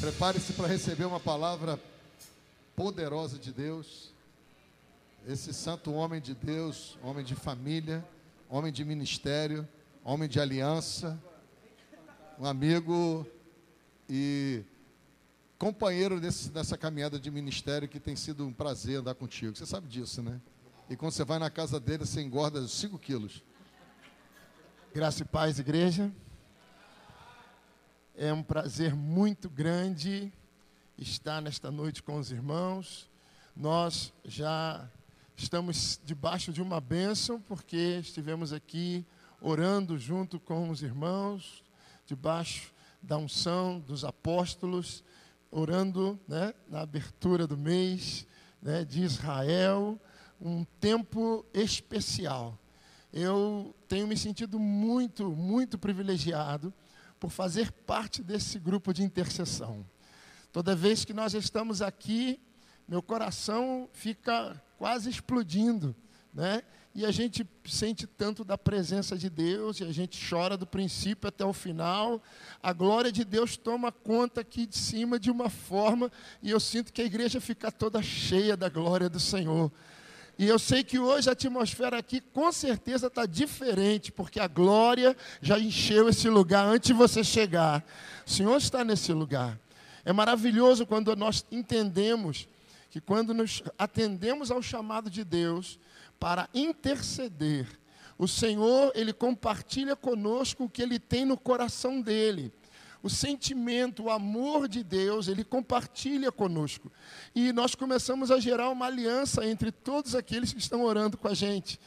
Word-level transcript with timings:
Prepare-se 0.00 0.52
para 0.52 0.68
receber 0.68 1.06
uma 1.06 1.18
palavra 1.18 1.76
poderosa 2.76 3.36
de 3.36 3.52
Deus. 3.52 4.12
Esse 5.26 5.52
santo 5.52 5.92
homem 5.92 6.20
de 6.20 6.36
Deus, 6.36 6.96
homem 7.02 7.24
de 7.24 7.34
família, 7.34 8.06
homem 8.48 8.72
de 8.72 8.84
ministério, 8.84 9.66
homem 10.04 10.28
de 10.28 10.38
aliança, 10.38 11.20
um 12.38 12.46
amigo 12.46 13.26
e 14.08 14.62
companheiro 15.58 16.20
desse, 16.20 16.48
dessa 16.50 16.78
caminhada 16.78 17.18
de 17.18 17.28
ministério 17.28 17.88
que 17.88 17.98
tem 17.98 18.14
sido 18.14 18.46
um 18.46 18.52
prazer 18.52 19.00
andar 19.00 19.16
contigo. 19.16 19.56
Você 19.56 19.66
sabe 19.66 19.88
disso, 19.88 20.22
né? 20.22 20.40
E 20.88 20.94
quando 20.94 21.10
você 21.10 21.24
vai 21.24 21.40
na 21.40 21.50
casa 21.50 21.80
dele, 21.80 22.06
você 22.06 22.22
engorda 22.22 22.64
5 22.68 22.96
quilos. 23.00 23.42
Graça 24.94 25.22
e 25.22 25.26
paz, 25.26 25.58
igreja. 25.58 26.12
É 28.20 28.32
um 28.32 28.42
prazer 28.42 28.96
muito 28.96 29.48
grande 29.48 30.32
estar 30.98 31.40
nesta 31.40 31.70
noite 31.70 32.02
com 32.02 32.18
os 32.18 32.32
irmãos. 32.32 33.08
Nós 33.54 34.12
já 34.24 34.90
estamos 35.36 36.00
debaixo 36.04 36.52
de 36.52 36.60
uma 36.60 36.80
bênção, 36.80 37.40
porque 37.40 37.76
estivemos 38.00 38.52
aqui 38.52 39.06
orando 39.40 39.96
junto 39.96 40.40
com 40.40 40.68
os 40.68 40.82
irmãos, 40.82 41.62
debaixo 42.06 42.74
da 43.00 43.16
unção 43.16 43.78
dos 43.78 44.04
apóstolos, 44.04 45.04
orando 45.48 46.18
né, 46.26 46.52
na 46.68 46.80
abertura 46.80 47.46
do 47.46 47.56
mês 47.56 48.26
né, 48.60 48.84
de 48.84 49.00
Israel, 49.00 49.96
um 50.40 50.64
tempo 50.80 51.46
especial. 51.54 52.58
Eu 53.12 53.72
tenho 53.86 54.08
me 54.08 54.16
sentido 54.16 54.58
muito, 54.58 55.30
muito 55.30 55.78
privilegiado 55.78 56.74
por 57.18 57.30
fazer 57.30 57.70
parte 57.72 58.22
desse 58.22 58.58
grupo 58.58 58.92
de 58.92 59.02
intercessão. 59.02 59.84
Toda 60.52 60.74
vez 60.74 61.04
que 61.04 61.12
nós 61.12 61.34
estamos 61.34 61.82
aqui, 61.82 62.40
meu 62.86 63.02
coração 63.02 63.88
fica 63.92 64.60
quase 64.78 65.10
explodindo, 65.10 65.94
né? 66.32 66.62
E 66.94 67.04
a 67.04 67.10
gente 67.10 67.46
sente 67.64 68.06
tanto 68.06 68.42
da 68.42 68.56
presença 68.56 69.16
de 69.16 69.28
Deus, 69.28 69.78
e 69.78 69.84
a 69.84 69.92
gente 69.92 70.18
chora 70.28 70.56
do 70.56 70.66
princípio 70.66 71.28
até 71.28 71.44
o 71.44 71.52
final. 71.52 72.20
A 72.62 72.72
glória 72.72 73.12
de 73.12 73.24
Deus 73.24 73.56
toma 73.56 73.92
conta 73.92 74.40
aqui 74.40 74.66
de 74.66 74.76
cima 74.76 75.18
de 75.18 75.30
uma 75.30 75.48
forma, 75.48 76.10
e 76.42 76.50
eu 76.50 76.58
sinto 76.58 76.92
que 76.92 77.02
a 77.02 77.04
igreja 77.04 77.40
fica 77.40 77.70
toda 77.70 78.02
cheia 78.02 78.56
da 78.56 78.68
glória 78.68 79.08
do 79.08 79.20
Senhor. 79.20 79.70
E 80.38 80.46
eu 80.46 80.58
sei 80.58 80.84
que 80.84 81.00
hoje 81.00 81.28
a 81.28 81.32
atmosfera 81.32 81.98
aqui 81.98 82.20
com 82.20 82.52
certeza 82.52 83.08
está 83.08 83.26
diferente, 83.26 84.12
porque 84.12 84.38
a 84.38 84.46
glória 84.46 85.16
já 85.42 85.58
encheu 85.58 86.08
esse 86.08 86.28
lugar 86.28 86.64
antes 86.64 86.86
de 86.86 86.92
você 86.92 87.24
chegar. 87.24 87.84
O 88.24 88.30
Senhor 88.30 88.56
está 88.56 88.84
nesse 88.84 89.12
lugar. 89.12 89.58
É 90.04 90.12
maravilhoso 90.12 90.86
quando 90.86 91.14
nós 91.16 91.44
entendemos 91.50 92.46
que 92.88 93.00
quando 93.00 93.34
nos 93.34 93.64
atendemos 93.76 94.52
ao 94.52 94.62
chamado 94.62 95.10
de 95.10 95.24
Deus 95.24 95.76
para 96.20 96.48
interceder, 96.54 97.66
o 98.16 98.28
Senhor, 98.28 98.92
ele 98.94 99.12
compartilha 99.12 99.96
conosco 99.96 100.64
o 100.64 100.70
que 100.70 100.82
ele 100.82 101.00
tem 101.00 101.24
no 101.24 101.36
coração 101.36 102.00
dele 102.00 102.52
o 103.02 103.08
sentimento, 103.08 104.04
o 104.04 104.10
amor 104.10 104.68
de 104.68 104.82
Deus, 104.82 105.28
ele 105.28 105.44
compartilha 105.44 106.32
conosco. 106.32 106.90
E 107.34 107.52
nós 107.52 107.74
começamos 107.74 108.30
a 108.30 108.40
gerar 108.40 108.70
uma 108.70 108.86
aliança 108.86 109.46
entre 109.46 109.70
todos 109.70 110.14
aqueles 110.14 110.52
que 110.52 110.58
estão 110.58 110.82
orando 110.82 111.16
com 111.16 111.28
a 111.28 111.34
gente. 111.34 111.78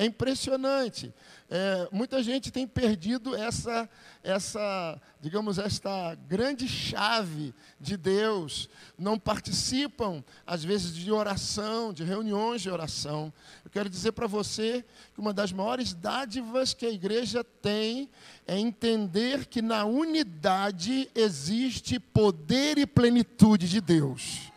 É 0.00 0.06
impressionante. 0.06 1.12
É, 1.50 1.86
muita 1.92 2.22
gente 2.22 2.50
tem 2.50 2.66
perdido 2.66 3.36
essa, 3.36 3.86
essa, 4.24 4.98
digamos, 5.20 5.58
esta 5.58 6.14
grande 6.26 6.66
chave 6.66 7.52
de 7.78 7.98
Deus. 7.98 8.70
Não 8.98 9.18
participam, 9.18 10.24
às 10.46 10.64
vezes, 10.64 10.94
de 10.94 11.12
oração, 11.12 11.92
de 11.92 12.02
reuniões 12.02 12.62
de 12.62 12.70
oração. 12.70 13.30
Eu 13.62 13.70
quero 13.70 13.90
dizer 13.90 14.12
para 14.12 14.26
você 14.26 14.82
que 15.12 15.20
uma 15.20 15.34
das 15.34 15.52
maiores 15.52 15.92
dádivas 15.92 16.72
que 16.72 16.86
a 16.86 16.90
igreja 16.90 17.44
tem 17.44 18.08
é 18.46 18.58
entender 18.58 19.44
que 19.44 19.60
na 19.60 19.84
unidade 19.84 21.10
existe 21.14 22.00
poder 22.00 22.78
e 22.78 22.86
plenitude 22.86 23.68
de 23.68 23.82
Deus. 23.82 24.50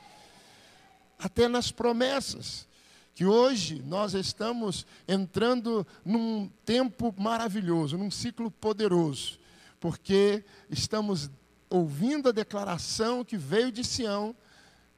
Até 1.19 1.49
nas 1.49 1.69
promessas 1.69 2.65
que 3.13 3.25
hoje 3.25 3.81
nós 3.85 4.13
estamos 4.13 4.85
entrando 5.07 5.85
num 6.03 6.49
tempo 6.65 7.13
maravilhoso, 7.17 7.97
num 7.97 8.09
ciclo 8.09 8.49
poderoso, 8.49 9.39
porque 9.79 10.43
estamos 10.69 11.29
ouvindo 11.69 12.29
a 12.29 12.31
declaração 12.31 13.23
que 13.23 13.37
veio 13.37 13.71
de 13.71 13.83
Sião, 13.83 14.35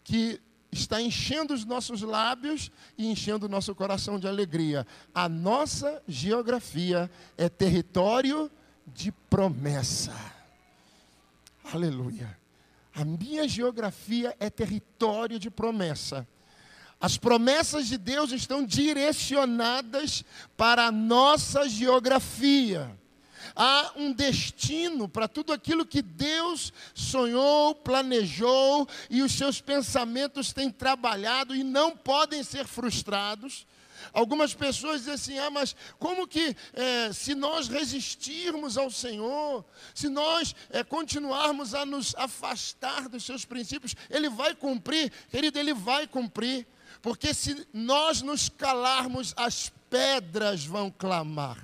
que 0.03 0.39
está 0.71 1.01
enchendo 1.01 1.53
os 1.53 1.65
nossos 1.65 2.01
lábios 2.01 2.71
e 2.97 3.07
enchendo 3.07 3.45
o 3.45 3.49
nosso 3.49 3.73
coração 3.73 4.19
de 4.19 4.27
alegria. 4.27 4.85
A 5.13 5.27
nossa 5.27 6.01
geografia 6.07 7.09
é 7.37 7.49
território 7.49 8.51
de 8.85 9.11
promessa. 9.11 10.13
Aleluia. 11.73 12.37
A 12.93 13.03
minha 13.03 13.47
geografia 13.47 14.35
é 14.39 14.49
território 14.49 15.39
de 15.39 15.49
promessa. 15.49 16.27
As 16.99 17.17
promessas 17.17 17.87
de 17.87 17.97
Deus 17.97 18.31
estão 18.31 18.65
direcionadas 18.65 20.23
para 20.55 20.87
a 20.87 20.91
nossa 20.91 21.67
geografia. 21.67 22.97
Há 23.55 23.91
um 23.95 24.11
destino 24.11 25.07
para 25.07 25.27
tudo 25.27 25.53
aquilo 25.53 25.85
que 25.85 26.01
Deus 26.01 26.73
sonhou, 26.93 27.75
planejou 27.75 28.87
e 29.09 29.21
os 29.21 29.31
seus 29.31 29.61
pensamentos 29.61 30.51
têm 30.51 30.69
trabalhado 30.69 31.55
e 31.55 31.63
não 31.63 31.95
podem 31.95 32.43
ser 32.43 32.65
frustrados. 32.65 33.65
Algumas 34.13 34.53
pessoas 34.53 35.01
dizem 35.01 35.13
assim: 35.13 35.39
ah, 35.39 35.49
mas 35.49 35.75
como 35.99 36.27
que 36.27 36.55
é, 36.73 37.13
se 37.13 37.33
nós 37.33 37.67
resistirmos 37.67 38.77
ao 38.77 38.89
Senhor, 38.89 39.65
se 39.93 40.09
nós 40.09 40.55
é, 40.69 40.83
continuarmos 40.83 41.73
a 41.73 41.85
nos 41.85 42.15
afastar 42.15 43.07
dos 43.09 43.23
seus 43.23 43.45
princípios, 43.45 43.95
Ele 44.09 44.29
vai 44.29 44.53
cumprir? 44.53 45.11
Querido, 45.29 45.59
Ele 45.59 45.73
vai 45.73 46.07
cumprir. 46.07 46.67
Porque 47.05 47.35
se 47.35 47.67
nós 47.71 48.23
nos 48.23 48.49
calarmos, 48.49 49.31
as 49.37 49.71
pedras 49.91 50.65
vão 50.65 50.89
clamar. 50.89 51.63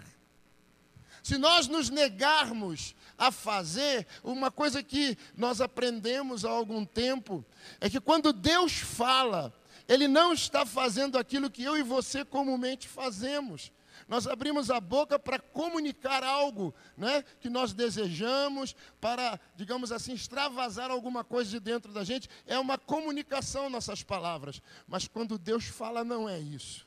Se 1.24 1.36
nós 1.36 1.68
nos 1.68 1.90
negarmos 1.90 2.94
a 3.18 3.32
fazer, 3.32 4.06
uma 4.24 4.52
coisa 4.52 4.84
que 4.84 5.18
nós 5.36 5.60
aprendemos 5.60 6.46
há 6.46 6.52
algum 6.52 6.86
tempo, 6.86 7.44
é 7.80 7.90
que 7.90 8.00
quando 8.00 8.32
Deus 8.32 8.74
fala, 8.74 9.52
Ele 9.90 10.08
não 10.08 10.32
está 10.32 10.64
fazendo 10.64 11.18
aquilo 11.18 11.50
que 11.50 11.64
eu 11.64 11.76
e 11.76 11.82
você 11.82 12.24
comumente 12.24 12.88
fazemos. 12.88 13.72
Nós 14.12 14.28
abrimos 14.28 14.70
a 14.70 14.78
boca 14.82 15.18
para 15.18 15.40
comunicar 15.40 16.22
algo 16.22 16.76
né, 16.98 17.24
que 17.40 17.50
nós 17.50 17.72
desejamos, 17.72 18.76
para, 19.00 19.40
digamos 19.56 19.90
assim, 19.90 20.12
extravasar 20.12 20.92
alguma 20.92 21.24
coisa 21.24 21.50
de 21.50 21.62
dentro 21.62 21.94
da 21.94 22.04
gente. 22.04 22.30
É 22.46 22.60
uma 22.60 22.78
comunicação 22.78 23.70
nossas 23.70 24.04
palavras. 24.04 24.62
Mas 24.86 25.08
quando 25.08 25.38
Deus 25.38 25.64
fala, 25.64 26.04
não 26.04 26.28
é 26.28 26.38
isso. 26.38 26.86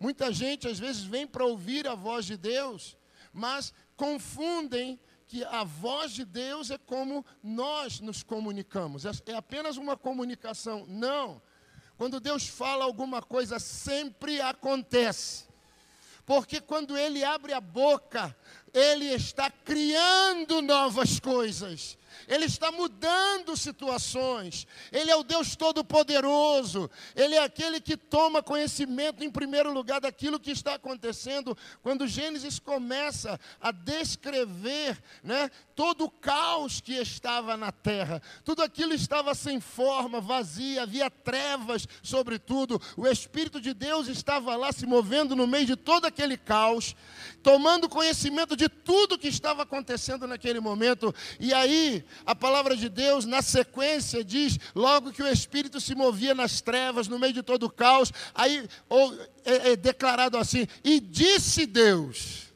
Muita 0.00 0.32
gente 0.32 0.66
às 0.66 0.78
vezes 0.78 1.02
vem 1.02 1.26
para 1.26 1.44
ouvir 1.44 1.86
a 1.86 1.94
voz 1.94 2.24
de 2.24 2.38
Deus, 2.38 2.96
mas 3.34 3.74
confundem 3.94 4.98
que 5.26 5.44
a 5.44 5.62
voz 5.62 6.12
de 6.12 6.24
Deus 6.24 6.70
é 6.70 6.78
como 6.78 7.22
nós 7.42 8.00
nos 8.00 8.22
comunicamos. 8.22 9.04
É, 9.04 9.10
é 9.26 9.34
apenas 9.34 9.76
uma 9.76 9.94
comunicação. 9.94 10.86
Não. 10.88 11.42
Quando 11.98 12.18
Deus 12.18 12.48
fala 12.48 12.86
alguma 12.86 13.20
coisa, 13.20 13.58
sempre 13.58 14.40
acontece. 14.40 15.49
Porque 16.30 16.60
quando 16.60 16.96
ele 16.96 17.24
abre 17.24 17.52
a 17.52 17.60
boca, 17.60 18.36
ele 18.72 19.06
está 19.06 19.50
criando 19.50 20.62
novas 20.62 21.18
coisas. 21.18 21.98
Ele 22.28 22.44
está 22.44 22.70
mudando 22.70 23.56
situações. 23.56 24.66
Ele 24.92 25.10
é 25.10 25.16
o 25.16 25.22
Deus 25.22 25.56
Todo-Poderoso. 25.56 26.90
Ele 27.14 27.34
é 27.34 27.42
aquele 27.42 27.80
que 27.80 27.96
toma 27.96 28.42
conhecimento, 28.42 29.24
em 29.24 29.30
primeiro 29.30 29.72
lugar, 29.72 30.00
daquilo 30.00 30.40
que 30.40 30.50
está 30.50 30.74
acontecendo. 30.74 31.56
Quando 31.82 32.06
Gênesis 32.06 32.58
começa 32.58 33.38
a 33.60 33.70
descrever 33.70 35.00
né, 35.22 35.50
todo 35.74 36.04
o 36.04 36.10
caos 36.10 36.80
que 36.80 36.94
estava 36.94 37.56
na 37.56 37.72
terra, 37.72 38.22
tudo 38.44 38.62
aquilo 38.62 38.94
estava 38.94 39.34
sem 39.34 39.60
forma, 39.60 40.20
vazia, 40.20 40.82
havia 40.82 41.10
trevas 41.10 41.86
sobre 42.02 42.38
tudo. 42.38 42.80
O 42.96 43.06
Espírito 43.06 43.60
de 43.60 43.72
Deus 43.72 44.08
estava 44.08 44.56
lá 44.56 44.72
se 44.72 44.86
movendo 44.86 45.34
no 45.36 45.46
meio 45.46 45.66
de 45.66 45.76
todo 45.76 46.04
aquele 46.04 46.36
caos, 46.36 46.94
tomando 47.42 47.88
conhecimento 47.88 48.56
de 48.56 48.68
tudo 48.68 49.18
que 49.18 49.28
estava 49.28 49.62
acontecendo 49.62 50.26
naquele 50.26 50.60
momento. 50.60 51.14
E 51.38 51.52
aí, 51.52 51.99
a 52.24 52.34
palavra 52.34 52.76
de 52.76 52.88
Deus, 52.88 53.24
na 53.24 53.42
sequência, 53.42 54.24
diz: 54.24 54.58
logo 54.74 55.12
que 55.12 55.22
o 55.22 55.28
Espírito 55.28 55.80
se 55.80 55.94
movia 55.94 56.34
nas 56.34 56.60
trevas, 56.60 57.08
no 57.08 57.18
meio 57.18 57.32
de 57.32 57.42
todo 57.42 57.64
o 57.64 57.70
caos, 57.70 58.12
aí 58.34 58.68
ou, 58.88 59.14
é, 59.44 59.72
é 59.72 59.76
declarado 59.76 60.36
assim: 60.36 60.66
e 60.84 61.00
disse 61.00 61.66
Deus. 61.66 62.50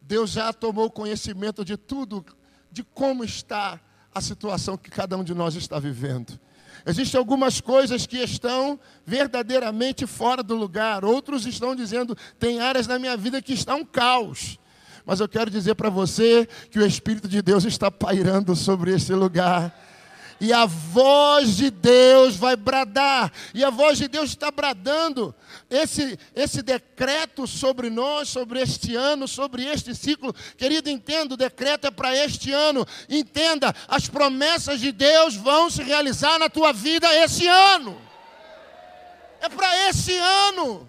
Deus 0.00 0.30
já 0.30 0.52
tomou 0.54 0.90
conhecimento 0.90 1.62
de 1.64 1.76
tudo, 1.76 2.24
de 2.72 2.82
como 2.82 3.22
está 3.22 3.78
a 4.14 4.20
situação 4.22 4.76
que 4.76 4.90
cada 4.90 5.16
um 5.16 5.22
de 5.22 5.34
nós 5.34 5.54
está 5.54 5.78
vivendo. 5.78 6.38
Existem 6.86 7.18
algumas 7.18 7.60
coisas 7.60 8.06
que 8.06 8.16
estão 8.16 8.80
verdadeiramente 9.04 10.06
fora 10.06 10.42
do 10.42 10.54
lugar, 10.54 11.04
outros 11.04 11.44
estão 11.44 11.76
dizendo, 11.76 12.16
tem 12.38 12.60
áreas 12.60 12.86
na 12.86 12.98
minha 12.98 13.16
vida 13.16 13.42
que 13.42 13.52
está 13.52 13.74
um 13.74 13.84
caos. 13.84 14.58
Mas 15.08 15.20
eu 15.20 15.26
quero 15.26 15.50
dizer 15.50 15.74
para 15.74 15.88
você 15.88 16.46
que 16.70 16.78
o 16.78 16.84
Espírito 16.84 17.26
de 17.26 17.40
Deus 17.40 17.64
está 17.64 17.90
pairando 17.90 18.54
sobre 18.54 18.94
esse 18.94 19.14
lugar 19.14 19.74
e 20.38 20.52
a 20.52 20.66
voz 20.66 21.56
de 21.56 21.70
Deus 21.70 22.36
vai 22.36 22.54
bradar, 22.54 23.32
e 23.54 23.64
a 23.64 23.70
voz 23.70 23.96
de 23.96 24.06
Deus 24.06 24.28
está 24.28 24.50
bradando 24.50 25.34
esse, 25.70 26.18
esse 26.34 26.60
decreto 26.60 27.46
sobre 27.46 27.88
nós, 27.88 28.28
sobre 28.28 28.60
este 28.60 28.94
ano, 28.94 29.26
sobre 29.26 29.64
este 29.64 29.94
ciclo. 29.94 30.34
Querido, 30.58 30.90
entenda, 30.90 31.32
o 31.32 31.38
decreto 31.38 31.86
é 31.86 31.90
para 31.90 32.14
este 32.14 32.52
ano. 32.52 32.86
Entenda, 33.08 33.74
as 33.88 34.08
promessas 34.08 34.78
de 34.78 34.92
Deus 34.92 35.34
vão 35.34 35.70
se 35.70 35.82
realizar 35.82 36.38
na 36.38 36.50
tua 36.50 36.70
vida 36.70 37.12
esse 37.16 37.48
ano. 37.48 37.98
É 39.40 39.48
para 39.48 39.88
esse 39.88 40.14
ano. 40.14 40.86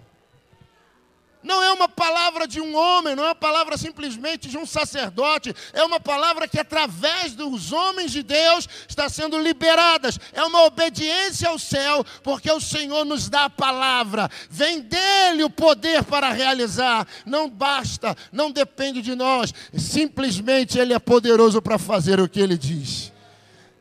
Não 1.42 1.62
é 1.62 1.72
uma 1.72 1.88
palavra 1.88 2.46
de 2.46 2.60
um 2.60 2.76
homem, 2.76 3.16
não 3.16 3.24
é 3.24 3.28
uma 3.28 3.34
palavra 3.34 3.78
simplesmente 3.78 4.48
de 4.48 4.58
um 4.58 4.66
sacerdote, 4.66 5.54
é 5.72 5.82
uma 5.82 5.98
palavra 5.98 6.46
que 6.46 6.58
através 6.58 7.32
dos 7.34 7.72
homens 7.72 8.12
de 8.12 8.22
Deus 8.22 8.68
está 8.86 9.08
sendo 9.08 9.38
liberadas. 9.38 10.18
É 10.32 10.42
uma 10.44 10.64
obediência 10.64 11.48
ao 11.48 11.58
céu, 11.58 12.04
porque 12.22 12.50
o 12.50 12.60
Senhor 12.60 13.04
nos 13.04 13.28
dá 13.28 13.46
a 13.46 13.50
palavra. 13.50 14.30
Vem 14.50 14.80
dele 14.80 15.42
o 15.44 15.50
poder 15.50 16.04
para 16.04 16.30
realizar. 16.30 17.06
Não 17.24 17.48
basta, 17.48 18.14
não 18.30 18.50
depende 18.50 19.00
de 19.00 19.14
nós. 19.14 19.52
Simplesmente 19.76 20.78
ele 20.78 20.92
é 20.92 20.98
poderoso 20.98 21.62
para 21.62 21.78
fazer 21.78 22.20
o 22.20 22.28
que 22.28 22.40
ele 22.40 22.58
diz. 22.58 23.12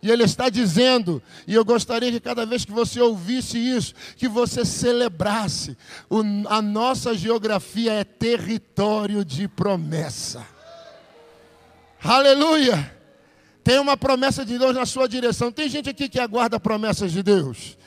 E 0.02 0.10
ele 0.10 0.24
está 0.24 0.50
dizendo, 0.50 1.22
e 1.46 1.54
eu 1.54 1.66
gostaria 1.66 2.12
que 2.12 2.20
cada 2.20 2.46
vez 2.46 2.64
que 2.64 2.72
você 2.72 3.02
ouvisse 3.02 3.58
isso, 3.58 3.94
que 4.16 4.30
você 4.30 4.64
celebrasse. 4.64 5.78
O, 6.10 6.22
a 6.48 6.62
nossa 6.62 7.14
geografia 7.14 7.94
é 7.94 8.04
território 8.04 9.26
de 9.26 9.48
promessa. 9.48 10.46
Aleluia! 12.02 12.96
Tem 13.62 13.78
uma 13.78 13.98
promessa 13.98 14.46
de 14.46 14.58
Deus 14.58 14.74
na 14.74 14.86
sua 14.86 15.08
direção. 15.08 15.52
Tem 15.52 15.68
gente 15.68 15.90
aqui 15.90 16.08
que 16.08 16.20
aguarda 16.20 16.60
promessas 16.60 17.12
de 17.12 17.22
Deus. 17.22 17.78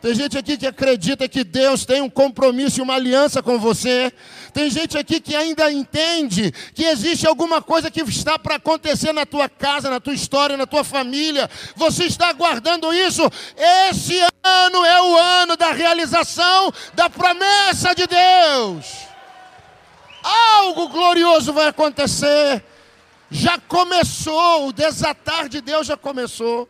Tem 0.00 0.14
gente 0.14 0.38
aqui 0.38 0.56
que 0.56 0.66
acredita 0.66 1.28
que 1.28 1.42
Deus 1.42 1.84
tem 1.84 2.00
um 2.00 2.08
compromisso 2.08 2.78
e 2.78 2.82
uma 2.82 2.94
aliança 2.94 3.42
com 3.42 3.58
você. 3.58 4.12
Tem 4.52 4.70
gente 4.70 4.96
aqui 4.96 5.18
que 5.18 5.34
ainda 5.34 5.72
entende 5.72 6.52
que 6.72 6.84
existe 6.84 7.26
alguma 7.26 7.60
coisa 7.60 7.90
que 7.90 8.00
está 8.02 8.38
para 8.38 8.54
acontecer 8.54 9.12
na 9.12 9.26
tua 9.26 9.48
casa, 9.48 9.90
na 9.90 9.98
tua 9.98 10.14
história, 10.14 10.56
na 10.56 10.66
tua 10.66 10.84
família. 10.84 11.50
Você 11.74 12.04
está 12.04 12.28
aguardando 12.28 12.94
isso. 12.94 13.22
Esse 13.90 14.20
ano 14.44 14.84
é 14.84 15.02
o 15.02 15.16
ano 15.16 15.56
da 15.56 15.72
realização 15.72 16.72
da 16.94 17.10
promessa 17.10 17.92
de 17.92 18.06
Deus. 18.06 18.86
Algo 20.22 20.88
glorioso 20.90 21.52
vai 21.52 21.66
acontecer. 21.66 22.64
Já 23.32 23.58
começou, 23.58 24.68
o 24.68 24.72
desatar 24.72 25.48
de 25.48 25.60
Deus 25.60 25.88
já 25.88 25.96
começou. 25.96 26.68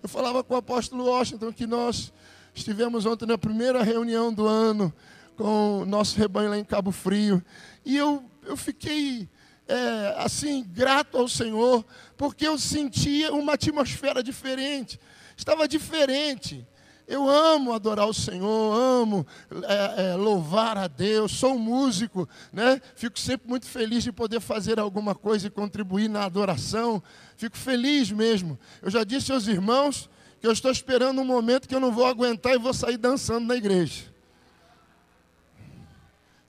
Eu 0.00 0.08
falava 0.08 0.44
com 0.44 0.54
o 0.54 0.58
apóstolo 0.58 1.06
Washington 1.06 1.52
que 1.52 1.66
nós 1.66 2.12
Estivemos 2.54 3.06
ontem 3.06 3.26
na 3.26 3.38
primeira 3.38 3.82
reunião 3.82 4.32
do 4.32 4.46
ano 4.46 4.92
com 5.36 5.80
o 5.80 5.86
nosso 5.86 6.18
rebanho 6.18 6.50
lá 6.50 6.58
em 6.58 6.64
Cabo 6.64 6.90
Frio. 6.90 7.42
E 7.84 7.96
eu, 7.96 8.22
eu 8.44 8.56
fiquei 8.56 9.28
é, 9.66 10.14
assim, 10.18 10.64
grato 10.68 11.16
ao 11.16 11.28
Senhor, 11.28 11.84
porque 12.16 12.46
eu 12.46 12.58
sentia 12.58 13.32
uma 13.32 13.54
atmosfera 13.54 14.22
diferente. 14.22 14.98
Estava 15.36 15.66
diferente. 15.68 16.66
Eu 17.06 17.28
amo 17.28 17.72
adorar 17.72 18.06
o 18.06 18.14
Senhor, 18.14 18.72
amo 18.72 19.26
é, 19.64 20.12
é, 20.12 20.14
louvar 20.14 20.78
a 20.78 20.86
Deus, 20.86 21.32
sou 21.32 21.54
um 21.54 21.58
músico, 21.58 22.28
né? 22.52 22.80
Fico 22.94 23.18
sempre 23.18 23.48
muito 23.48 23.66
feliz 23.66 24.04
de 24.04 24.12
poder 24.12 24.40
fazer 24.40 24.78
alguma 24.78 25.12
coisa 25.12 25.46
e 25.46 25.50
contribuir 25.50 26.08
na 26.08 26.24
adoração. 26.24 27.02
Fico 27.36 27.56
feliz 27.56 28.12
mesmo. 28.12 28.58
Eu 28.80 28.90
já 28.90 29.02
disse 29.02 29.32
aos 29.32 29.48
irmãos 29.48 30.08
que 30.40 30.46
eu 30.46 30.52
estou 30.52 30.70
esperando 30.70 31.20
um 31.20 31.24
momento 31.24 31.68
que 31.68 31.74
eu 31.74 31.80
não 31.80 31.92
vou 31.92 32.06
aguentar 32.06 32.54
e 32.54 32.58
vou 32.58 32.72
sair 32.72 32.96
dançando 32.96 33.46
na 33.46 33.56
igreja. 33.56 34.04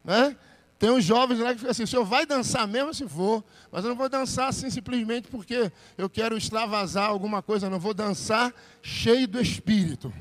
Né? 0.03 0.35
Tem 0.79 0.89
uns 0.89 1.03
jovens 1.03 1.39
lá 1.39 1.51
que 1.51 1.59
ficam 1.59 1.69
assim, 1.69 1.83
o 1.83 1.87
senhor 1.87 2.05
vai 2.05 2.25
dançar 2.25 2.67
mesmo? 2.67 2.93
Se 2.93 3.07
for, 3.07 3.43
mas 3.71 3.83
eu 3.83 3.89
não 3.89 3.95
vou 3.95 4.09
dançar 4.09 4.47
assim 4.47 4.69
simplesmente 4.69 5.27
porque 5.27 5.71
eu 5.97 6.09
quero 6.09 6.35
extravasar 6.37 7.07
alguma 7.07 7.41
coisa, 7.41 7.69
não 7.69 7.79
vou 7.79 7.93
dançar 7.93 8.53
cheio 8.81 9.27
do 9.27 9.39
Espírito. 9.39 10.11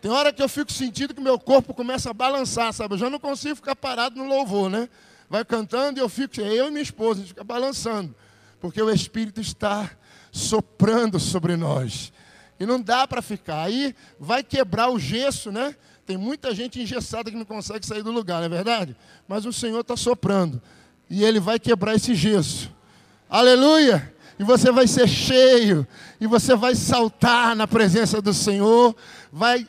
Tem 0.00 0.10
hora 0.10 0.32
que 0.32 0.42
eu 0.42 0.48
fico 0.48 0.72
sentindo 0.72 1.14
que 1.14 1.20
meu 1.20 1.38
corpo 1.38 1.74
começa 1.74 2.10
a 2.10 2.14
balançar, 2.14 2.72
sabe? 2.72 2.94
Eu 2.94 2.98
já 2.98 3.10
não 3.10 3.18
consigo 3.18 3.56
ficar 3.56 3.74
parado 3.74 4.16
no 4.16 4.26
louvor, 4.26 4.70
né? 4.70 4.88
Vai 5.28 5.44
cantando 5.44 5.98
e 5.98 6.02
eu 6.02 6.08
fico, 6.08 6.40
eu 6.40 6.68
e 6.68 6.70
minha 6.70 6.82
esposa, 6.82 7.20
a 7.20 7.22
gente 7.22 7.28
fica 7.28 7.44
balançando, 7.44 8.14
porque 8.60 8.80
o 8.80 8.90
Espírito 8.90 9.40
está 9.40 9.90
soprando 10.30 11.18
sobre 11.18 11.56
nós. 11.56 12.12
E 12.58 12.66
não 12.66 12.80
dá 12.80 13.06
para 13.06 13.20
ficar. 13.20 13.62
Aí 13.64 13.94
vai 14.18 14.42
quebrar 14.42 14.90
o 14.90 14.98
gesso, 14.98 15.50
né? 15.50 15.74
Tem 16.06 16.16
muita 16.16 16.54
gente 16.54 16.80
engessada 16.80 17.30
que 17.30 17.36
não 17.36 17.44
consegue 17.44 17.86
sair 17.86 18.02
do 18.02 18.12
lugar, 18.12 18.38
não 18.38 18.46
é 18.46 18.48
verdade? 18.48 18.96
Mas 19.26 19.46
o 19.46 19.52
Senhor 19.52 19.80
está 19.80 19.96
soprando. 19.96 20.60
E 21.08 21.24
Ele 21.24 21.40
vai 21.40 21.58
quebrar 21.58 21.94
esse 21.94 22.14
gesso. 22.14 22.70
Aleluia! 23.28 24.12
E 24.38 24.44
você 24.44 24.70
vai 24.70 24.86
ser 24.86 25.08
cheio. 25.08 25.86
E 26.20 26.26
você 26.26 26.54
vai 26.54 26.74
saltar 26.74 27.56
na 27.56 27.66
presença 27.66 28.20
do 28.20 28.34
Senhor. 28.34 28.94
Vai 29.32 29.66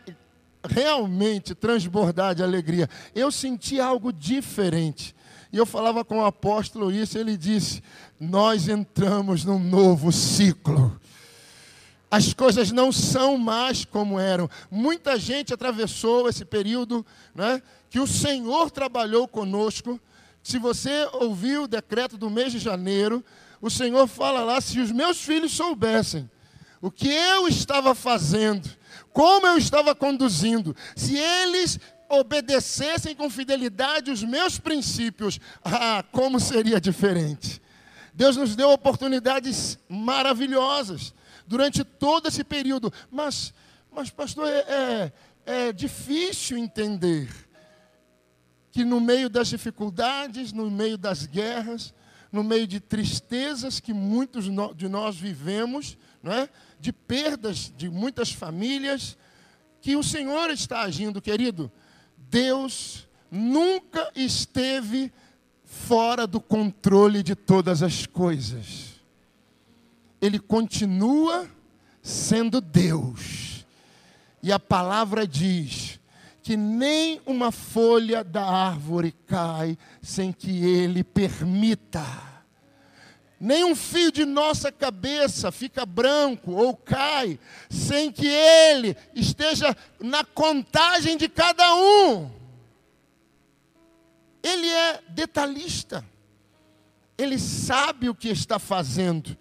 realmente 0.67 1.55
transbordar 1.55 2.35
de 2.35 2.43
alegria. 2.43 2.89
Eu 3.13 3.31
senti 3.31 3.79
algo 3.79 4.11
diferente. 4.11 5.15
E 5.53 5.57
eu 5.57 5.65
falava 5.65 6.03
com 6.03 6.19
o 6.19 6.25
apóstolo 6.25 6.91
isso, 6.91 7.17
ele 7.17 7.37
disse: 7.37 7.81
Nós 8.19 8.67
entramos 8.67 9.45
num 9.45 9.59
novo 9.59 10.11
ciclo 10.11 10.99
as 12.15 12.33
coisas 12.33 12.71
não 12.71 12.93
são 12.93 13.37
mais 13.37 13.83
como 13.83 14.17
eram. 14.17 14.49
Muita 14.71 15.19
gente 15.19 15.53
atravessou 15.53 16.29
esse 16.29 16.45
período 16.45 17.05
né, 17.33 17.61
que 17.89 17.99
o 17.99 18.07
Senhor 18.07 18.71
trabalhou 18.71 19.27
conosco. 19.27 19.99
Se 20.41 20.57
você 20.57 21.09
ouviu 21.11 21.63
o 21.63 21.67
decreto 21.67 22.17
do 22.17 22.29
mês 22.29 22.53
de 22.53 22.59
janeiro, 22.59 23.21
o 23.61 23.69
Senhor 23.69 24.07
fala 24.07 24.45
lá: 24.45 24.61
se 24.61 24.79
os 24.79 24.93
meus 24.93 25.19
filhos 25.21 25.51
soubessem 25.51 26.29
o 26.81 26.89
que 26.89 27.09
eu 27.09 27.49
estava 27.49 27.93
fazendo, 27.93 28.69
como 29.11 29.47
eu 29.47 29.57
estava 29.57 29.93
conduzindo, 29.93 30.73
se 30.95 31.17
eles 31.17 31.77
obedecessem 32.07 33.13
com 33.13 33.29
fidelidade 33.29 34.09
os 34.09 34.23
meus 34.23 34.57
princípios, 34.57 35.37
ah, 35.65 36.01
como 36.13 36.39
seria 36.39 36.79
diferente. 36.79 37.61
Deus 38.13 38.37
nos 38.37 38.55
deu 38.55 38.69
oportunidades 38.71 39.77
maravilhosas 39.89 41.13
durante 41.47 41.83
todo 41.83 42.27
esse 42.27 42.43
período. 42.43 42.91
Mas, 43.11 43.53
mas 43.91 44.09
pastor, 44.09 44.47
é, 44.47 45.11
é, 45.45 45.67
é 45.67 45.73
difícil 45.73 46.57
entender 46.57 47.29
que 48.71 48.83
no 48.83 48.99
meio 48.99 49.29
das 49.29 49.47
dificuldades, 49.47 50.51
no 50.51 50.69
meio 50.69 50.97
das 50.97 51.25
guerras, 51.25 51.93
no 52.31 52.43
meio 52.43 52.67
de 52.67 52.79
tristezas 52.79 53.79
que 53.79 53.93
muitos 53.93 54.45
de 54.75 54.89
nós 54.89 55.15
vivemos, 55.15 55.97
não 56.21 56.33
é? 56.33 56.49
de 56.79 56.91
perdas 56.91 57.71
de 57.77 57.89
muitas 57.89 58.31
famílias, 58.31 59.17
que 59.79 59.95
o 59.95 60.03
Senhor 60.03 60.49
está 60.49 60.81
agindo, 60.81 61.21
querido. 61.21 61.71
Deus 62.17 63.07
nunca 63.31 64.11
esteve 64.15 65.13
fora 65.63 66.27
do 66.27 66.41
controle 66.41 67.23
de 67.23 67.35
todas 67.35 67.81
as 67.81 68.05
coisas 68.05 68.94
ele 70.25 70.39
continua 70.39 71.47
sendo 72.01 72.59
Deus. 72.59 73.65
E 74.41 74.51
a 74.51 74.59
palavra 74.59 75.27
diz 75.27 75.99
que 76.41 76.55
nem 76.55 77.21
uma 77.25 77.51
folha 77.51 78.23
da 78.23 78.45
árvore 78.45 79.11
cai 79.25 79.77
sem 80.01 80.31
que 80.31 80.63
ele 80.63 81.03
permita. 81.03 82.05
Nem 83.39 83.63
um 83.63 83.75
fio 83.75 84.11
de 84.11 84.25
nossa 84.25 84.71
cabeça 84.71 85.51
fica 85.51 85.85
branco 85.85 86.51
ou 86.51 86.75
cai 86.75 87.39
sem 87.69 88.11
que 88.11 88.27
ele 88.27 88.95
esteja 89.13 89.75
na 89.99 90.23
contagem 90.23 91.17
de 91.17 91.27
cada 91.27 91.75
um. 91.75 92.31
Ele 94.41 94.67
é 94.67 95.01
detalhista. 95.09 96.05
Ele 97.17 97.39
sabe 97.39 98.09
o 98.09 98.15
que 98.15 98.29
está 98.29 98.59
fazendo. 98.59 99.35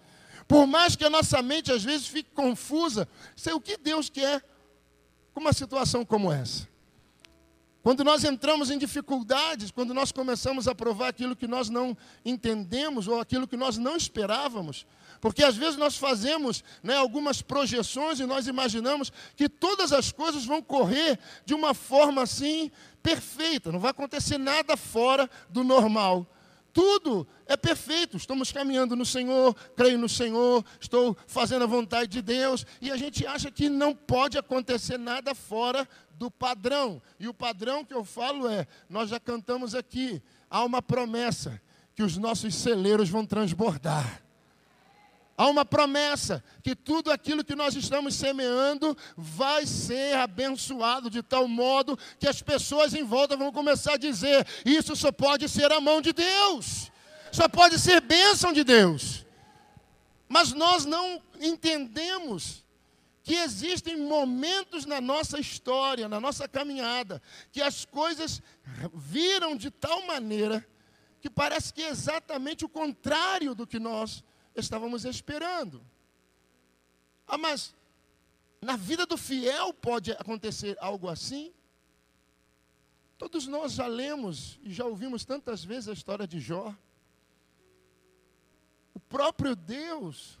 Por 0.47 0.67
mais 0.67 0.95
que 0.95 1.03
a 1.03 1.09
nossa 1.09 1.41
mente 1.41 1.71
às 1.71 1.83
vezes 1.83 2.07
fique 2.07 2.29
confusa, 2.31 3.07
sei 3.35 3.53
o 3.53 3.61
que 3.61 3.77
Deus 3.77 4.09
quer 4.09 4.43
com 5.33 5.39
uma 5.39 5.53
situação 5.53 6.05
como 6.05 6.31
essa. 6.31 6.67
Quando 7.81 8.03
nós 8.03 8.23
entramos 8.23 8.71
em 8.71 8.79
dificuldades, 8.79 9.69
quando 9.69 9.93
nós 9.93 10.11
começamos 10.11 10.67
a 10.67 10.73
provar 10.73 11.09
aquilo 11.09 11.35
que 11.35 11.47
nós 11.47 11.69
não 11.69 11.95
entendemos 12.23 13.07
ou 13.07 13.19
aquilo 13.19 13.47
que 13.47 13.55
nós 13.55 13.77
não 13.77 13.95
esperávamos, 13.95 14.87
Porque 15.21 15.43
às 15.43 15.55
vezes 15.55 15.75
nós 15.75 15.97
fazemos 15.97 16.63
né, 16.83 16.95
algumas 16.95 17.41
projeções 17.41 18.19
e 18.19 18.25
nós 18.25 18.47
imaginamos 18.47 19.11
que 19.35 19.49
todas 19.49 19.91
as 19.91 20.11
coisas 20.11 20.45
vão 20.45 20.61
correr 20.61 21.17
de 21.45 21.53
uma 21.53 21.73
forma 21.73 22.21
assim 22.21 22.71
perfeita, 23.01 23.71
não 23.71 23.79
vai 23.79 23.91
acontecer 23.91 24.37
nada 24.37 24.77
fora 24.77 25.29
do 25.49 25.63
normal. 25.63 26.27
Tudo 26.75 27.25
é 27.45 27.55
perfeito. 27.55 28.17
Estamos 28.17 28.51
caminhando 28.51 28.97
no 28.97 29.05
Senhor, 29.05 29.55
creio 29.77 29.97
no 29.97 30.09
Senhor, 30.09 30.61
estou 30.77 31.15
fazendo 31.25 31.63
a 31.63 31.67
vontade 31.67 32.11
de 32.11 32.21
Deus, 32.21 32.65
e 32.81 32.91
a 32.91 32.97
gente 32.97 33.25
acha 33.25 33.49
que 33.49 33.69
não 33.69 33.95
pode 33.95 34.37
acontecer 34.37 34.97
nada 34.97 35.33
fora 35.33 35.87
do 36.11 36.29
padrão. 36.29 37.01
E 37.17 37.29
o 37.29 37.33
padrão 37.33 37.85
que 37.85 37.93
eu 37.93 38.03
falo 38.03 38.49
é: 38.49 38.67
nós 38.89 39.09
já 39.09 39.21
cantamos 39.21 39.73
aqui, 39.73 40.21
há 40.49 40.65
uma 40.65 40.81
promessa 40.81 41.61
que 41.95 42.03
os 42.03 42.17
nossos 42.17 42.53
celeiros 42.53 43.07
vão 43.07 43.25
transbordar. 43.25 44.24
Há 45.37 45.47
uma 45.47 45.65
promessa 45.65 46.41
que 46.63 46.73
tudo 46.73 47.11
aquilo 47.11 47.43
que 47.43 47.55
nós 47.55 47.75
estamos 47.75 48.15
semeando 48.15 48.97
vai 49.17 49.65
ser 49.65 50.15
abençoado 50.15 51.09
de 51.09 51.21
tal 51.21 51.45
modo 51.45 51.99
que 52.17 52.27
as 52.27 52.41
pessoas 52.41 52.93
em 52.93 53.03
volta 53.03 53.35
vão 53.35 53.51
começar 53.51 53.93
a 53.93 53.97
dizer: 53.97 54.47
isso 54.65 54.95
só 54.95 55.11
pode 55.11 55.49
ser 55.49 55.71
a 55.73 55.81
mão 55.81 55.99
de 55.99 56.13
Deus, 56.13 56.89
só 57.33 57.49
pode 57.49 57.77
ser 57.79 57.99
bênção 57.99 58.53
de 58.53 58.63
Deus. 58.63 59.25
Mas 60.29 60.53
nós 60.53 60.85
não 60.85 61.21
entendemos 61.41 62.63
que 63.21 63.33
existem 63.35 63.97
momentos 63.97 64.85
na 64.85 65.01
nossa 65.01 65.37
história, 65.39 66.07
na 66.07 66.19
nossa 66.19 66.47
caminhada, 66.47 67.21
que 67.51 67.61
as 67.61 67.83
coisas 67.83 68.41
viram 68.93 69.57
de 69.57 69.69
tal 69.69 70.05
maneira 70.05 70.65
que 71.19 71.29
parece 71.29 71.73
que 71.73 71.81
é 71.81 71.89
exatamente 71.89 72.63
o 72.63 72.69
contrário 72.69 73.55
do 73.55 73.65
que 73.67 73.79
nós 73.79 74.23
estávamos 74.55 75.05
esperando. 75.05 75.81
Ah, 77.27 77.37
mas 77.37 77.73
na 78.61 78.75
vida 78.75 79.05
do 79.05 79.17
fiel 79.17 79.73
pode 79.73 80.11
acontecer 80.13 80.77
algo 80.79 81.09
assim? 81.09 81.53
Todos 83.17 83.47
nós 83.47 83.73
já 83.73 83.87
lemos 83.87 84.59
e 84.63 84.73
já 84.73 84.85
ouvimos 84.85 85.23
tantas 85.23 85.63
vezes 85.63 85.89
a 85.89 85.93
história 85.93 86.27
de 86.27 86.39
Jó. 86.39 86.75
O 88.93 88.99
próprio 88.99 89.55
Deus 89.55 90.37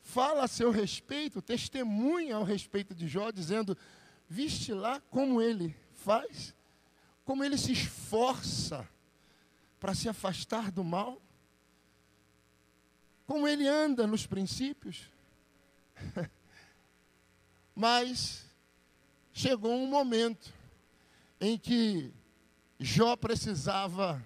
fala 0.00 0.44
a 0.44 0.48
seu 0.48 0.70
respeito, 0.70 1.42
testemunha 1.42 2.36
ao 2.36 2.44
respeito 2.44 2.94
de 2.94 3.08
Jó, 3.08 3.30
dizendo: 3.30 3.76
Viste 4.28 4.72
lá 4.72 5.00
como 5.10 5.42
ele 5.42 5.76
faz, 5.92 6.54
como 7.24 7.42
ele 7.42 7.58
se 7.58 7.72
esforça 7.72 8.88
para 9.80 9.94
se 9.94 10.08
afastar 10.08 10.70
do 10.70 10.84
mal 10.84 11.20
como 13.26 13.48
ele 13.48 13.66
anda 13.66 14.06
nos 14.06 14.26
princípios. 14.26 15.10
Mas 17.74 18.44
chegou 19.32 19.72
um 19.72 19.86
momento 19.86 20.52
em 21.40 21.58
que 21.58 22.12
Jó 22.78 23.16
precisava 23.16 24.24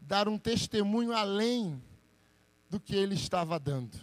dar 0.00 0.28
um 0.28 0.38
testemunho 0.38 1.12
além 1.12 1.82
do 2.70 2.80
que 2.80 2.94
ele 2.94 3.14
estava 3.14 3.58
dando. 3.58 3.98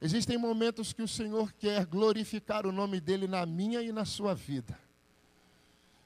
Existem 0.00 0.36
momentos 0.36 0.92
que 0.92 1.02
o 1.02 1.08
Senhor 1.08 1.52
quer 1.52 1.86
glorificar 1.86 2.66
o 2.66 2.72
nome 2.72 3.00
dele 3.00 3.28
na 3.28 3.46
minha 3.46 3.80
e 3.82 3.92
na 3.92 4.04
sua 4.04 4.34
vida. 4.34 4.78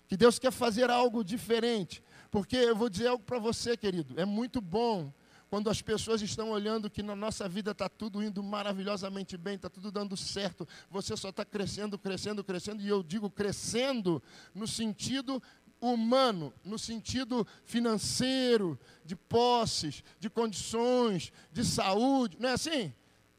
Que 0.06 0.16
Deus 0.16 0.38
quer 0.38 0.52
fazer 0.52 0.90
algo 0.90 1.24
diferente. 1.24 2.02
Porque 2.30 2.56
eu 2.56 2.76
vou 2.76 2.88
dizer 2.88 3.08
algo 3.08 3.24
para 3.24 3.38
você, 3.38 3.76
querido. 3.76 4.18
É 4.20 4.24
muito 4.24 4.60
bom 4.60 5.12
quando 5.56 5.70
as 5.70 5.80
pessoas 5.80 6.20
estão 6.20 6.50
olhando 6.50 6.90
que 6.90 7.02
na 7.02 7.16
nossa 7.16 7.48
vida 7.48 7.70
está 7.70 7.88
tudo 7.88 8.22
indo 8.22 8.42
maravilhosamente 8.42 9.38
bem, 9.38 9.54
está 9.54 9.70
tudo 9.70 9.90
dando 9.90 10.14
certo, 10.14 10.68
você 10.90 11.16
só 11.16 11.30
está 11.30 11.46
crescendo, 11.46 11.98
crescendo, 11.98 12.44
crescendo, 12.44 12.82
e 12.82 12.88
eu 12.88 13.02
digo 13.02 13.30
crescendo 13.30 14.22
no 14.54 14.68
sentido 14.68 15.42
humano, 15.80 16.52
no 16.62 16.78
sentido 16.78 17.46
financeiro, 17.64 18.78
de 19.02 19.16
posses, 19.16 20.04
de 20.20 20.28
condições, 20.28 21.32
de 21.50 21.64
saúde, 21.64 22.36
não 22.38 22.50
é 22.50 22.52
assim? 22.52 22.92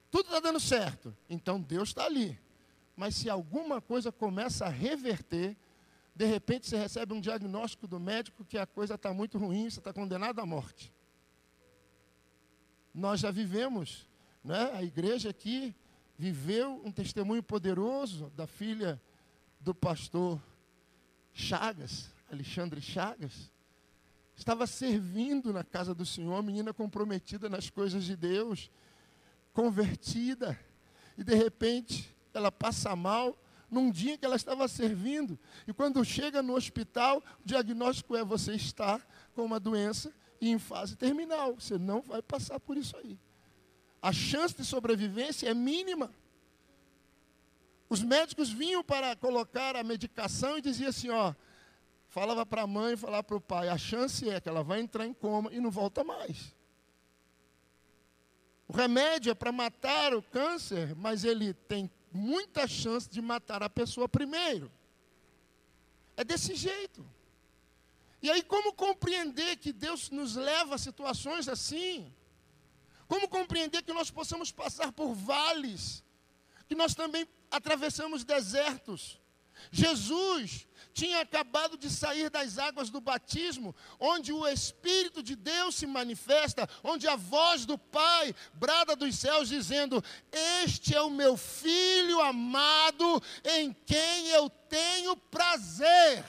Tudo 0.09 0.25
está 0.25 0.39
dando 0.39 0.59
certo, 0.59 1.15
então 1.29 1.61
Deus 1.61 1.89
está 1.89 2.05
ali. 2.05 2.35
Mas 2.95 3.13
se 3.13 3.29
alguma 3.29 3.79
coisa 3.79 4.11
começa 4.11 4.65
a 4.65 4.69
reverter, 4.69 5.55
de 6.15 6.25
repente 6.25 6.65
você 6.65 6.77
recebe 6.77 7.13
um 7.13 7.21
diagnóstico 7.21 7.87
do 7.87 7.99
médico 7.99 8.43
que 8.43 8.57
a 8.57 8.65
coisa 8.65 8.95
está 8.95 9.13
muito 9.13 9.37
ruim, 9.37 9.69
você 9.69 9.77
está 9.77 9.93
condenado 9.93 10.39
à 10.39 10.45
morte 10.47 10.96
nós 12.97 13.19
já 13.19 13.29
vivemos, 13.29 14.07
né? 14.43 14.71
a 14.73 14.81
igreja 14.81 15.29
aqui 15.29 15.73
viveu 16.17 16.81
um 16.83 16.91
testemunho 16.91 17.43
poderoso 17.43 18.31
da 18.35 18.47
filha 18.47 18.99
do 19.59 19.73
pastor 19.73 20.41
Chagas, 21.31 22.11
Alexandre 22.31 22.81
Chagas. 22.81 23.51
Estava 24.35 24.65
servindo 24.65 25.53
na 25.53 25.63
casa 25.63 25.93
do 25.93 26.07
Senhor, 26.07 26.41
menina 26.41 26.73
comprometida 26.73 27.47
nas 27.47 27.69
coisas 27.69 28.03
de 28.03 28.15
Deus, 28.15 28.71
convertida, 29.53 30.59
e 31.15 31.23
de 31.23 31.35
repente 31.35 32.15
ela 32.33 32.51
passa 32.51 32.95
mal 32.95 33.37
num 33.69 33.91
dia 33.91 34.17
que 34.17 34.25
ela 34.25 34.35
estava 34.35 34.67
servindo, 34.67 35.37
e 35.67 35.73
quando 35.73 36.03
chega 36.03 36.41
no 36.41 36.55
hospital, 36.55 37.23
o 37.43 37.45
diagnóstico 37.45 38.15
é: 38.15 38.23
você 38.23 38.53
está 38.53 38.99
com 39.35 39.43
uma 39.43 39.59
doença 39.59 40.11
e 40.39 40.49
em 40.49 40.59
fase 40.59 40.95
terminal. 40.95 41.55
Você 41.55 41.77
não 41.77 42.01
vai 42.01 42.21
passar 42.21 42.59
por 42.59 42.77
isso 42.77 42.95
aí. 42.97 43.17
A 44.01 44.11
chance 44.11 44.55
de 44.55 44.63
sobrevivência 44.63 45.49
é 45.49 45.53
mínima. 45.53 46.11
Os 47.89 48.01
médicos 48.03 48.49
vinham 48.49 48.83
para 48.83 49.15
colocar 49.15 49.75
a 49.75 49.83
medicação 49.83 50.57
e 50.57 50.61
diziam 50.61 50.89
assim, 50.89 51.09
ó, 51.09 51.33
falava 52.09 52.45
para 52.45 52.63
a 52.63 52.67
mãe, 52.67 52.97
falava 52.97 53.23
para 53.23 53.37
o 53.37 53.41
pai, 53.41 53.69
a 53.69 53.77
chance 53.77 54.29
é 54.29 54.41
que 54.41 54.49
ela 54.49 54.63
vai 54.63 54.79
entrar 54.81 55.05
em 55.05 55.13
coma 55.13 55.51
e 55.53 55.59
não 55.59 55.71
volta 55.71 56.03
mais. 56.03 56.53
O 58.67 58.73
remédio 58.73 59.31
é 59.31 59.33
para 59.33 59.51
matar 59.51 60.13
o 60.13 60.21
câncer, 60.21 60.93
mas 60.95 61.23
ele 61.23 61.53
tem 61.53 61.89
muita 62.11 62.67
chance 62.67 63.09
de 63.09 63.21
matar 63.21 63.63
a 63.63 63.69
pessoa 63.69 64.09
primeiro. 64.09 64.69
É 66.17 66.23
desse 66.23 66.55
jeito. 66.55 67.05
E 68.21 68.31
aí, 68.31 68.41
como 68.41 68.73
compreender 68.73 69.57
que 69.57 69.71
Deus 69.71 70.09
nos 70.09 70.35
leva 70.35 70.75
a 70.75 70.79
situações 70.79 71.47
assim? 71.47 72.13
Como 73.07 73.27
compreender 73.29 73.83
que 73.83 73.93
nós 73.93 74.11
possamos 74.11 74.51
passar 74.51 74.91
por 74.91 75.13
vales, 75.13 76.03
que 76.67 76.75
nós 76.75 76.95
também 76.95 77.27
atravessamos 77.49 78.23
desertos? 78.23 79.19
Jesus 79.71 80.67
tinha 80.93 81.21
acabado 81.21 81.77
de 81.77 81.89
sair 81.89 82.29
das 82.29 82.57
águas 82.57 82.89
do 82.89 82.99
batismo, 82.99 83.75
onde 83.99 84.31
o 84.31 84.47
Espírito 84.47 85.21
de 85.21 85.35
Deus 85.35 85.75
se 85.75 85.85
manifesta, 85.85 86.67
onde 86.83 87.07
a 87.07 87.15
voz 87.15 87.65
do 87.65 87.77
Pai 87.77 88.33
brada 88.53 88.95
dos 88.95 89.15
céus, 89.15 89.49
dizendo: 89.49 90.03
Este 90.63 90.95
é 90.95 91.01
o 91.01 91.09
meu 91.09 91.37
filho 91.37 92.19
amado, 92.21 93.21
em 93.43 93.73
quem 93.85 94.29
eu 94.29 94.49
tenho 94.49 95.15
prazer. 95.15 96.25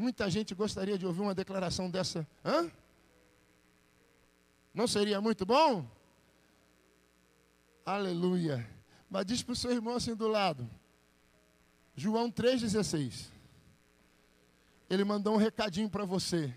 Muita 0.00 0.30
gente 0.30 0.54
gostaria 0.54 0.96
de 0.96 1.04
ouvir 1.04 1.20
uma 1.20 1.34
declaração 1.34 1.90
dessa. 1.90 2.26
Hã? 2.42 2.70
Não 4.72 4.86
seria 4.86 5.20
muito 5.20 5.44
bom? 5.44 5.86
Aleluia. 7.84 8.66
Mas 9.10 9.26
diz 9.26 9.42
para 9.42 9.52
o 9.52 9.56
seu 9.56 9.70
irmão 9.70 9.96
assim 9.96 10.14
do 10.14 10.26
lado. 10.26 10.66
João 11.94 12.30
3,16. 12.30 13.26
Ele 14.88 15.04
mandou 15.04 15.34
um 15.34 15.36
recadinho 15.36 15.90
para 15.90 16.06
você. 16.06 16.50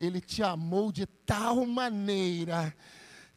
Ele 0.00 0.18
te 0.18 0.42
amou 0.42 0.90
de 0.90 1.04
tal 1.04 1.66
maneira 1.66 2.74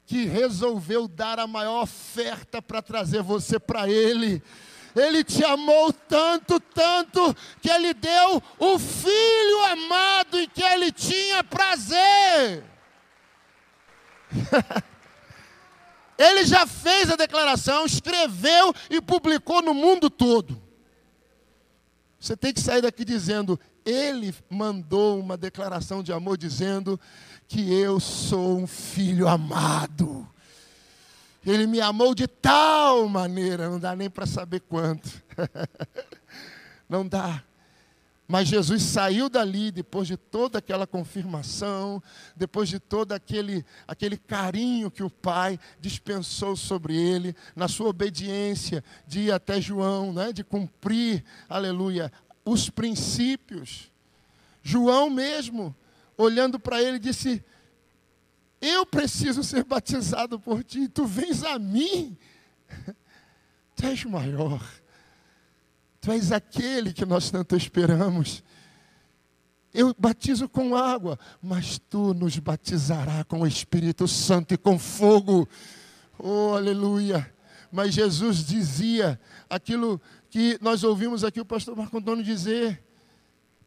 que 0.06 0.24
resolveu 0.24 1.06
dar 1.06 1.38
a 1.38 1.46
maior 1.46 1.84
oferta 1.84 2.62
para 2.62 2.82
trazer 2.82 3.22
você 3.22 3.60
para 3.60 3.90
Ele. 3.90 4.42
Ele 4.96 5.24
te 5.24 5.44
amou 5.44 5.92
tanto, 5.92 6.60
tanto, 6.60 7.36
que 7.62 7.70
Ele 7.70 7.94
deu 7.94 8.42
o 8.60 8.78
Filho 8.78 9.66
amado 9.66 10.40
em 10.40 10.48
que 10.48 10.62
Ele 10.62 10.92
tinha 10.92 11.44
prazer. 11.44 12.64
ele 16.18 16.46
já 16.46 16.66
fez 16.66 17.10
a 17.10 17.16
declaração, 17.16 17.86
escreveu 17.86 18.74
e 18.90 19.02
publicou 19.02 19.62
no 19.62 19.74
mundo 19.74 20.10
todo. 20.10 20.62
Você 22.20 22.38
tem 22.38 22.54
que 22.54 22.62
sair 22.62 22.82
daqui 22.82 23.04
dizendo: 23.04 23.60
Ele 23.86 24.34
mandou 24.50 25.20
uma 25.20 25.38
declaração 25.38 26.02
de 26.02 26.14
amor 26.14 26.38
dizendo 26.38 27.00
que 27.48 27.74
eu 27.74 28.00
sou 28.00 28.58
um 28.60 28.68
filho 28.68 29.28
amado. 29.28 30.28
Ele 31.46 31.68
me 31.68 31.82
amou 31.82 32.16
de 32.16 32.28
tal 32.28 33.08
maneira, 33.10 33.70
não 33.70 33.80
dá 33.80 33.96
nem 33.96 34.10
para 34.10 34.26
saber 34.26 34.62
quanto. 34.62 35.10
não 36.88 37.08
dá. 37.08 37.44
Mas 38.26 38.48
Jesus 38.48 38.82
saiu 38.84 39.30
dali 39.30 39.70
depois 39.70 40.08
de 40.08 40.16
toda 40.16 40.58
aquela 40.58 40.88
confirmação, 40.88 42.02
depois 42.36 42.70
de 42.70 42.80
todo 42.80 43.12
aquele, 43.12 43.66
aquele 43.86 44.18
carinho 44.18 44.90
que 44.90 45.04
o 45.04 45.10
Pai 45.10 45.60
dispensou 45.80 46.56
sobre 46.56 46.96
ele, 46.96 47.36
na 47.56 47.68
sua 47.68 47.90
obediência 47.90 48.84
de 49.06 49.24
ir 49.24 49.32
até 49.32 49.60
João, 49.60 50.14
né, 50.14 50.32
de 50.32 50.44
cumprir, 50.44 51.24
aleluia, 51.50 52.12
os 52.46 52.70
princípios. 52.70 53.92
João 54.64 55.10
mesmo, 55.10 55.76
olhando 56.18 56.58
para 56.58 56.82
ele, 56.82 56.98
disse: 56.98 57.44
Eu 58.66 58.86
preciso 58.86 59.44
ser 59.44 59.66
batizado 59.66 60.40
por 60.40 60.64
ti, 60.64 60.88
tu 60.88 61.06
vens 61.06 61.44
a 61.44 61.60
mim. 61.60 62.18
Tu 63.76 63.88
és 63.88 64.06
maior. 64.06 64.64
Tu 66.00 66.12
és 66.12 66.32
aquele 66.32 66.94
que 66.94 67.06
nós 67.06 67.30
tanto 67.30 67.58
esperamos. 67.58 68.44
Eu 69.74 69.94
batizo 69.98 70.48
com 70.48 70.76
água, 70.76 71.20
mas 71.42 71.80
tu 71.90 72.14
nos 72.14 72.38
batizará 72.38 73.24
com 73.24 73.42
o 73.42 73.48
Espírito 73.48 74.08
Santo 74.08 74.54
e 74.54 74.58
com 74.58 74.78
fogo. 74.78 75.50
Oh, 76.18 76.54
aleluia. 76.56 77.34
Mas 77.72 77.96
Jesus 77.96 78.46
dizia 78.46 79.20
aquilo 79.50 80.00
que 80.30 80.58
nós 80.62 80.84
ouvimos 80.84 81.24
aqui 81.24 81.42
o 81.42 81.46
pastor 81.46 81.76
Marco 81.76 81.98
Antônio 81.98 82.24
dizer. 82.24 82.82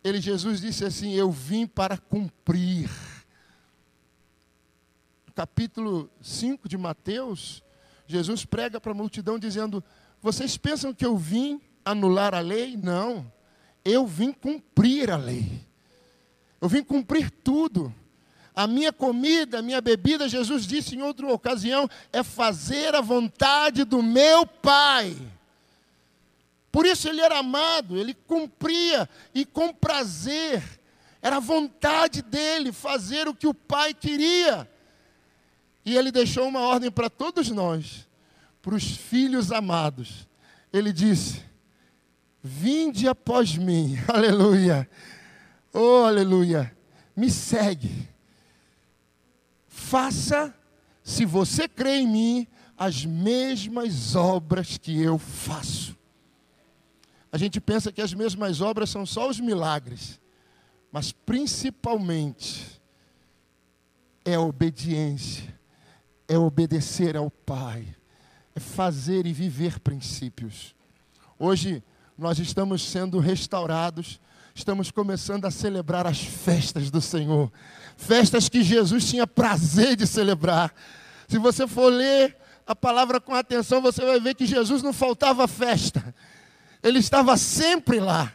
Ele, 0.05 0.21
Jesus, 0.21 0.61
disse 0.61 0.85
assim: 0.85 1.13
Eu 1.13 1.31
vim 1.31 1.67
para 1.67 1.99
cumprir. 1.99 2.89
Capítulo 5.37 6.11
5 6.23 6.67
de 6.67 6.79
Mateus, 6.79 7.63
Jesus 8.07 8.47
prega 8.47 8.81
para 8.81 8.93
a 8.93 8.95
multidão 8.95 9.39
dizendo: 9.39 9.85
Vocês 10.23 10.57
pensam 10.57 10.95
que 10.95 11.05
eu 11.05 11.15
vim 11.15 11.61
anular 11.85 12.35
a 12.35 12.41
lei? 12.41 12.75
Não. 12.75 13.31
Eu 13.85 14.07
vim 14.07 14.33
cumprir 14.33 15.11
a 15.11 15.19
lei. 15.19 15.61
Eu 16.59 16.71
vim 16.71 16.83
cumprir 16.83 17.31
tudo. 17.31 17.95
A 18.55 18.67
minha 18.67 18.91
comida, 18.91 19.59
a 19.59 19.63
minha 19.63 19.83
bebida, 19.83 20.27
Jesus 20.27 20.67
disse 20.67 20.97
em 20.97 21.03
outra 21.03 21.27
ocasião, 21.27 21.87
é 22.11 22.23
fazer 22.23 22.95
a 22.95 23.03
vontade 23.03 23.85
do 23.85 24.03
meu 24.03 24.47
Pai. 24.47 25.15
Por 26.73 26.87
isso 26.87 27.11
ele 27.11 27.21
era 27.21 27.41
amado, 27.41 27.99
ele 27.99 28.15
cumpria 28.15 29.07
e 29.35 29.45
com 29.45 29.71
prazer. 29.71 30.63
Era 31.21 31.37
a 31.37 31.41
vontade 31.41 32.23
dele 32.23 32.73
fazer 32.73 33.29
o 33.29 33.35
que 33.35 33.47
o 33.47 33.53
Pai 33.53 33.93
queria. 33.93 34.67
E 35.87 35.97
ele 35.97 36.11
deixou 36.11 36.49
uma 36.49 36.61
ordem 36.61 36.91
para 36.91 37.09
todos 37.09 37.49
nós, 37.49 38.09
para 38.61 38.75
os 38.75 38.85
filhos 38.85 39.53
amados. 39.53 40.27
Ele 40.73 40.93
disse: 40.93 41.45
Vinde 42.43 43.07
após 43.07 43.57
mim, 43.57 43.97
aleluia. 44.13 44.91
Oh, 45.73 46.05
aleluia. 46.05 46.77
Me 47.15 47.31
segue. 47.31 48.09
Faça, 49.69 50.53
se 51.05 51.25
você 51.25 51.69
crê 51.69 51.99
em 51.99 52.09
mim, 52.09 52.49
as 52.77 53.05
mesmas 53.05 54.17
obras 54.17 54.77
que 54.77 55.01
eu 55.01 55.19
faço. 55.19 55.97
A 57.31 57.39
gente 57.39 57.61
pensa 57.61 57.93
que 57.93 58.03
as 58.03 58.13
mesmas 58.13 58.61
obras 58.61 58.91
são 58.91 59.07
só 59.07 59.29
os 59.29 59.39
milagres, 59.39 60.21
mas 60.91 61.13
principalmente 61.13 62.81
é 64.25 64.35
a 64.35 64.41
obediência, 64.41 65.56
é 66.29 66.39
obedecer 66.39 67.17
ao 67.17 67.31
Pai, 67.31 67.87
é 68.55 68.61
fazer 68.61 69.27
e 69.27 69.33
viver 69.33 69.79
princípios. 69.81 70.75
Hoje, 71.39 71.83
nós 72.17 72.39
estamos 72.39 72.83
sendo 72.83 73.19
restaurados, 73.19 74.19
estamos 74.55 74.91
começando 74.91 75.45
a 75.45 75.51
celebrar 75.51 76.07
as 76.07 76.21
festas 76.21 76.91
do 76.91 77.01
Senhor, 77.01 77.53
festas 77.97 78.49
que 78.49 78.63
Jesus 78.63 79.09
tinha 79.09 79.27
prazer 79.27 79.97
de 79.97 80.07
celebrar. 80.07 80.75
Se 81.29 81.39
você 81.39 81.67
for 81.67 81.93
ler 81.93 82.37
a 82.67 82.75
palavra 82.75 83.21
com 83.21 83.35
atenção, 83.35 83.81
você 83.81 84.05
vai 84.05 84.19
ver 84.19 84.35
que 84.35 84.47
Jesus 84.47 84.83
não 84.83 84.93
faltava 84.93 85.47
festa, 85.47 86.15
ele 86.83 86.99
estava 86.99 87.37
sempre 87.37 88.01
lá, 88.01 88.33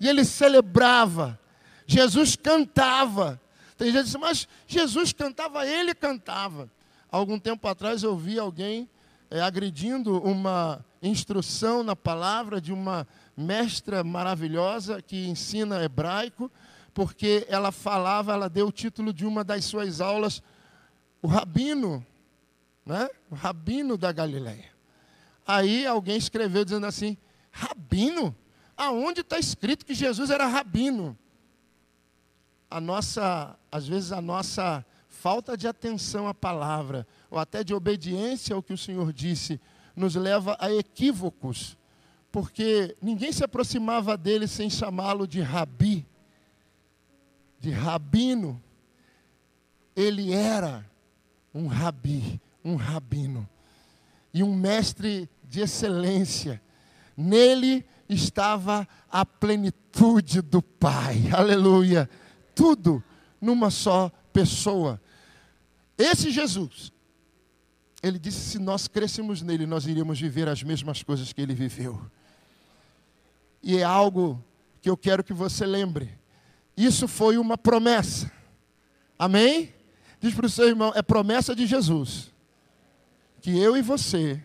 e 0.00 0.08
ele 0.08 0.24
celebrava, 0.24 1.38
Jesus 1.86 2.36
cantava. 2.36 3.40
Tem 3.76 3.88
gente 3.88 4.04
que 4.04 4.10
diz, 4.10 4.16
mas 4.16 4.48
Jesus 4.66 5.12
cantava, 5.12 5.66
ele 5.66 5.94
cantava. 5.94 6.70
Algum 7.16 7.38
tempo 7.38 7.66
atrás 7.66 8.02
eu 8.02 8.14
vi 8.14 8.38
alguém 8.38 8.86
é, 9.30 9.40
agredindo 9.40 10.22
uma 10.22 10.84
instrução 11.02 11.82
na 11.82 11.96
palavra 11.96 12.60
de 12.60 12.74
uma 12.74 13.08
mestra 13.34 14.04
maravilhosa 14.04 15.00
que 15.00 15.26
ensina 15.26 15.82
hebraico, 15.82 16.52
porque 16.92 17.46
ela 17.48 17.72
falava, 17.72 18.34
ela 18.34 18.50
deu 18.50 18.66
o 18.66 18.72
título 18.72 19.14
de 19.14 19.24
uma 19.24 19.42
das 19.42 19.64
suas 19.64 20.02
aulas, 20.02 20.42
o 21.22 21.26
rabino, 21.26 22.04
né? 22.84 23.08
O 23.30 23.34
rabino 23.34 23.96
da 23.96 24.12
Galileia. 24.12 24.70
Aí 25.46 25.86
alguém 25.86 26.18
escreveu 26.18 26.66
dizendo 26.66 26.84
assim: 26.84 27.16
rabino? 27.50 28.36
Aonde 28.76 29.22
está 29.22 29.38
escrito 29.38 29.86
que 29.86 29.94
Jesus 29.94 30.28
era 30.28 30.46
rabino? 30.46 31.16
A 32.70 32.78
nossa, 32.78 33.56
às 33.72 33.88
vezes 33.88 34.12
a 34.12 34.20
nossa 34.20 34.84
falta 35.26 35.56
de 35.56 35.66
atenção 35.66 36.28
à 36.28 36.32
palavra, 36.32 37.04
ou 37.28 37.36
até 37.36 37.64
de 37.64 37.74
obediência 37.74 38.54
ao 38.54 38.62
que 38.62 38.72
o 38.72 38.78
Senhor 38.78 39.12
disse, 39.12 39.60
nos 39.96 40.14
leva 40.14 40.56
a 40.60 40.72
equívocos, 40.72 41.76
porque 42.30 42.96
ninguém 43.02 43.32
se 43.32 43.42
aproximava 43.42 44.16
dele 44.16 44.46
sem 44.46 44.70
chamá-lo 44.70 45.26
de 45.26 45.40
rabi, 45.40 46.06
de 47.58 47.72
rabino. 47.72 48.62
Ele 49.96 50.32
era 50.32 50.88
um 51.52 51.66
rabi, 51.66 52.40
um 52.64 52.76
rabino, 52.76 53.48
e 54.32 54.44
um 54.44 54.54
mestre 54.54 55.28
de 55.42 55.60
excelência. 55.60 56.62
Nele 57.16 57.84
estava 58.08 58.86
a 59.10 59.26
plenitude 59.26 60.40
do 60.40 60.62
Pai, 60.62 61.28
aleluia. 61.34 62.08
Tudo 62.54 63.02
numa 63.40 63.72
só 63.72 64.08
pessoa. 64.32 65.00
Esse 65.98 66.30
Jesus 66.30 66.92
ele 68.02 68.18
disse: 68.18 68.38
se 68.38 68.58
nós 68.58 68.86
crescemos 68.86 69.42
nele, 69.42 69.66
nós 69.66 69.86
iríamos 69.86 70.20
viver 70.20 70.48
as 70.48 70.62
mesmas 70.62 71.02
coisas 71.02 71.32
que 71.32 71.40
ele 71.40 71.54
viveu. 71.54 72.00
E 73.62 73.76
é 73.78 73.82
algo 73.82 74.42
que 74.80 74.88
eu 74.88 74.96
quero 74.96 75.24
que 75.24 75.32
você 75.32 75.66
lembre. 75.66 76.16
Isso 76.76 77.08
foi 77.08 77.38
uma 77.38 77.58
promessa. 77.58 78.30
Amém? 79.18 79.74
Diz 80.20 80.34
para 80.34 80.46
o 80.46 80.50
seu 80.50 80.68
irmão: 80.68 80.92
é 80.94 81.02
promessa 81.02 81.54
de 81.54 81.66
Jesus. 81.66 82.30
Que 83.40 83.58
eu 83.58 83.76
e 83.76 83.82
você 83.82 84.42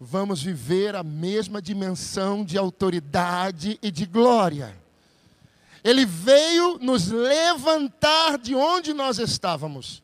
vamos 0.00 0.42
viver 0.42 0.96
a 0.96 1.02
mesma 1.02 1.60
dimensão 1.60 2.44
de 2.44 2.56
autoridade 2.56 3.78
e 3.82 3.90
de 3.90 4.06
glória. 4.06 4.74
Ele 5.84 6.04
veio 6.04 6.78
nos 6.78 7.08
levantar 7.08 8.38
de 8.38 8.54
onde 8.54 8.92
nós 8.92 9.18
estávamos. 9.18 10.02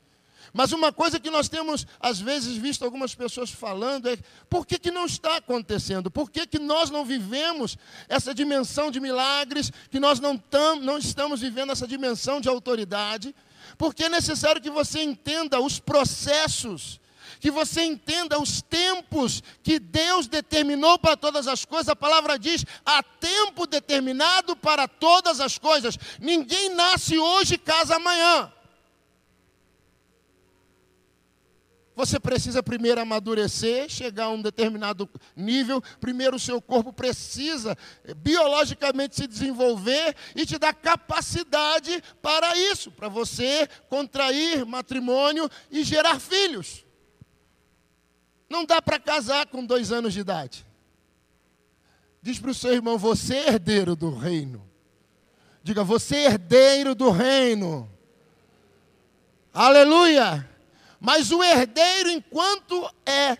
Mas 0.56 0.72
uma 0.72 0.90
coisa 0.90 1.20
que 1.20 1.30
nós 1.30 1.50
temos, 1.50 1.86
às 2.00 2.18
vezes, 2.18 2.56
visto 2.56 2.82
algumas 2.82 3.14
pessoas 3.14 3.50
falando 3.50 4.08
é 4.08 4.16
por 4.48 4.66
que, 4.66 4.78
que 4.78 4.90
não 4.90 5.04
está 5.04 5.36
acontecendo? 5.36 6.10
Por 6.10 6.30
que, 6.30 6.46
que 6.46 6.58
nós 6.58 6.88
não 6.88 7.04
vivemos 7.04 7.76
essa 8.08 8.32
dimensão 8.32 8.90
de 8.90 8.98
milagres, 8.98 9.70
que 9.90 10.00
nós 10.00 10.18
não, 10.18 10.38
tam, 10.38 10.76
não 10.76 10.96
estamos 10.96 11.42
vivendo 11.42 11.72
essa 11.72 11.86
dimensão 11.86 12.40
de 12.40 12.48
autoridade? 12.48 13.34
Porque 13.76 14.04
é 14.04 14.08
necessário 14.08 14.62
que 14.62 14.70
você 14.70 15.02
entenda 15.02 15.60
os 15.60 15.78
processos, 15.78 16.98
que 17.38 17.50
você 17.50 17.82
entenda 17.82 18.40
os 18.40 18.62
tempos 18.62 19.42
que 19.62 19.78
Deus 19.78 20.26
determinou 20.26 20.98
para 20.98 21.18
todas 21.18 21.46
as 21.46 21.66
coisas. 21.66 21.90
A 21.90 21.96
palavra 21.96 22.38
diz: 22.38 22.64
há 22.82 23.02
tempo 23.02 23.66
determinado 23.66 24.56
para 24.56 24.88
todas 24.88 25.38
as 25.38 25.58
coisas. 25.58 25.98
Ninguém 26.18 26.70
nasce 26.70 27.18
hoje 27.18 27.56
e 27.56 27.58
casa 27.58 27.96
amanhã. 27.96 28.50
Você 31.96 32.20
precisa 32.20 32.62
primeiro 32.62 33.00
amadurecer, 33.00 33.88
chegar 33.88 34.24
a 34.24 34.28
um 34.30 34.42
determinado 34.42 35.08
nível. 35.34 35.82
Primeiro, 35.98 36.36
o 36.36 36.38
seu 36.38 36.60
corpo 36.60 36.92
precisa 36.92 37.74
eh, 38.04 38.12
biologicamente 38.12 39.16
se 39.16 39.26
desenvolver 39.26 40.14
e 40.34 40.44
te 40.44 40.58
dar 40.58 40.74
capacidade 40.74 42.04
para 42.20 42.54
isso, 42.54 42.90
para 42.90 43.08
você 43.08 43.66
contrair 43.88 44.66
matrimônio 44.66 45.50
e 45.70 45.82
gerar 45.82 46.20
filhos. 46.20 46.84
Não 48.46 48.66
dá 48.66 48.82
para 48.82 49.00
casar 49.00 49.46
com 49.46 49.64
dois 49.64 49.90
anos 49.90 50.12
de 50.12 50.20
idade. 50.20 50.66
Diz 52.20 52.38
para 52.38 52.50
o 52.50 52.54
seu 52.54 52.74
irmão: 52.74 52.98
você 52.98 53.36
é 53.36 53.48
herdeiro 53.48 53.96
do 53.96 54.14
reino. 54.14 54.62
Diga, 55.62 55.82
você 55.82 56.16
é 56.16 56.24
herdeiro 56.26 56.94
do 56.94 57.08
reino. 57.08 57.90
Aleluia! 59.50 60.55
Mas 61.00 61.30
o 61.30 61.42
herdeiro, 61.42 62.10
enquanto 62.10 62.90
é 63.04 63.36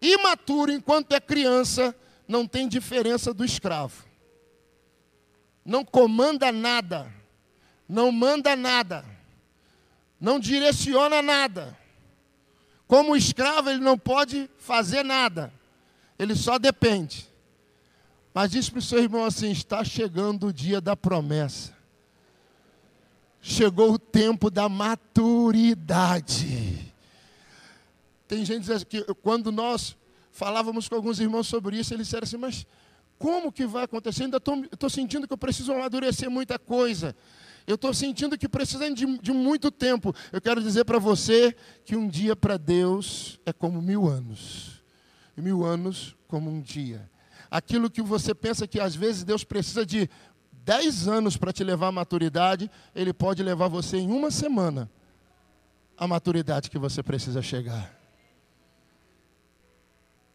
imaturo, 0.00 0.72
enquanto 0.72 1.12
é 1.12 1.20
criança, 1.20 1.94
não 2.26 2.46
tem 2.46 2.68
diferença 2.68 3.34
do 3.34 3.44
escravo. 3.44 4.04
não 5.64 5.84
comanda 5.84 6.50
nada, 6.50 7.12
não 7.88 8.10
manda 8.10 8.56
nada, 8.56 9.04
não 10.20 10.40
direciona 10.40 11.22
nada. 11.22 11.78
Como 12.88 13.16
escravo, 13.16 13.70
ele 13.70 13.80
não 13.80 13.96
pode 13.96 14.50
fazer 14.58 15.04
nada, 15.04 15.52
ele 16.18 16.34
só 16.34 16.58
depende. 16.58 17.30
Mas 18.34 18.50
diz 18.50 18.68
para 18.68 18.78
o 18.78 18.82
seu 18.82 18.98
irmão 18.98 19.24
assim: 19.24 19.50
está 19.50 19.84
chegando 19.84 20.48
o 20.48 20.52
dia 20.52 20.80
da 20.80 20.96
promessa. 20.96 21.72
Chegou 23.40 23.92
o 23.92 23.98
tempo 23.98 24.50
da 24.50 24.68
maturidade. 24.68 26.91
Tem 28.32 28.46
gente 28.46 28.86
que 28.86 29.04
quando 29.16 29.52
nós 29.52 29.94
falávamos 30.30 30.88
com 30.88 30.94
alguns 30.94 31.20
irmãos 31.20 31.46
sobre 31.46 31.76
isso, 31.76 31.92
eles 31.92 32.06
disseram 32.06 32.24
assim, 32.24 32.38
mas 32.38 32.66
como 33.18 33.52
que 33.52 33.66
vai 33.66 33.84
acontecer? 33.84 34.22
Ainda 34.22 34.38
estou 34.38 34.88
sentindo 34.88 35.26
que 35.26 35.34
eu 35.34 35.36
preciso 35.36 35.70
amadurecer 35.70 36.30
muita 36.30 36.58
coisa. 36.58 37.14
Eu 37.66 37.74
estou 37.74 37.92
sentindo 37.92 38.38
que 38.38 38.48
precisando 38.48 38.96
de, 38.96 39.18
de 39.18 39.32
muito 39.32 39.70
tempo. 39.70 40.14
Eu 40.32 40.40
quero 40.40 40.62
dizer 40.62 40.86
para 40.86 40.98
você 40.98 41.54
que 41.84 41.94
um 41.94 42.08
dia 42.08 42.34
para 42.34 42.56
Deus 42.56 43.38
é 43.44 43.52
como 43.52 43.82
mil 43.82 44.08
anos. 44.08 44.82
E 45.36 45.42
mil 45.42 45.62
anos 45.62 46.16
como 46.26 46.48
um 46.48 46.62
dia. 46.62 47.10
Aquilo 47.50 47.90
que 47.90 48.00
você 48.00 48.34
pensa 48.34 48.66
que 48.66 48.80
às 48.80 48.94
vezes 48.94 49.24
Deus 49.24 49.44
precisa 49.44 49.84
de 49.84 50.08
dez 50.50 51.06
anos 51.06 51.36
para 51.36 51.52
te 51.52 51.62
levar 51.62 51.88
à 51.88 51.92
maturidade, 51.92 52.70
Ele 52.94 53.12
pode 53.12 53.42
levar 53.42 53.68
você 53.68 53.98
em 53.98 54.10
uma 54.10 54.30
semana 54.30 54.90
à 55.98 56.08
maturidade 56.08 56.70
que 56.70 56.78
você 56.78 57.02
precisa 57.02 57.42
chegar. 57.42 58.00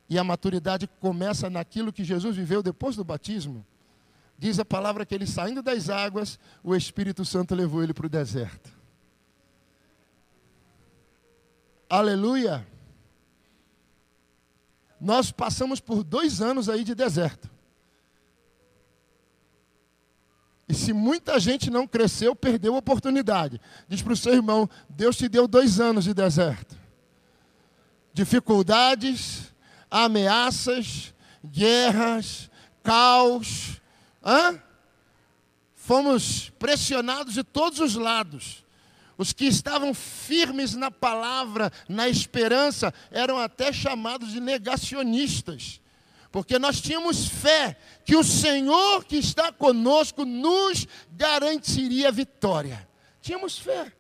E 0.09 0.17
a 0.17 0.23
maturidade 0.23 0.87
começa 0.99 1.49
naquilo 1.49 1.91
que 1.91 2.03
Jesus 2.03 2.35
viveu 2.35 2.63
depois 2.63 2.95
do 2.95 3.03
batismo. 3.03 3.65
Diz 4.37 4.59
a 4.59 4.65
palavra 4.65 5.05
que 5.05 5.15
ele 5.15 5.25
saindo 5.25 5.61
das 5.61 5.89
águas, 5.89 6.39
o 6.63 6.75
Espírito 6.75 7.25
Santo 7.25 7.55
levou 7.55 7.83
ele 7.83 7.93
para 7.93 8.05
o 8.05 8.09
deserto. 8.09 8.71
Aleluia! 11.89 12.65
Nós 14.99 15.31
passamos 15.31 15.79
por 15.79 16.03
dois 16.03 16.41
anos 16.41 16.69
aí 16.69 16.83
de 16.83 16.93
deserto. 16.93 17.49
E 20.67 20.73
se 20.73 20.91
muita 20.91 21.39
gente 21.39 21.69
não 21.69 21.87
cresceu, 21.87 22.35
perdeu 22.35 22.75
a 22.75 22.79
oportunidade. 22.79 23.61
Diz 23.87 24.01
para 24.01 24.13
o 24.13 24.17
seu 24.17 24.33
irmão: 24.33 24.69
Deus 24.89 25.15
te 25.15 25.29
deu 25.29 25.47
dois 25.47 25.79
anos 25.79 26.03
de 26.03 26.13
deserto. 26.13 26.75
Dificuldades, 28.13 29.53
ameaças, 29.89 31.13
guerras, 31.43 32.49
caos. 32.83 33.81
Hã? 34.23 34.61
Fomos 35.75 36.49
pressionados 36.59 37.33
de 37.33 37.43
todos 37.43 37.79
os 37.79 37.95
lados. 37.95 38.65
Os 39.17 39.33
que 39.33 39.45
estavam 39.45 39.93
firmes 39.93 40.75
na 40.75 40.91
palavra, 40.91 41.71
na 41.89 42.07
esperança, 42.07 42.93
eram 43.09 43.39
até 43.39 43.73
chamados 43.73 44.31
de 44.31 44.39
negacionistas. 44.39 45.81
Porque 46.31 46.59
nós 46.59 46.79
tínhamos 46.79 47.27
fé 47.27 47.77
que 48.05 48.15
o 48.15 48.23
Senhor 48.23 49.05
que 49.05 49.17
está 49.17 49.51
conosco 49.51 50.23
nos 50.23 50.85
garantiria 51.11 52.11
vitória. 52.11 52.87
Tínhamos 53.21 53.57
fé 53.57 53.91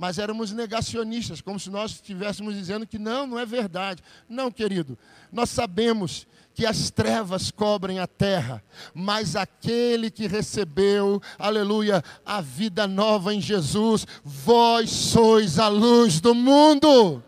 mas 0.00 0.18
éramos 0.18 0.50
negacionistas, 0.50 1.42
como 1.42 1.60
se 1.60 1.68
nós 1.68 1.90
estivéssemos 1.90 2.54
dizendo 2.54 2.86
que 2.86 2.98
não, 2.98 3.26
não 3.26 3.38
é 3.38 3.44
verdade. 3.44 4.02
Não, 4.26 4.50
querido, 4.50 4.96
nós 5.30 5.50
sabemos 5.50 6.26
que 6.54 6.64
as 6.64 6.88
trevas 6.88 7.50
cobrem 7.50 7.98
a 7.98 8.06
terra, 8.06 8.64
mas 8.94 9.36
aquele 9.36 10.10
que 10.10 10.26
recebeu, 10.26 11.20
aleluia, 11.38 12.02
a 12.24 12.40
vida 12.40 12.86
nova 12.86 13.34
em 13.34 13.42
Jesus, 13.42 14.06
vós 14.24 14.88
sois 14.88 15.58
a 15.58 15.68
luz 15.68 16.18
do 16.18 16.34
mundo. 16.34 17.22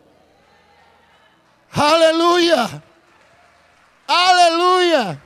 Aleluia! 1.71 2.83
Aleluia! 4.07 5.21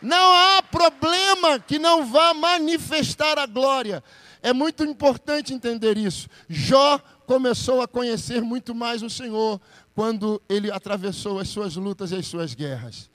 Não 0.00 0.34
há 0.34 0.62
problema 0.62 1.58
que 1.58 1.80
não 1.80 2.06
vá 2.06 2.32
manifestar 2.32 3.40
a 3.40 3.46
glória. 3.46 4.04
É 4.44 4.52
muito 4.52 4.84
importante 4.84 5.54
entender 5.54 5.96
isso. 5.96 6.28
Jó 6.50 6.98
começou 7.26 7.80
a 7.80 7.88
conhecer 7.88 8.42
muito 8.42 8.74
mais 8.74 9.02
o 9.02 9.08
Senhor 9.08 9.58
quando 9.94 10.40
ele 10.50 10.70
atravessou 10.70 11.38
as 11.38 11.48
suas 11.48 11.76
lutas 11.76 12.12
e 12.12 12.16
as 12.16 12.26
suas 12.26 12.52
guerras. 12.52 13.08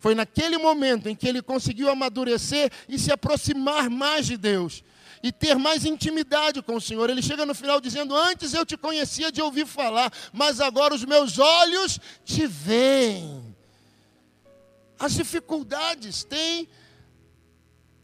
Foi 0.00 0.12
naquele 0.12 0.58
momento 0.58 1.08
em 1.08 1.14
que 1.14 1.28
ele 1.28 1.40
conseguiu 1.40 1.88
amadurecer 1.88 2.68
e 2.88 2.98
se 2.98 3.12
aproximar 3.12 3.88
mais 3.88 4.26
de 4.26 4.36
Deus 4.36 4.82
e 5.22 5.30
ter 5.30 5.54
mais 5.54 5.84
intimidade 5.84 6.60
com 6.60 6.74
o 6.74 6.80
Senhor. 6.80 7.08
Ele 7.08 7.22
chega 7.22 7.46
no 7.46 7.54
final 7.54 7.80
dizendo: 7.80 8.16
Antes 8.16 8.52
eu 8.52 8.66
te 8.66 8.76
conhecia 8.76 9.30
de 9.30 9.40
ouvir 9.40 9.68
falar, 9.68 10.12
mas 10.32 10.60
agora 10.60 10.92
os 10.92 11.04
meus 11.04 11.38
olhos 11.38 12.00
te 12.24 12.44
veem. 12.44 13.54
As 14.98 15.14
dificuldades 15.14 16.24
têm 16.24 16.68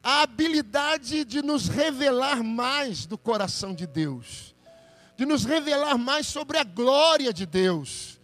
a 0.03 0.23
habilidade 0.23 1.25
de 1.25 1.43
nos 1.43 1.69
revelar 1.69 2.43
mais 2.43 3.07
do 3.07 3.19
coração 3.19 3.75
de 3.75 3.87
Deus, 3.87 4.55
de 5.17 5.27
nos 5.27 5.45
revelar 5.45 5.99
mais 5.99 6.27
sobre 6.27 6.59
a 6.59 6.65
glória 6.65 7.33
de 7.33 7.45
Deus. 7.45 8.21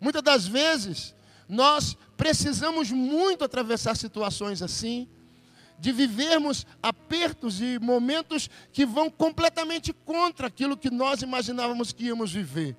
Muitas 0.00 0.22
das 0.22 0.46
vezes, 0.46 1.14
nós 1.48 1.96
precisamos 2.16 2.90
muito 2.90 3.44
atravessar 3.44 3.96
situações 3.96 4.62
assim, 4.62 5.08
de 5.78 5.92
vivermos 5.92 6.66
apertos 6.82 7.60
e 7.60 7.78
momentos 7.78 8.50
que 8.72 8.84
vão 8.84 9.10
completamente 9.10 9.92
contra 9.92 10.46
aquilo 10.46 10.76
que 10.76 10.90
nós 10.90 11.22
imaginávamos 11.22 11.92
que 11.92 12.04
íamos 12.04 12.32
viver. 12.32 12.76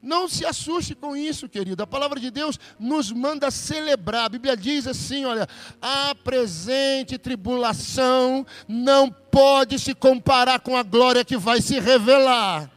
Não 0.00 0.28
se 0.28 0.46
assuste 0.46 0.94
com 0.94 1.16
isso, 1.16 1.48
querido. 1.48 1.82
A 1.82 1.86
palavra 1.86 2.20
de 2.20 2.30
Deus 2.30 2.58
nos 2.78 3.10
manda 3.10 3.50
celebrar. 3.50 4.26
A 4.26 4.28
Bíblia 4.28 4.56
diz 4.56 4.86
assim: 4.86 5.24
olha, 5.24 5.48
a 5.82 6.14
presente 6.14 7.18
tribulação 7.18 8.46
não 8.68 9.10
pode 9.10 9.78
se 9.78 9.94
comparar 9.94 10.60
com 10.60 10.76
a 10.76 10.82
glória 10.82 11.24
que 11.24 11.36
vai 11.36 11.60
se 11.60 11.80
revelar. 11.80 12.70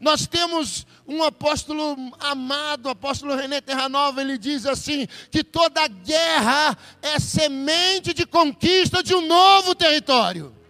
Nós 0.00 0.26
temos 0.26 0.86
um 1.06 1.22
apóstolo 1.22 1.96
amado, 2.18 2.86
o 2.86 2.90
apóstolo 2.90 3.36
René 3.36 3.60
Terranova, 3.60 4.22
ele 4.22 4.38
diz 4.38 4.64
assim: 4.64 5.06
que 5.30 5.44
toda 5.44 5.86
guerra 5.86 6.76
é 7.02 7.18
semente 7.20 8.14
de 8.14 8.24
conquista 8.24 9.02
de 9.02 9.14
um 9.14 9.26
novo 9.26 9.74
território. 9.74 10.61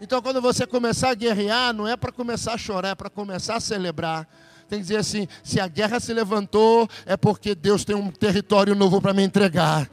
Então, 0.00 0.22
quando 0.22 0.40
você 0.40 0.66
começar 0.66 1.10
a 1.10 1.14
guerrear, 1.14 1.74
não 1.74 1.86
é 1.86 1.94
para 1.94 2.10
começar 2.10 2.54
a 2.54 2.58
chorar, 2.58 2.90
é 2.90 2.94
para 2.94 3.10
começar 3.10 3.56
a 3.56 3.60
celebrar. 3.60 4.26
Tem 4.66 4.78
que 4.78 4.84
dizer 4.84 4.96
assim: 4.96 5.28
se 5.44 5.60
a 5.60 5.68
guerra 5.68 6.00
se 6.00 6.14
levantou, 6.14 6.88
é 7.04 7.16
porque 7.16 7.54
Deus 7.54 7.84
tem 7.84 7.94
um 7.94 8.10
território 8.10 8.74
novo 8.74 9.00
para 9.00 9.12
me 9.12 9.22
entregar. 9.22 9.90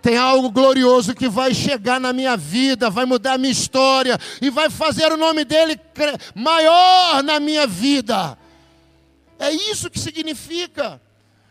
Tem 0.00 0.16
algo 0.16 0.50
glorioso 0.50 1.14
que 1.14 1.28
vai 1.28 1.52
chegar 1.52 2.00
na 2.00 2.12
minha 2.12 2.36
vida, 2.36 2.88
vai 2.88 3.04
mudar 3.04 3.34
a 3.34 3.38
minha 3.38 3.52
história 3.52 4.18
e 4.40 4.48
vai 4.48 4.70
fazer 4.70 5.12
o 5.12 5.16
nome 5.16 5.44
dele 5.44 5.78
maior 6.34 7.22
na 7.22 7.40
minha 7.40 7.66
vida. 7.66 8.38
É 9.38 9.50
isso 9.50 9.90
que 9.90 9.98
significa. 9.98 11.00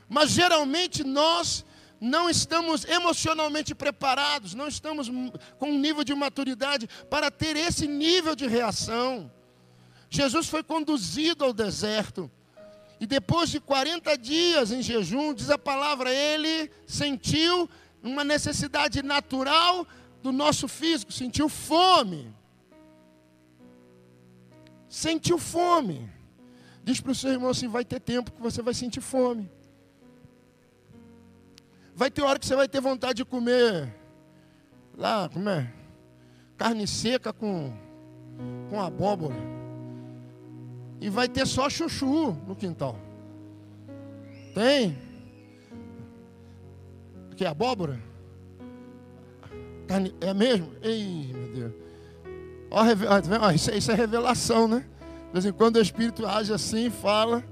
Mas 0.09 0.31
geralmente 0.31 1.03
nós 1.03 1.65
não 1.99 2.29
estamos 2.29 2.85
emocionalmente 2.85 3.73
preparados, 3.73 4.53
não 4.53 4.67
estamos 4.67 5.09
com 5.57 5.69
um 5.71 5.79
nível 5.79 6.03
de 6.03 6.13
maturidade 6.13 6.87
para 7.09 7.31
ter 7.31 7.55
esse 7.55 7.87
nível 7.87 8.35
de 8.35 8.47
reação. 8.47 9.31
Jesus 10.09 10.47
foi 10.47 10.63
conduzido 10.63 11.43
ao 11.43 11.53
deserto. 11.53 12.31
E 12.99 13.05
depois 13.05 13.49
de 13.49 13.59
40 13.59 14.17
dias 14.17 14.71
em 14.71 14.81
jejum, 14.81 15.33
diz 15.33 15.49
a 15.49 15.57
palavra, 15.57 16.11
ele 16.11 16.71
sentiu 16.85 17.69
uma 18.01 18.23
necessidade 18.23 19.03
natural 19.03 19.85
do 20.23 20.31
nosso 20.31 20.67
físico, 20.67 21.11
sentiu 21.11 21.47
fome. 21.47 22.33
Sentiu 24.89 25.37
fome. 25.37 26.09
Diz 26.83 27.01
para 27.01 27.11
o 27.11 27.15
seu 27.15 27.31
irmão 27.31 27.49
assim: 27.49 27.67
vai 27.67 27.83
ter 27.83 27.99
tempo 27.99 28.31
que 28.31 28.41
você 28.41 28.61
vai 28.61 28.73
sentir 28.73 29.01
fome. 29.01 29.49
Vai 31.97 32.11
ter 32.11 32.21
hora 32.21 32.37
que 32.37 32.45
você 32.45 32.55
vai 32.55 32.67
ter 32.67 32.79
vontade 32.79 33.15
de 33.15 33.25
comer 33.25 33.91
lá, 34.95 35.27
como 35.27 35.49
é? 35.49 35.73
Carne 36.55 36.85
seca 36.85 37.33
com, 37.33 37.73
com 38.69 38.79
abóbora. 38.79 39.33
E 41.01 41.09
vai 41.09 41.27
ter 41.27 41.47
só 41.47 41.67
chuchu 41.67 42.37
no 42.47 42.55
quintal. 42.55 42.99
Tem? 44.53 44.95
Que 47.35 47.43
é 47.43 47.47
abóbora? 47.47 47.99
Carne, 49.87 50.13
é 50.21 50.35
mesmo? 50.35 50.73
Ei, 50.83 51.33
meu 51.33 51.51
Deus. 51.51 51.73
Ó, 52.69 52.83
ó, 53.41 53.51
isso, 53.51 53.71
isso 53.71 53.91
é 53.91 53.95
revelação, 53.95 54.67
né? 54.67 54.85
De 55.27 55.33
vez 55.33 55.45
em 55.45 55.51
quando 55.51 55.77
o 55.77 55.81
Espírito 55.81 56.27
age 56.27 56.53
assim, 56.53 56.91
fala, 56.91 57.43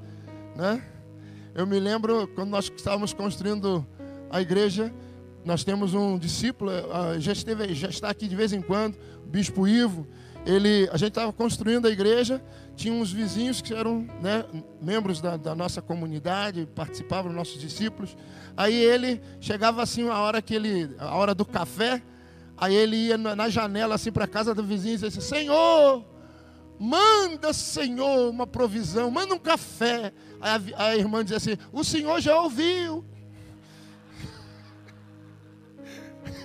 né? 0.55 0.83
Eu 1.55 1.65
me 1.65 1.79
lembro 1.79 2.27
quando 2.35 2.49
nós 2.51 2.71
estávamos 2.75 3.11
construindo 3.11 3.83
a 4.29 4.41
igreja, 4.41 4.93
nós 5.45 5.63
temos 5.63 5.93
um 5.93 6.17
discípulo, 6.17 6.71
já, 7.19 7.31
esteve, 7.31 7.73
já 7.75 7.87
está 7.87 8.09
aqui 8.09 8.27
de 8.27 8.35
vez 8.35 8.51
em 8.51 8.61
quando, 8.61 8.97
o 9.23 9.27
Bispo 9.27 9.67
Ivo. 9.67 10.07
Ele, 10.45 10.87
a 10.91 10.97
gente 10.97 11.09
estava 11.09 11.33
construindo 11.33 11.87
a 11.87 11.89
igreja, 11.89 12.41
tinha 12.75 12.93
uns 12.93 13.11
vizinhos 13.11 13.61
que 13.61 13.73
eram 13.73 14.07
né, 14.21 14.45
membros 14.79 15.19
da, 15.19 15.37
da, 15.37 15.55
nossa 15.55 15.81
comunidade, 15.81 16.67
participavam 16.75 17.29
dos 17.29 17.37
nossos 17.37 17.59
discípulos. 17.59 18.15
Aí 18.55 18.75
ele 18.75 19.21
chegava 19.39 19.81
assim 19.81 20.07
a 20.07 20.19
hora 20.19 20.41
que 20.41 20.53
ele, 20.53 20.95
a 20.99 21.15
hora 21.15 21.33
do 21.33 21.45
café, 21.45 22.01
aí 22.55 22.75
ele 22.75 22.95
ia 22.95 23.17
na, 23.17 23.35
na 23.35 23.49
janela 23.49 23.95
assim 23.95 24.11
para 24.11 24.25
a 24.25 24.27
casa 24.27 24.53
do 24.53 24.63
vizinho 24.63 24.93
e 24.93 24.97
dizia 24.97 25.07
assim, 25.07 25.21
Senhor, 25.21 26.05
manda 26.79 27.51
Senhor 27.51 28.29
uma 28.29 28.45
provisão, 28.45 29.09
manda 29.09 29.33
um 29.33 29.39
café. 29.39 30.13
Aí 30.39 30.73
a, 30.75 30.85
a 30.85 30.95
irmã 30.95 31.23
dizia 31.23 31.37
assim, 31.37 31.57
o 31.71 31.83
Senhor 31.83 32.19
já 32.21 32.39
ouviu. 32.39 33.03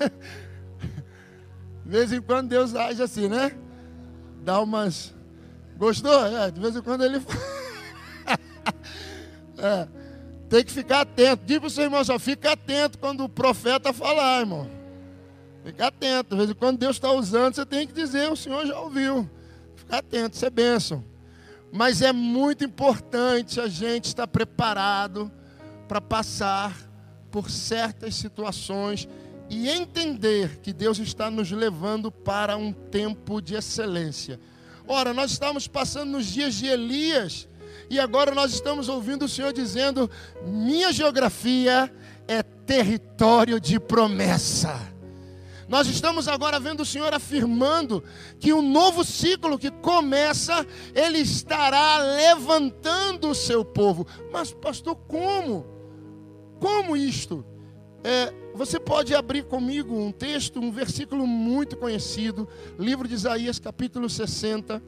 De 1.84 1.90
vez 1.90 2.12
em 2.12 2.20
quando 2.20 2.48
Deus 2.48 2.74
age 2.74 3.02
assim, 3.02 3.28
né? 3.28 3.52
Dá 4.42 4.60
umas. 4.60 5.14
Gostou? 5.76 6.24
É, 6.24 6.50
de 6.50 6.60
vez 6.60 6.76
em 6.76 6.82
quando 6.82 7.04
ele. 7.04 7.18
é, 9.58 9.88
tem 10.48 10.64
que 10.64 10.70
ficar 10.70 11.00
atento. 11.00 11.44
Diz 11.44 11.58
para 11.58 11.66
o 11.66 11.70
seu 11.70 11.84
irmão 11.84 12.04
só, 12.04 12.18
fica 12.18 12.52
atento 12.52 12.98
quando 12.98 13.24
o 13.24 13.28
profeta 13.28 13.92
falar, 13.92 14.40
irmão. 14.40 14.70
Fica 15.64 15.88
atento. 15.88 16.30
De 16.30 16.36
vez 16.36 16.50
em 16.50 16.54
quando 16.54 16.78
Deus 16.78 16.96
está 16.96 17.10
usando, 17.12 17.54
você 17.54 17.66
tem 17.66 17.86
que 17.86 17.92
dizer, 17.92 18.30
o 18.30 18.36
Senhor 18.36 18.64
já 18.66 18.78
ouviu. 18.78 19.28
Fica 19.74 19.98
atento, 19.98 20.36
isso 20.36 20.46
é 20.46 20.50
bênção. 20.50 21.04
Mas 21.72 22.02
é 22.02 22.12
muito 22.12 22.64
importante 22.64 23.60
a 23.60 23.68
gente 23.68 24.06
estar 24.06 24.26
preparado 24.26 25.30
para 25.88 26.00
passar 26.00 26.76
por 27.30 27.50
certas 27.50 28.14
situações 28.14 29.08
e 29.50 29.68
entender 29.68 30.60
que 30.60 30.72
Deus 30.72 30.98
está 31.00 31.28
nos 31.28 31.50
levando 31.50 32.10
para 32.10 32.56
um 32.56 32.72
tempo 32.72 33.42
de 33.42 33.56
excelência. 33.56 34.38
Ora, 34.86 35.12
nós 35.12 35.32
estamos 35.32 35.66
passando 35.66 36.12
nos 36.12 36.26
dias 36.26 36.54
de 36.54 36.66
Elias 36.66 37.48
e 37.90 37.98
agora 37.98 38.32
nós 38.32 38.54
estamos 38.54 38.88
ouvindo 38.88 39.24
o 39.24 39.28
Senhor 39.28 39.52
dizendo: 39.52 40.08
minha 40.46 40.92
geografia 40.92 41.92
é 42.28 42.42
território 42.42 43.60
de 43.60 43.80
promessa. 43.80 44.80
Nós 45.68 45.86
estamos 45.86 46.26
agora 46.26 46.58
vendo 46.58 46.80
o 46.80 46.86
Senhor 46.86 47.12
afirmando 47.12 48.02
que 48.40 48.52
um 48.52 48.62
novo 48.62 49.04
ciclo 49.04 49.58
que 49.58 49.70
começa, 49.70 50.66
Ele 50.94 51.18
estará 51.18 51.98
levantando 51.98 53.30
o 53.30 53.34
seu 53.34 53.64
povo. 53.64 54.06
Mas, 54.32 54.52
pastor, 54.52 54.96
como? 54.96 55.64
Como 56.58 56.96
isto? 56.96 57.44
É, 58.02 58.32
você 58.54 58.80
pode 58.80 59.14
abrir 59.14 59.44
comigo 59.44 59.94
um 59.94 60.10
texto, 60.10 60.58
um 60.58 60.72
versículo 60.72 61.26
muito 61.26 61.76
conhecido, 61.76 62.48
livro 62.78 63.06
de 63.06 63.14
Isaías, 63.14 63.58
capítulo 63.58 64.08
60. 64.08 64.82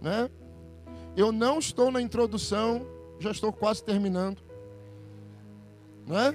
Né? 0.00 0.30
Eu 1.16 1.32
não 1.32 1.58
estou 1.58 1.90
na 1.90 2.00
introdução, 2.00 2.86
já 3.18 3.30
estou 3.30 3.52
quase 3.52 3.84
terminando. 3.84 4.42
Né? 6.06 6.34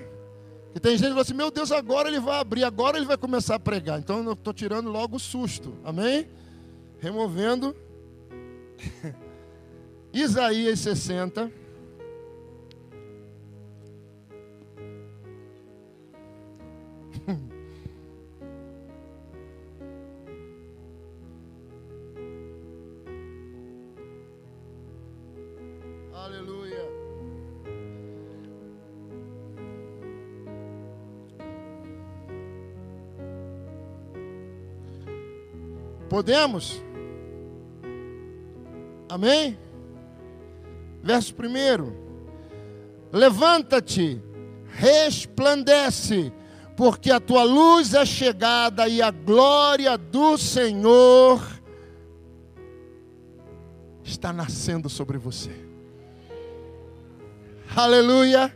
E 0.75 0.79
tem 0.79 0.91
gente 0.91 1.07
que 1.07 1.09
fala 1.09 1.21
assim: 1.21 1.33
Meu 1.33 1.51
Deus, 1.51 1.71
agora 1.71 2.07
ele 2.07 2.19
vai 2.19 2.39
abrir, 2.39 2.63
agora 2.63 2.97
ele 2.97 3.05
vai 3.05 3.17
começar 3.17 3.55
a 3.55 3.59
pregar. 3.59 3.99
Então 3.99 4.23
eu 4.23 4.33
estou 4.33 4.53
tirando 4.53 4.89
logo 4.89 5.17
o 5.17 5.19
susto, 5.19 5.75
amém? 5.83 6.27
Removendo. 6.99 7.75
Isaías 10.13 10.79
60. 10.79 11.60
Podemos? 36.11 36.83
Amém? 39.07 39.57
Verso 41.01 41.33
primeiro. 41.33 41.95
Levanta-te, 43.13 44.21
resplandece, 44.67 46.33
porque 46.75 47.11
a 47.11 47.19
tua 47.21 47.43
luz 47.43 47.93
é 47.93 48.05
chegada 48.05 48.89
e 48.89 49.01
a 49.01 49.09
glória 49.09 49.97
do 49.97 50.37
Senhor 50.37 51.41
está 54.03 54.33
nascendo 54.33 54.89
sobre 54.89 55.17
você. 55.17 55.55
Aleluia. 57.73 58.53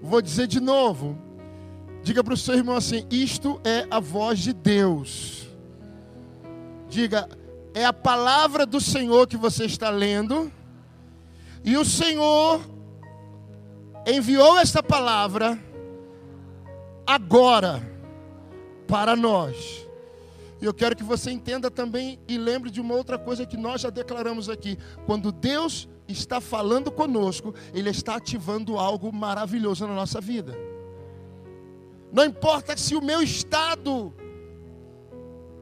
Vou 0.00 0.22
dizer 0.22 0.46
de 0.46 0.60
novo. 0.60 1.18
Diga 2.02 2.24
para 2.24 2.32
o 2.32 2.38
seu 2.38 2.54
irmão 2.54 2.76
assim: 2.76 3.06
Isto 3.10 3.60
é 3.62 3.86
a 3.90 4.00
voz 4.00 4.38
de 4.38 4.54
Deus. 4.54 5.45
Diga, 6.96 7.28
é 7.74 7.84
a 7.84 7.92
palavra 7.92 8.64
do 8.64 8.80
Senhor 8.80 9.26
que 9.26 9.36
você 9.36 9.66
está 9.66 9.90
lendo. 9.90 10.50
E 11.62 11.76
o 11.76 11.84
Senhor 11.84 12.58
enviou 14.06 14.58
esta 14.58 14.82
palavra 14.82 15.62
agora 17.06 17.82
para 18.88 19.14
nós. 19.14 19.86
E 20.58 20.64
eu 20.64 20.72
quero 20.72 20.96
que 20.96 21.02
você 21.02 21.30
entenda 21.30 21.70
também 21.70 22.18
e 22.26 22.38
lembre 22.38 22.70
de 22.70 22.80
uma 22.80 22.94
outra 22.94 23.18
coisa 23.18 23.44
que 23.44 23.58
nós 23.58 23.82
já 23.82 23.90
declaramos 23.90 24.48
aqui. 24.48 24.78
Quando 25.04 25.30
Deus 25.30 25.86
está 26.08 26.40
falando 26.40 26.90
conosco, 26.90 27.54
Ele 27.74 27.90
está 27.90 28.16
ativando 28.16 28.78
algo 28.78 29.12
maravilhoso 29.12 29.86
na 29.86 29.94
nossa 29.94 30.18
vida. 30.18 30.56
Não 32.10 32.24
importa 32.24 32.74
se 32.74 32.96
o 32.96 33.02
meu 33.02 33.20
estado 33.20 34.14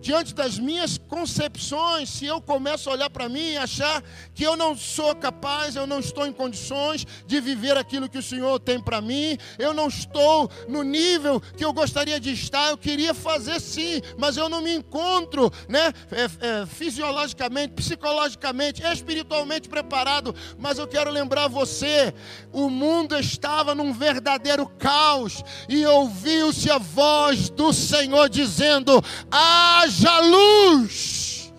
diante 0.05 0.35
das 0.35 0.59
minhas 0.59 0.99
concepções, 0.99 2.11
se 2.11 2.27
eu 2.27 2.39
começo 2.39 2.91
a 2.91 2.93
olhar 2.93 3.09
para 3.09 3.27
mim 3.27 3.53
e 3.53 3.57
achar 3.57 4.05
que 4.35 4.45
eu 4.45 4.55
não 4.55 4.77
sou 4.77 5.15
capaz, 5.15 5.77
eu 5.77 5.87
não 5.87 5.99
estou 5.99 6.27
em 6.27 6.33
condições 6.33 7.07
de 7.27 7.41
viver 7.41 7.75
aquilo 7.79 8.07
que 8.07 8.19
o 8.19 8.23
Senhor 8.23 8.61
tem 8.61 8.79
para 8.79 9.01
mim, 9.01 9.39
eu 9.59 9.73
não 9.73 9.89
estou 9.89 10.51
no 10.69 10.83
nível 10.83 11.41
que 11.41 11.65
eu 11.65 11.73
gostaria 11.73 12.21
de 12.21 12.33
estar, 12.33 12.69
eu 12.69 12.77
queria 12.77 13.15
fazer 13.15 13.59
sim, 13.59 14.03
mas 14.19 14.37
eu 14.37 14.47
não 14.47 14.61
me 14.61 14.75
encontro, 14.75 15.51
né, 15.67 15.91
é, 16.13 16.25
é, 16.25 16.67
fisiologicamente, 16.67 17.73
psicologicamente, 17.73 18.83
espiritualmente 18.83 19.71
preparado. 19.71 20.35
Mas 20.59 20.79
eu 20.79 20.87
quero 20.87 21.11
lembrar 21.11 21.49
você: 21.49 22.13
o 22.53 22.69
mundo 22.69 23.19
estava 23.19 23.75
num 23.75 23.95
verdadeiro 23.95 24.67
caos 24.79 25.43
e 25.67 25.87
ouviu-se 25.87 26.71
a 26.71 26.77
voz 26.77 27.49
do 27.49 27.73
Senhor 27.73 28.29
dizendo: 28.29 29.03
haja 29.31 29.94
haja 29.95 30.21
luz. 30.21 31.53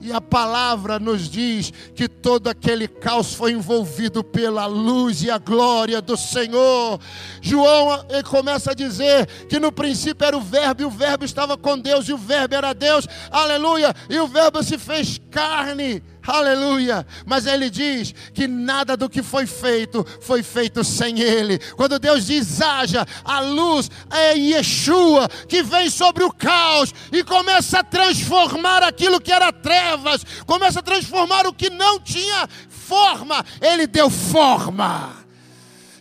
E 0.00 0.12
a 0.12 0.20
palavra 0.20 0.98
nos 0.98 1.30
diz 1.30 1.72
que 1.94 2.06
todo 2.06 2.48
aquele 2.48 2.86
caos 2.86 3.32
foi 3.32 3.52
envolvido 3.52 4.22
pela 4.22 4.66
luz 4.66 5.22
e 5.22 5.30
a 5.30 5.38
glória 5.38 6.02
do 6.02 6.14
Senhor. 6.14 7.00
João 7.40 8.04
ele 8.10 8.22
começa 8.22 8.72
a 8.72 8.74
dizer 8.74 9.26
que 9.48 9.58
no 9.58 9.72
princípio 9.72 10.26
era 10.26 10.36
o 10.36 10.42
Verbo, 10.42 10.82
e 10.82 10.84
o 10.84 10.90
Verbo 10.90 11.24
estava 11.24 11.56
com 11.56 11.78
Deus, 11.78 12.06
e 12.06 12.12
o 12.12 12.18
Verbo 12.18 12.54
era 12.54 12.74
Deus, 12.74 13.08
aleluia, 13.30 13.94
e 14.10 14.18
o 14.18 14.28
Verbo 14.28 14.62
se 14.62 14.76
fez 14.76 15.18
carne 15.30 16.02
aleluia. 16.26 17.06
Mas 17.26 17.46
ele 17.46 17.70
diz 17.70 18.14
que 18.32 18.46
nada 18.46 18.96
do 18.96 19.08
que 19.08 19.22
foi 19.22 19.46
feito 19.46 20.06
foi 20.20 20.42
feito 20.42 20.82
sem 20.84 21.20
ele. 21.20 21.58
Quando 21.76 21.98
Deus 21.98 22.26
diz 22.26 22.60
haja, 22.60 23.06
a 23.24 23.40
luz 23.40 23.90
é 24.10 24.34
Yeshua 24.34 25.28
que 25.48 25.62
vem 25.62 25.90
sobre 25.90 26.24
o 26.24 26.32
caos 26.32 26.94
e 27.12 27.22
começa 27.22 27.80
a 27.80 27.84
transformar 27.84 28.82
aquilo 28.82 29.20
que 29.20 29.32
era 29.32 29.52
trevas, 29.52 30.24
começa 30.46 30.80
a 30.80 30.82
transformar 30.82 31.46
o 31.46 31.54
que 31.54 31.70
não 31.70 32.00
tinha 32.00 32.48
forma, 32.68 33.44
ele 33.60 33.86
deu 33.86 34.10
forma. 34.10 35.24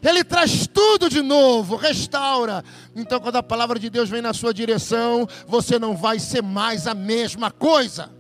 Ele 0.04 0.24
traz 0.24 0.68
tudo 0.68 1.10
de 1.10 1.22
novo, 1.22 1.78
restaura. 1.78 2.64
Então, 2.94 3.22
quando 3.22 3.38
a 3.38 3.44
palavra 3.44 3.80
de 3.80 3.90
Deus 3.90 4.10
vem 4.10 4.22
na 4.22 4.34
sua 4.34 4.54
direção, 4.54 5.26
você 5.48 5.80
não 5.80 5.96
vai 5.96 6.20
ser 6.20 6.44
mais 6.44 6.88
a 6.88 6.94
mesma 6.94 7.50
coisa. 7.50 8.12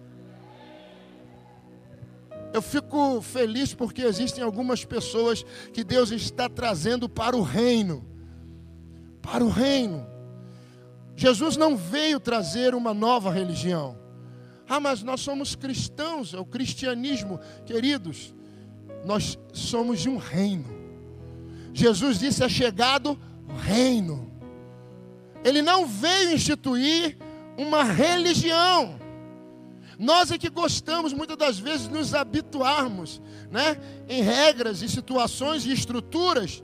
Eu 2.53 2.61
fico 2.61 3.19
feliz 3.19 3.73
porque 3.73 4.03
existem 4.03 4.43
algumas 4.43 4.85
pessoas 4.85 5.43
que 5.73 5.83
Deus 5.83 6.11
está 6.11 6.47
trazendo 6.47 7.09
para 7.09 7.35
o 7.35 7.41
reino. 7.41 8.05
Para 9.23 9.43
o 9.43 9.49
reino. 9.49 10.05
Jesus 11.15 11.57
não 11.57 11.75
veio 11.75 12.19
trazer 12.19 12.75
uma 12.75 12.93
nova 12.93 13.31
religião. 13.31 13.97
Ah, 14.69 14.79
mas 14.79 15.01
nós 15.01 15.21
somos 15.21 15.55
cristãos, 15.55 16.33
é 16.33 16.39
o 16.39 16.45
cristianismo, 16.45 17.39
queridos. 17.65 18.33
Nós 19.03 19.37
somos 19.51 19.99
de 19.99 20.09
um 20.09 20.17
reino. 20.17 20.65
Jesus 21.73 22.19
disse: 22.19 22.43
é 22.43 22.49
chegado 22.49 23.19
o 23.49 23.53
reino. 23.53 24.31
Ele 25.43 25.61
não 25.61 25.87
veio 25.87 26.33
instituir 26.33 27.17
uma 27.57 27.83
religião. 27.83 29.02
Nós 29.99 30.31
é 30.31 30.37
que 30.37 30.49
gostamos 30.49 31.13
muitas 31.13 31.37
das 31.37 31.59
vezes 31.59 31.87
nos 31.87 32.13
habituarmos, 32.13 33.21
né, 33.51 33.77
em 34.09 34.21
regras 34.21 34.81
e 34.81 34.89
situações 34.89 35.65
e 35.65 35.71
estruturas 35.71 36.63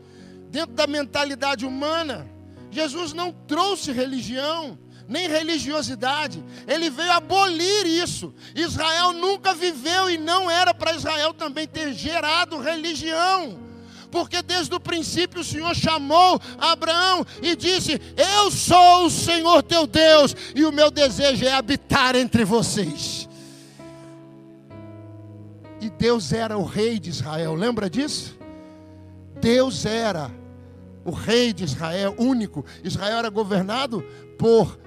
dentro 0.50 0.74
da 0.74 0.88
mentalidade 0.88 1.66
humana. 1.66 2.30
Jesus 2.72 3.14
não 3.14 3.32
trouxe 3.32 3.92
religião, 3.92 4.78
nem 5.08 5.28
religiosidade. 5.28 6.44
Ele 6.68 6.90
veio 6.90 7.12
abolir 7.12 7.86
isso. 7.86 8.34
Israel 8.56 9.14
nunca 9.14 9.54
viveu 9.54 10.10
e 10.10 10.18
não 10.18 10.50
era 10.50 10.74
para 10.74 10.94
Israel 10.94 11.34
também 11.34 11.68
ter 11.68 11.94
gerado 11.94 12.60
religião. 12.60 13.69
Porque 14.12 14.42
desde 14.42 14.74
o 14.74 14.80
princípio 14.80 15.42
o 15.42 15.44
Senhor 15.44 15.76
chamou 15.76 16.40
Abraão 16.58 17.26
e 17.42 17.56
disse: 17.56 18.02
Eu 18.18 18.50
sou 18.52 19.06
o 19.06 19.10
Senhor 19.10 19.62
teu 19.64 19.86
Deus, 19.86 20.36
e 20.56 20.64
o 20.66 20.72
meu 20.72 20.90
desejo 20.90 21.46
é 21.46 21.54
habitar 21.54 22.16
entre 22.16 22.44
vocês. 22.44 23.30
E 25.82 25.90
Deus 25.90 26.34
era 26.34 26.58
o 26.58 26.66
rei 26.66 27.00
de 27.00 27.10
Israel, 27.10 27.56
lembra 27.56 27.90
disso? 27.90 28.38
Deus 29.40 29.86
era 29.86 30.30
o 31.06 31.12
rei 31.12 31.54
de 31.54 31.64
Israel, 31.64 32.16
único. 32.18 32.66
Israel 32.84 33.20
era 33.20 33.30
governado 33.30 34.04
por 34.38 34.80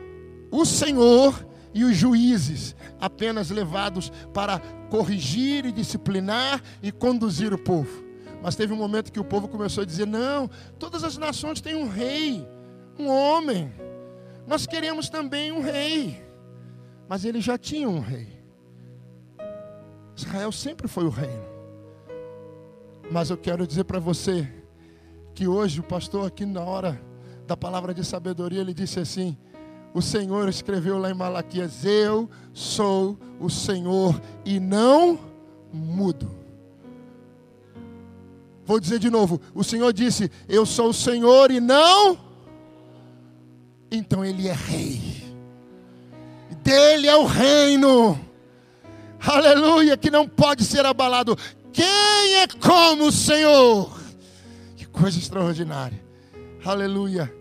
o 0.50 0.64
Senhor 0.66 1.46
e 1.72 1.84
os 1.84 1.96
juízes, 1.96 2.76
apenas 3.00 3.50
levados 3.50 4.12
para 4.34 4.58
corrigir 4.90 5.64
e 5.64 5.72
disciplinar 5.72 6.62
e 6.82 6.92
conduzir 6.92 7.54
o 7.54 7.58
povo. 7.58 8.11
Mas 8.42 8.56
teve 8.56 8.72
um 8.72 8.76
momento 8.76 9.12
que 9.12 9.20
o 9.20 9.24
povo 9.24 9.46
começou 9.46 9.82
a 9.82 9.86
dizer: 9.86 10.06
não, 10.06 10.50
todas 10.78 11.04
as 11.04 11.16
nações 11.16 11.60
têm 11.60 11.76
um 11.76 11.88
rei, 11.88 12.46
um 12.98 13.06
homem. 13.08 13.72
Nós 14.46 14.66
queremos 14.66 15.08
também 15.08 15.52
um 15.52 15.62
rei. 15.62 16.20
Mas 17.08 17.24
ele 17.24 17.40
já 17.40 17.56
tinha 17.56 17.88
um 17.88 18.00
rei. 18.00 18.42
Israel 20.16 20.50
sempre 20.50 20.88
foi 20.88 21.04
o 21.04 21.08
reino. 21.08 21.52
Mas 23.10 23.30
eu 23.30 23.36
quero 23.36 23.66
dizer 23.66 23.84
para 23.84 24.00
você 24.00 24.50
que 25.34 25.46
hoje 25.46 25.80
o 25.80 25.84
pastor 25.84 26.26
aqui 26.26 26.44
na 26.44 26.62
hora 26.62 27.00
da 27.46 27.56
palavra 27.56 27.94
de 27.94 28.04
sabedoria 28.04 28.60
ele 28.60 28.74
disse 28.74 28.98
assim: 28.98 29.36
o 29.94 30.02
Senhor 30.02 30.48
escreveu 30.48 30.98
lá 30.98 31.10
em 31.10 31.14
Malaquias: 31.14 31.84
Eu 31.84 32.28
sou 32.52 33.16
o 33.38 33.48
Senhor 33.48 34.20
e 34.44 34.58
não 34.58 35.18
mudo. 35.72 36.41
Vou 38.64 38.78
dizer 38.78 38.98
de 38.98 39.10
novo: 39.10 39.40
o 39.54 39.64
Senhor 39.64 39.92
disse: 39.92 40.30
Eu 40.48 40.64
sou 40.64 40.90
o 40.90 40.94
Senhor 40.94 41.50
e 41.50 41.60
não. 41.60 42.18
Então 43.90 44.24
Ele 44.24 44.48
é 44.48 44.52
Rei, 44.52 45.22
dele 46.62 47.06
é 47.06 47.16
o 47.16 47.26
reino, 47.26 48.18
aleluia, 49.20 49.96
que 49.96 50.10
não 50.10 50.26
pode 50.26 50.64
ser 50.64 50.86
abalado. 50.86 51.36
Quem 51.72 51.84
é 52.36 52.46
como 52.46 53.06
o 53.06 53.12
Senhor? 53.12 53.92
Que 54.76 54.86
coisa 54.86 55.18
extraordinária, 55.18 56.02
aleluia. 56.64 57.32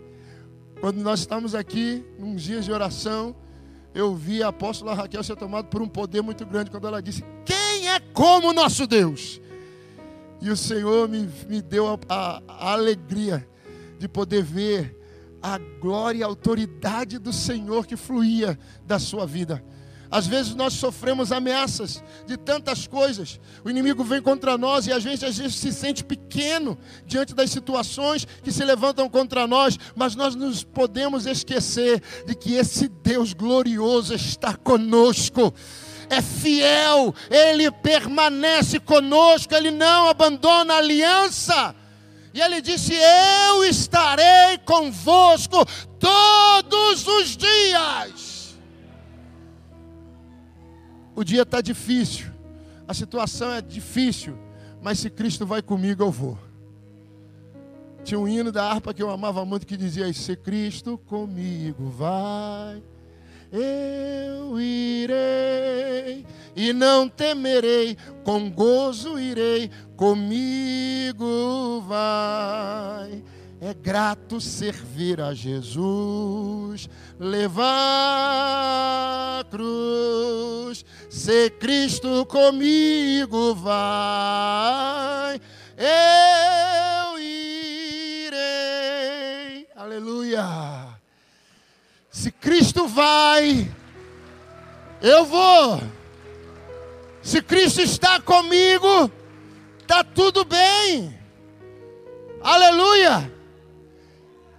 Quando 0.80 0.98
nós 0.98 1.20
estamos 1.20 1.54
aqui, 1.54 2.04
nos 2.18 2.42
dias 2.42 2.64
de 2.64 2.72
oração, 2.72 3.36
eu 3.94 4.14
vi 4.14 4.42
a 4.42 4.48
apóstola 4.48 4.94
Raquel 4.94 5.22
ser 5.22 5.36
tomada 5.36 5.68
por 5.68 5.80
um 5.80 5.88
poder 5.88 6.22
muito 6.22 6.44
grande 6.44 6.70
quando 6.70 6.86
ela 6.86 7.00
disse: 7.00 7.24
Quem 7.44 7.88
é 7.88 8.00
como 8.00 8.48
o 8.48 8.52
nosso 8.52 8.86
Deus? 8.86 9.40
E 10.42 10.50
o 10.50 10.56
Senhor 10.56 11.08
me, 11.08 11.30
me 11.48 11.62
deu 11.62 11.86
a, 11.86 11.98
a, 12.08 12.42
a 12.48 12.72
alegria 12.72 13.48
de 13.96 14.08
poder 14.08 14.42
ver 14.42 14.98
a 15.40 15.56
glória 15.56 16.18
e 16.18 16.22
a 16.24 16.26
autoridade 16.26 17.16
do 17.16 17.32
Senhor 17.32 17.86
que 17.86 17.96
fluía 17.96 18.58
da 18.84 18.98
sua 18.98 19.24
vida. 19.24 19.64
Às 20.10 20.26
vezes 20.26 20.56
nós 20.56 20.72
sofremos 20.74 21.30
ameaças 21.30 22.02
de 22.26 22.36
tantas 22.36 22.88
coisas. 22.88 23.40
O 23.64 23.70
inimigo 23.70 24.02
vem 24.02 24.20
contra 24.20 24.58
nós 24.58 24.88
e 24.88 24.92
a 24.92 24.98
gente 24.98 25.24
às 25.24 25.38
vezes 25.38 25.54
se 25.54 25.72
sente 25.72 26.02
pequeno 26.02 26.76
diante 27.06 27.34
das 27.34 27.50
situações 27.50 28.26
que 28.42 28.50
se 28.50 28.64
levantam 28.64 29.08
contra 29.08 29.46
nós, 29.46 29.78
mas 29.94 30.16
nós 30.16 30.34
nos 30.34 30.64
podemos 30.64 31.24
esquecer 31.24 32.02
de 32.26 32.34
que 32.34 32.54
esse 32.54 32.88
Deus 32.88 33.32
glorioso 33.32 34.12
está 34.12 34.56
conosco 34.56 35.54
é 36.08 36.20
fiel, 36.22 37.14
ele 37.30 37.70
permanece 37.70 38.78
conosco, 38.78 39.54
ele 39.54 39.70
não 39.70 40.08
abandona 40.08 40.74
a 40.74 40.78
aliança. 40.78 41.74
E 42.34 42.40
ele 42.40 42.60
disse: 42.60 42.94
Eu 42.94 43.64
estarei 43.64 44.58
convosco 44.64 45.64
todos 45.98 47.06
os 47.06 47.36
dias. 47.36 48.56
O 51.14 51.22
dia 51.22 51.42
está 51.42 51.60
difícil, 51.60 52.32
a 52.88 52.94
situação 52.94 53.52
é 53.52 53.60
difícil, 53.60 54.38
mas 54.80 54.98
se 54.98 55.10
Cristo 55.10 55.44
vai 55.44 55.60
comigo, 55.60 56.02
eu 56.02 56.10
vou. 56.10 56.38
Tinha 58.02 58.18
um 58.18 58.26
hino 58.26 58.50
da 58.50 58.64
harpa 58.64 58.92
que 58.92 59.02
eu 59.02 59.10
amava 59.10 59.44
muito 59.44 59.66
que 59.66 59.76
dizia: 59.76 60.10
Se 60.12 60.34
Cristo 60.34 60.98
comigo 60.98 61.90
vai, 61.90 62.82
eu 63.52 64.58
irei 64.58 66.24
e 66.56 66.72
não 66.72 67.08
temerei, 67.08 67.96
com 68.24 68.50
gozo 68.50 69.18
irei, 69.18 69.70
comigo 69.96 71.82
vai. 71.86 73.22
É 73.60 73.72
grato 73.74 74.40
servir 74.40 75.20
a 75.20 75.34
Jesus, 75.34 76.88
levar 77.18 77.68
a 79.40 79.44
cruz, 79.44 80.84
se 81.08 81.48
Cristo 81.50 82.26
comigo 82.26 83.54
vai, 83.54 85.40
eu 85.78 87.20
irei. 88.30 88.38
Aleluia. 89.76 91.01
Se 92.12 92.30
Cristo 92.30 92.86
vai, 92.86 93.74
eu 95.00 95.24
vou. 95.24 95.80
Se 97.22 97.40
Cristo 97.40 97.80
está 97.80 98.20
comigo, 98.20 99.10
está 99.80 100.04
tudo 100.04 100.44
bem. 100.44 101.18
Aleluia. 102.42 103.32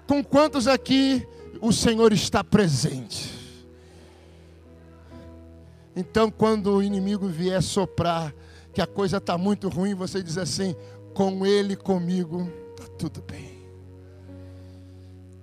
Com 0.08 0.24
quantos 0.24 0.68
aqui 0.68 1.26
o 1.62 1.72
Senhor 1.72 2.12
está 2.12 2.44
presente? 2.44 3.32
Então, 5.96 6.32
quando 6.32 6.78
o 6.78 6.82
inimigo 6.82 7.28
vier 7.28 7.62
soprar, 7.62 8.34
que 8.74 8.82
a 8.82 8.88
coisa 8.88 9.18
está 9.18 9.38
muito 9.38 9.70
ruim, 9.70 9.94
você 9.94 10.24
diz 10.24 10.39
assim: 10.39 10.76
com 11.13 11.46
ele, 11.46 11.76
comigo, 11.76 12.52
está 12.72 12.92
tudo 12.98 13.22
bem. 13.22 13.62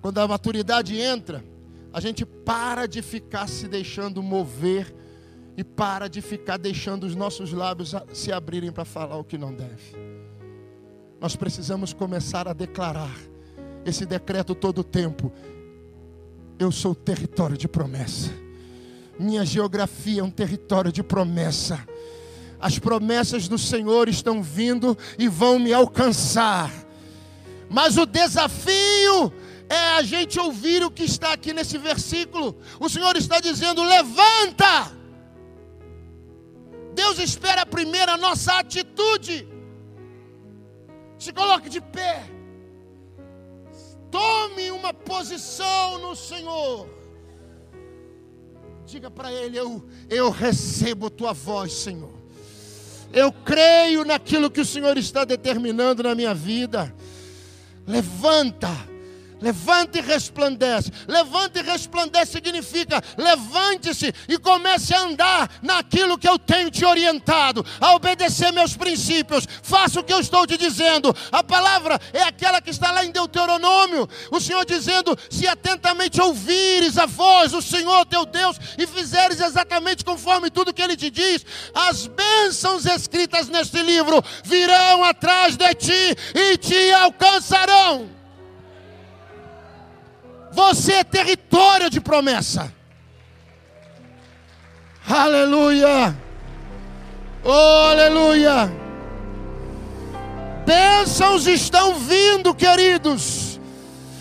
Quando 0.03 0.19
a 0.19 0.27
maturidade 0.27 0.99
entra, 0.99 1.45
a 1.93 2.01
gente 2.01 2.25
para 2.25 2.87
de 2.87 3.03
ficar 3.03 3.49
se 3.49 3.67
deixando 3.67 4.23
mover 4.23 4.95
e 5.57 5.65
para 5.65 6.09
de 6.09 6.23
ficar 6.23 6.57
deixando 6.57 7.05
os 7.05 7.15
nossos 7.15 7.53
lábios 7.53 7.95
se 8.13 8.33
abrirem 8.33 8.73
para 8.73 8.85
falar 8.85 9.17
o 9.17 9.25
que 9.25 9.37
não 9.37 9.53
deve. 9.53 9.97
Nós 11.21 11.37
precisamos 11.37 11.93
começar 11.93 12.49
a 12.49 12.53
declarar 12.53 13.15
esse 13.85 14.07
decreto 14.07 14.55
todo 14.55 14.79
o 14.79 14.85
tempo. 14.85 15.33
Eu 16.59 16.71
sou 16.71 16.95
território 16.95 17.57
de 17.57 17.69
promessa. 17.69 18.31
Minha 19.19 19.45
geografia 19.45 20.23
é 20.23 20.25
um 20.25 20.31
território 20.31 20.91
de 20.91 21.03
promessa. 21.03 21.87
As 22.59 22.79
promessas 22.79 23.49
do 23.49 23.59
Senhor 23.59 24.09
estão 24.09 24.43
vindo 24.43 24.97
e 25.19 25.29
vão 25.29 25.59
me 25.59 25.73
alcançar. 25.73 26.71
Mas 27.69 27.97
o 27.97 28.07
desafio 28.07 29.33
é 29.71 29.91
a 29.99 30.03
gente 30.03 30.39
ouvir 30.39 30.83
o 30.83 30.91
que 30.91 31.05
está 31.05 31.33
aqui 31.33 31.55
nesse 31.55 31.79
versículo. 31.79 32.59
O 32.81 32.89
Senhor 32.89 33.17
está 33.17 33.39
dizendo: 33.39 33.85
levanta. 33.85 34.93
Deus 36.93 37.21
espera 37.21 37.65
primeiro 37.65 38.11
a 38.11 38.17
nossa 38.17 38.59
atitude. 38.59 39.49
Se 41.17 41.33
coloque 41.33 41.69
de 41.69 41.81
pé. 41.81 42.29
Tome 44.11 44.73
uma 44.73 44.93
posição 44.93 45.99
no 45.99 46.17
Senhor. 46.17 46.89
Diga 48.85 49.09
para 49.09 49.33
Ele: 49.33 49.57
eu, 49.57 49.89
eu 50.09 50.31
recebo 50.31 51.09
tua 51.09 51.33
voz, 51.33 51.73
Senhor. 51.73 52.19
Eu 53.13 53.31
creio 53.33 54.05
naquilo 54.05 54.51
que 54.51 54.61
o 54.61 54.67
Senhor 54.67 54.99
está 54.99 55.25
determinando 55.25 56.03
na 56.03 56.15
minha 56.17 56.35
vida. 56.35 56.93
Levanta, 57.87 58.69
Levanta 59.41 59.99
e 59.99 60.03
resplandece. 60.03 60.91
Levanta 61.07 61.61
e 61.61 61.63
resplandece 61.63 62.33
significa 62.33 63.03
levante-se 63.17 64.13
e 64.29 64.39
comece 64.39 64.95
a 64.95 65.03
andar 65.03 65.51
naquilo 65.63 66.19
que 66.19 66.29
eu 66.29 66.39
tenho 66.39 66.71
te 66.71 66.85
orientado, 66.85 67.65
a 67.81 67.95
obedecer 67.95 68.53
meus 68.53 68.77
princípios. 68.77 69.47
Faça 69.63 70.01
o 70.01 70.05
que 70.05 70.13
eu 70.13 70.21
estou 70.21 70.47
te 70.47 70.57
dizendo. 70.57 71.15
A 71.33 71.43
palavra 71.43 72.01
é 72.13 72.23
aquela 72.23 72.61
que 72.61 72.71
está 72.71 72.91
lá 72.91 73.05
em 73.05 73.11
Deuteronômio. 73.11 74.09
O 74.31 74.41
Senhor 74.41 74.65
dizendo: 74.65 75.17
se 75.31 75.47
atentamente 75.47 76.21
ouvires 76.21 76.99
a 76.99 77.07
voz 77.07 77.53
do 77.53 77.63
Senhor 77.63 78.05
teu 78.07 78.25
Deus 78.25 78.57
e 78.79 78.87
fizeres 78.87 79.41
exatamente 79.41 80.05
conforme 80.05 80.51
tudo 80.51 80.75
que 80.75 80.83
ele 80.83 80.97
te 80.97 81.11
diz, 81.11 81.45
as 81.75 82.07
bênçãos 82.07 82.85
escritas 82.87 83.49
neste 83.49 83.83
livro 83.83 84.23
virão 84.45 85.05
atrás 85.05 85.57
de 85.57 85.75
ti 85.75 86.17
e 86.35 86.57
te 86.57 86.93
alcançarão. 86.93 88.20
Você 90.53 90.95
é 90.95 91.05
território 91.05 91.89
de 91.89 92.01
promessa. 92.01 92.73
Aleluia. 95.09 96.17
Oh, 97.43 97.89
aleluia. 97.91 98.71
Bênçãos 100.67 101.47
estão 101.47 101.95
vindo, 101.97 102.55
queridos. 102.55 103.59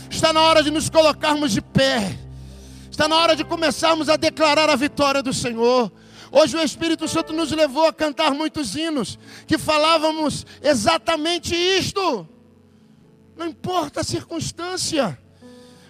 Está 0.10 0.34
na 0.34 0.42
hora 0.42 0.64
de 0.64 0.72
nos 0.72 0.90
colocarmos 0.90 1.52
de 1.52 1.62
pé. 1.62 2.18
Está 2.90 3.08
na 3.08 3.16
hora 3.16 3.36
de 3.36 3.44
começarmos 3.44 4.10
a 4.10 4.16
declarar 4.16 4.70
a 4.70 4.76
vitória 4.76 5.22
do 5.22 5.34
Senhor. 5.34 5.92
Hoje 6.32 6.58
o 6.58 6.62
Espírito 6.62 7.08
Santo 7.08 7.34
nos 7.34 7.52
levou 7.52 7.88
a 7.88 7.94
cantar 7.94 8.34
muitos 8.34 8.76
hinos 8.76 9.18
que 9.48 9.58
falávamos 9.58 10.46
exatamente 10.62 11.56
isto. 11.56 12.28
Não 13.36 13.48
importa 13.48 14.02
a 14.02 14.04
circunstância. 14.04 15.18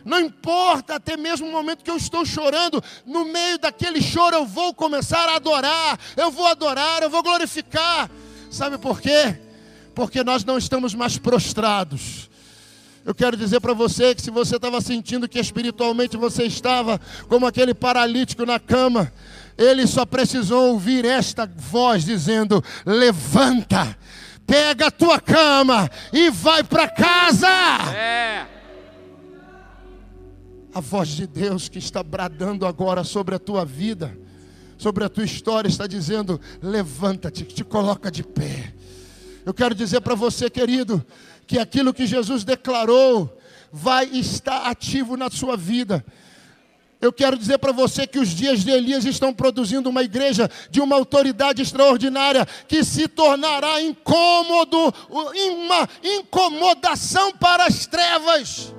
Não 0.06 0.20
importa 0.20 0.96
até 0.96 1.18
mesmo 1.18 1.48
o 1.48 1.52
momento 1.52 1.84
que 1.84 1.92
eu 1.92 1.98
estou 1.98 2.26
chorando, 2.26 2.84
no 3.06 3.26
meio 3.26 3.60
daquele 3.60 4.02
choro 4.02 4.36
eu 4.36 4.46
vou 4.46 4.74
começar 4.74 5.28
a 5.30 5.36
adorar, 5.36 6.00
eu 6.16 6.32
vou 6.32 6.48
adorar, 6.48 7.04
eu 7.04 7.10
vou 7.10 7.22
glorificar. 7.22 8.10
Sabe 8.50 8.78
por 8.78 9.02
quê? 9.02 9.40
Porque 9.94 10.24
nós 10.24 10.44
não 10.46 10.58
estamos 10.58 10.94
mais 10.94 11.18
prostrados. 11.18 12.30
Eu 13.06 13.14
quero 13.16 13.36
dizer 13.36 13.60
para 13.60 13.74
você 13.74 14.14
que 14.14 14.22
se 14.22 14.30
você 14.30 14.56
estava 14.56 14.80
sentindo 14.82 15.28
que 15.28 15.40
espiritualmente 15.40 16.18
você 16.18 16.44
estava 16.44 17.00
como 17.28 17.46
aquele 17.46 17.74
paralítico 17.74 18.46
na 18.46 18.60
cama, 18.60 19.12
ele 19.58 19.88
só 19.88 20.06
precisou 20.06 20.72
ouvir 20.72 21.06
esta 21.06 21.46
voz 21.46 22.06
dizendo: 22.06 22.64
Levanta, 22.86 23.98
pega 24.46 24.88
a 24.88 24.92
tua 24.92 25.20
cama 25.20 25.90
e 26.14 26.30
vai 26.30 26.64
para 26.64 26.88
casa. 26.88 27.48
É 27.96 28.59
a 30.74 30.80
voz 30.80 31.10
de 31.10 31.26
Deus 31.26 31.68
que 31.68 31.80
está 31.80 32.04
bradando 32.04 32.66
agora 32.66 33.04
sobre 33.04 33.36
a 33.36 33.40
tua 33.40 33.66
vida, 33.66 34.16
sobre 34.78 35.04
a 35.04 35.10
tua 35.10 35.26
história, 35.26 35.68
está 35.68 35.88
dizendo: 35.88 36.40
levanta-te, 36.62 37.44
te 37.44 37.64
coloca 37.64 38.12
de 38.12 38.24
pé. 38.24 38.74
Eu 39.46 39.54
quero 39.54 39.74
dizer 39.74 40.02
para 40.02 40.16
você, 40.16 40.50
querido, 40.50 41.06
que 41.48 41.58
aquilo 41.58 41.94
que 41.94 42.06
Jesus 42.06 42.44
declarou 42.44 43.38
vai 43.72 44.06
estar 44.06 44.68
ativo 44.68 45.18
na 45.18 45.30
sua 45.30 45.58
vida. 45.58 46.06
Eu 47.02 47.14
quero 47.14 47.38
dizer 47.38 47.58
para 47.60 47.72
você 47.72 48.06
que 48.06 48.20
os 48.20 48.30
dias 48.30 48.60
de 48.64 48.72
Elias 48.72 49.06
estão 49.06 49.34
produzindo 49.34 49.90
uma 49.90 50.04
igreja 50.04 50.50
de 50.70 50.82
uma 50.82 50.98
autoridade 50.98 51.62
extraordinária 51.62 52.46
que 52.68 52.84
se 52.84 53.08
tornará 53.08 53.82
incômodo, 53.82 54.94
uma 55.10 55.88
incomodação 56.04 57.32
para 57.32 57.66
as 57.66 57.86
trevas. 57.86 58.76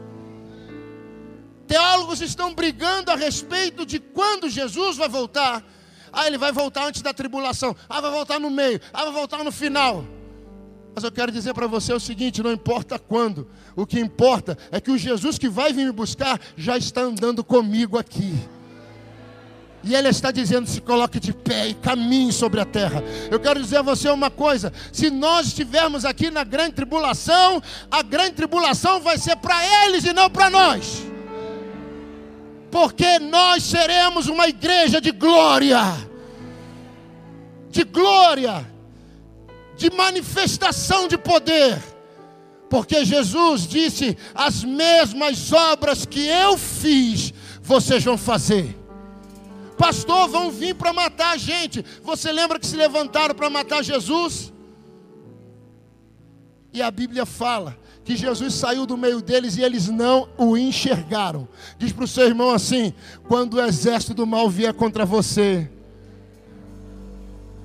Teólogos 1.71 2.21
estão 2.21 2.53
brigando 2.53 3.13
a 3.13 3.15
respeito 3.15 3.87
de 3.87 4.01
quando 4.01 4.51
Jesus 4.51 4.97
vai 4.97 5.09
voltar. 5.09 5.63
Ah, 6.13 6.27
ele 6.27 6.37
vai 6.37 6.51
voltar 6.51 6.89
antes 6.89 7.01
da 7.01 7.15
tribulação. 7.15 7.77
Ah, 7.89 8.01
vai 8.01 8.11
voltar 8.11 8.41
no 8.41 8.51
meio. 8.51 8.81
Ah, 8.93 9.05
vai 9.05 9.13
voltar 9.13 9.45
no 9.45 9.53
final. 9.53 10.05
Mas 10.93 11.05
eu 11.05 11.13
quero 11.13 11.31
dizer 11.31 11.55
para 11.55 11.69
você 11.69 11.93
o 11.93 12.01
seguinte: 12.01 12.43
não 12.43 12.51
importa 12.51 12.99
quando, 12.99 13.49
o 13.77 13.87
que 13.87 14.01
importa 14.01 14.59
é 14.73 14.81
que 14.81 14.91
o 14.91 14.99
Jesus 14.99 15.39
que 15.39 15.49
vai 15.49 15.73
vir 15.73 15.87
me 15.87 15.93
buscar 15.93 16.41
já 16.57 16.77
está 16.77 17.03
andando 17.03 17.45
comigo 17.45 17.97
aqui. 17.97 18.35
E 19.85 19.95
Ele 19.95 20.09
está 20.09 20.33
dizendo: 20.33 20.69
se 20.69 20.81
coloque 20.81 21.21
de 21.21 21.33
pé 21.33 21.69
e 21.69 21.75
caminhe 21.75 22.33
sobre 22.33 22.61
a 22.61 22.65
terra. 22.65 23.01
Eu 23.31 23.39
quero 23.39 23.63
dizer 23.63 23.77
a 23.77 23.83
você 23.83 24.11
uma 24.11 24.29
coisa: 24.29 24.73
se 24.93 25.09
nós 25.09 25.47
estivermos 25.47 26.05
aqui 26.05 26.33
na 26.33 26.43
grande 26.43 26.73
tribulação, 26.73 27.63
a 27.89 28.03
grande 28.03 28.33
tribulação 28.33 29.01
vai 29.01 29.17
ser 29.17 29.37
para 29.37 29.87
eles 29.87 30.05
e 30.05 30.13
não 30.13 30.29
para 30.29 30.51
nós 30.51 31.10
porque 32.71 33.19
nós 33.19 33.65
seremos 33.65 34.29
uma 34.29 34.49
igreja 34.49 35.01
de 35.01 35.11
glória, 35.11 35.81
de 37.69 37.83
glória, 37.85 38.71
de 39.77 39.91
manifestação 39.91 41.09
de 41.09 41.19
poder, 41.19 41.83
porque 42.69 43.05
Jesus 43.05 43.67
disse: 43.67 44.17
as 44.35 44.63
mesmas 44.63 45.53
obras 45.53 46.07
que 46.07 46.27
eu 46.27 46.57
fiz, 46.57 47.35
vocês 47.61 48.05
vão 48.05 48.17
fazer. 48.17 48.77
Pastor, 49.77 50.29
vão 50.29 50.51
vir 50.51 50.75
para 50.75 50.93
matar 50.93 51.31
a 51.31 51.37
gente. 51.39 51.83
Você 52.03 52.31
lembra 52.31 52.59
que 52.59 52.67
se 52.67 52.77
levantaram 52.77 53.35
para 53.35 53.49
matar 53.49 53.83
Jesus? 53.83 54.53
E 56.73 56.83
a 56.83 56.91
Bíblia 56.91 57.25
fala 57.25 57.80
que 58.05 58.17
Jesus 58.17 58.55
saiu 58.55 58.87
do 58.87 58.97
meio 58.97 59.21
deles 59.21 59.57
e 59.57 59.63
eles 59.63 59.89
não 59.89 60.29
o 60.37 60.57
enxergaram. 60.57 61.47
Diz 61.79 61.93
para 61.93 62.05
o 62.05 62.09
seu 62.09 62.27
irmão 62.27 62.51
assim: 62.51 62.93
quando 63.29 63.55
o 63.55 63.61
exército 63.61 64.15
do 64.15 64.27
mal 64.27 64.49
vier 64.49 64.73
contra 64.73 65.05
você, 65.05 65.71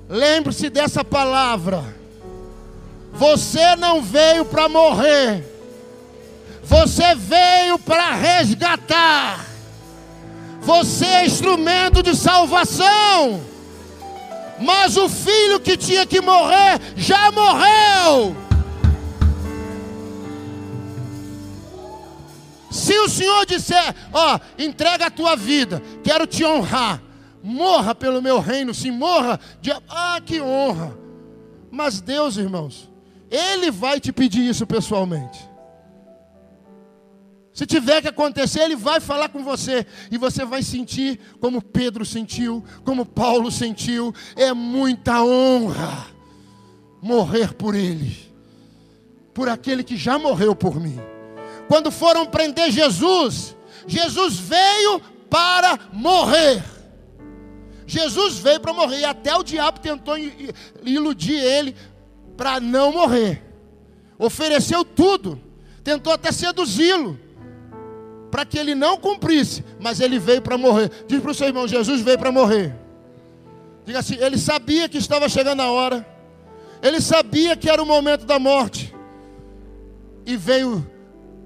lembre-se 0.08 0.70
dessa 0.70 1.04
palavra. 1.04 1.82
Você 3.12 3.74
não 3.76 4.02
veio 4.02 4.44
para 4.44 4.68
morrer, 4.68 5.42
você 6.62 7.14
veio 7.14 7.78
para 7.78 8.14
resgatar. 8.14 9.46
Você 10.60 11.04
é 11.04 11.26
instrumento 11.26 12.02
de 12.02 12.14
salvação. 12.16 13.40
Mas 14.58 14.96
o 14.96 15.08
filho 15.08 15.60
que 15.60 15.76
tinha 15.76 16.04
que 16.04 16.20
morrer 16.20 16.80
já 16.96 17.30
morreu. 17.30 18.45
Se 22.76 22.92
o 22.98 23.08
Senhor 23.08 23.46
disser, 23.46 23.94
ó, 24.12 24.38
entrega 24.58 25.06
a 25.06 25.10
tua 25.10 25.34
vida, 25.34 25.82
quero 26.04 26.26
te 26.26 26.44
honrar, 26.44 27.02
morra 27.42 27.94
pelo 27.94 28.20
meu 28.20 28.38
reino, 28.38 28.74
sim, 28.74 28.90
morra, 28.90 29.40
de... 29.62 29.72
ah, 29.88 30.20
que 30.22 30.42
honra. 30.42 30.94
Mas 31.70 32.02
Deus, 32.02 32.36
irmãos, 32.36 32.90
Ele 33.30 33.70
vai 33.70 33.98
te 33.98 34.12
pedir 34.12 34.46
isso 34.46 34.66
pessoalmente. 34.66 35.48
Se 37.50 37.64
tiver 37.64 38.02
que 38.02 38.08
acontecer, 38.08 38.60
Ele 38.60 38.76
vai 38.76 39.00
falar 39.00 39.30
com 39.30 39.42
você, 39.42 39.86
e 40.10 40.18
você 40.18 40.44
vai 40.44 40.62
sentir 40.62 41.18
como 41.40 41.62
Pedro 41.62 42.04
sentiu, 42.04 42.62
como 42.84 43.06
Paulo 43.06 43.50
sentiu, 43.50 44.14
é 44.36 44.52
muita 44.52 45.22
honra 45.22 46.08
morrer 47.00 47.54
por 47.54 47.74
Ele, 47.74 48.14
por 49.32 49.48
aquele 49.48 49.82
que 49.82 49.96
já 49.96 50.18
morreu 50.18 50.54
por 50.54 50.78
mim. 50.78 51.15
Quando 51.68 51.90
foram 51.90 52.26
prender 52.26 52.70
Jesus, 52.70 53.56
Jesus 53.86 54.38
veio 54.38 55.00
para 55.28 55.78
morrer. 55.92 56.62
Jesus 57.86 58.38
veio 58.38 58.60
para 58.60 58.72
morrer, 58.72 59.00
e 59.00 59.04
até 59.04 59.34
o 59.36 59.42
diabo 59.42 59.78
tentou 59.78 60.16
iludir 60.82 61.38
ele 61.38 61.76
para 62.36 62.58
não 62.60 62.92
morrer. 62.92 63.42
Ofereceu 64.18 64.84
tudo, 64.84 65.40
tentou 65.84 66.12
até 66.12 66.32
seduzi-lo, 66.32 67.18
para 68.30 68.44
que 68.44 68.58
ele 68.58 68.74
não 68.74 68.96
cumprisse, 68.96 69.64
mas 69.78 70.00
ele 70.00 70.18
veio 70.18 70.42
para 70.42 70.58
morrer. 70.58 70.90
Diz 71.06 71.20
para 71.20 71.30
o 71.30 71.34
seu 71.34 71.46
irmão: 71.46 71.68
Jesus 71.68 72.00
veio 72.00 72.18
para 72.18 72.32
morrer. 72.32 72.74
Diga 73.84 74.00
assim: 74.00 74.16
ele 74.16 74.36
sabia 74.36 74.88
que 74.88 74.98
estava 74.98 75.28
chegando 75.28 75.60
a 75.62 75.70
hora, 75.70 76.04
ele 76.82 77.00
sabia 77.00 77.56
que 77.56 77.70
era 77.70 77.80
o 77.80 77.86
momento 77.86 78.26
da 78.26 78.38
morte, 78.38 78.92
e 80.24 80.36
veio 80.36 80.84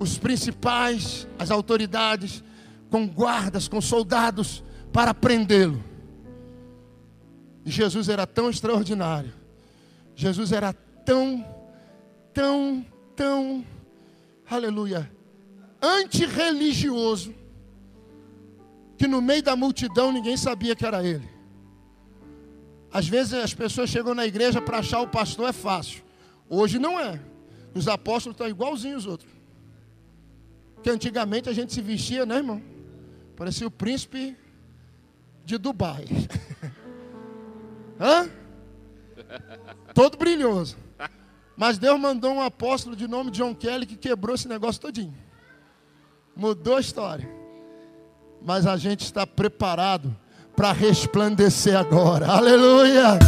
os 0.01 0.17
principais, 0.17 1.29
as 1.39 1.51
autoridades, 1.51 2.43
com 2.91 3.07
guardas, 3.07 3.69
com 3.69 3.83
soldados, 3.83 4.65
para 4.91 5.13
prendê-lo. 5.13 5.85
E 7.67 7.71
Jesus 7.71 8.09
era 8.09 8.27
tão 8.27 8.49
extraordinário, 8.49 9.33
Jesus 10.17 10.53
era 10.53 10.73
tão, 10.73 11.45
tão, 12.33 12.85
tão, 13.15 13.65
aleluia, 14.51 15.13
antirreligioso, 15.83 17.35
que 18.97 19.07
no 19.07 19.21
meio 19.21 19.43
da 19.43 19.55
multidão 19.55 20.11
ninguém 20.11 20.37
sabia 20.37 20.75
que 20.75 20.85
era 20.85 21.05
ele. 21.07 21.29
Às 22.91 23.07
vezes 23.07 23.35
as 23.35 23.53
pessoas 23.53 23.91
chegam 23.91 24.15
na 24.15 24.27
igreja 24.27 24.63
para 24.63 24.79
achar 24.79 25.01
o 25.01 25.09
pastor 25.09 25.51
é 25.51 25.53
fácil. 25.53 26.03
Hoje 26.49 26.79
não 26.79 26.99
é. 26.99 27.21
Os 27.75 27.87
apóstolos 27.87 28.35
estão 28.35 28.49
igualzinhos 28.49 29.05
os 29.05 29.13
outros. 29.13 29.40
Que 30.83 30.91
antigamente 30.91 31.49
a 31.49 31.53
gente 31.53 31.73
se 31.73 31.81
vestia, 31.81 32.25
né, 32.25 32.37
irmão? 32.37 32.63
Parecia 33.37 33.67
o 33.67 33.71
príncipe 33.71 34.37
de 35.45 35.59
Dubai. 35.59 36.07
Hã? 38.01 38.31
Todo 39.95 40.17
brilhoso. 40.17 40.77
Mas 41.57 41.77
Deus 41.77 42.01
mandou 42.01 42.33
um 42.33 42.41
apóstolo 42.41 42.97
de 42.97 43.07
nome 43.07 43.31
John 43.31 43.55
Kelly 43.55 43.85
que 43.85 43.97
quebrou 43.97 44.35
esse 44.35 44.49
negócio 44.49 44.81
todinho. 44.81 45.15
Mudou 46.35 46.77
a 46.77 46.81
história. 46.81 47.29
Mas 48.43 48.67
a 48.67 48.77
gente 48.79 49.05
está 49.05 49.27
preparado 49.27 50.17
para 50.57 50.73
resplandecer 50.73 51.77
agora. 51.77 52.27
Aleluia! 52.33 53.19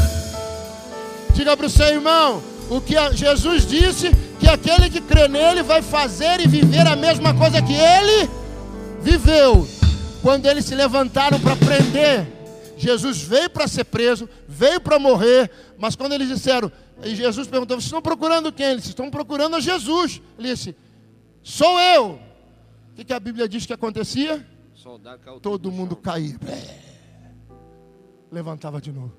Diga 1.35 1.57
para 1.57 1.67
o 1.67 1.71
seu 1.71 1.87
irmão, 1.87 2.43
o 2.71 2.81
que 2.81 2.95
Jesus 3.15 3.67
disse 3.67 4.11
que 4.43 4.49
aquele 4.49 4.91
que 4.91 5.01
crê 5.01 5.29
nele 5.29 5.63
vai 5.63 5.81
fazer 5.81 6.41
e 6.41 6.49
viver 6.49 6.85
a 6.85 6.97
mesma 6.97 7.33
coisa 7.33 7.63
que 7.63 7.75
ele 7.75 8.29
viveu. 9.01 9.65
Quando 10.21 10.47
eles 10.47 10.65
se 10.65 10.75
levantaram 10.75 11.39
para 11.39 11.55
prender, 11.55 12.27
Jesus 12.77 13.23
veio 13.23 13.49
para 13.49 13.69
ser 13.69 13.85
preso, 13.85 14.29
veio 14.49 14.81
para 14.81 14.99
morrer, 14.99 15.49
mas 15.79 15.95
quando 15.95 16.15
eles 16.15 16.27
disseram, 16.27 16.73
e 17.05 17.15
Jesus 17.15 17.47
perguntou: 17.47 17.77
Vocês 17.77 17.85
estão 17.85 18.03
procurando 18.03 18.53
quem? 18.53 18.67
Eles 18.67 18.87
estão 18.87 19.09
procurando 19.11 19.55
a 19.55 19.61
Jesus. 19.61 20.21
Ele 20.37 20.49
disse: 20.49 20.75
Sou 21.41 21.81
eu. 21.81 22.19
O 22.91 22.95
que, 22.97 23.05
que 23.05 23.13
a 23.13 23.21
Bíblia 23.21 23.49
diz 23.49 23.65
que 23.65 23.73
acontecia? 23.73 24.45
Todo 25.41 25.71
mundo 25.71 25.95
caía. 25.95 26.37
Levantava 28.31 28.81
de 28.81 28.91
novo. 28.91 29.13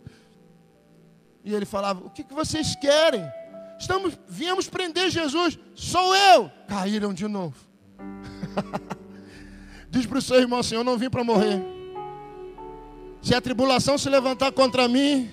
E 1.46 1.54
ele 1.54 1.66
falava: 1.66 2.06
O 2.06 2.10
que, 2.10 2.26
que 2.26 2.34
vocês 2.34 2.76
querem? 2.76 3.24
Estamos, 3.84 4.18
viemos 4.30 4.70
prender 4.70 5.10
Jesus. 5.10 5.60
Sou 5.76 6.16
eu. 6.16 6.50
Caíram 6.70 7.14
de 7.14 7.28
novo. 7.28 7.54
Diz 9.92 10.06
para 10.06 10.20
o 10.20 10.22
seu 10.22 10.40
irmão 10.40 10.60
assim: 10.60 10.76
Eu 10.76 10.86
não 10.86 10.98
vim 10.98 11.10
para 11.10 11.22
morrer. 11.22 11.62
Se 13.22 13.36
a 13.36 13.42
tribulação 13.42 13.98
se 13.98 14.10
levantar 14.10 14.54
contra 14.54 14.88
mim 14.88 15.30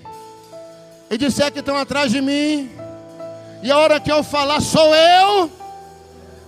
e 1.08 1.16
disser 1.16 1.52
que 1.52 1.60
estão 1.60 1.76
atrás 1.76 2.10
de 2.10 2.20
mim, 2.20 2.68
e 3.62 3.70
a 3.70 3.78
hora 3.78 4.00
que 4.00 4.10
eu 4.10 4.24
falar 4.24 4.60
sou 4.60 4.92
eu, 4.96 5.48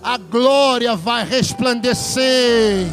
a 0.03 0.17
glória 0.17 0.97
vai 0.97 1.23
resplandecer, 1.23 2.85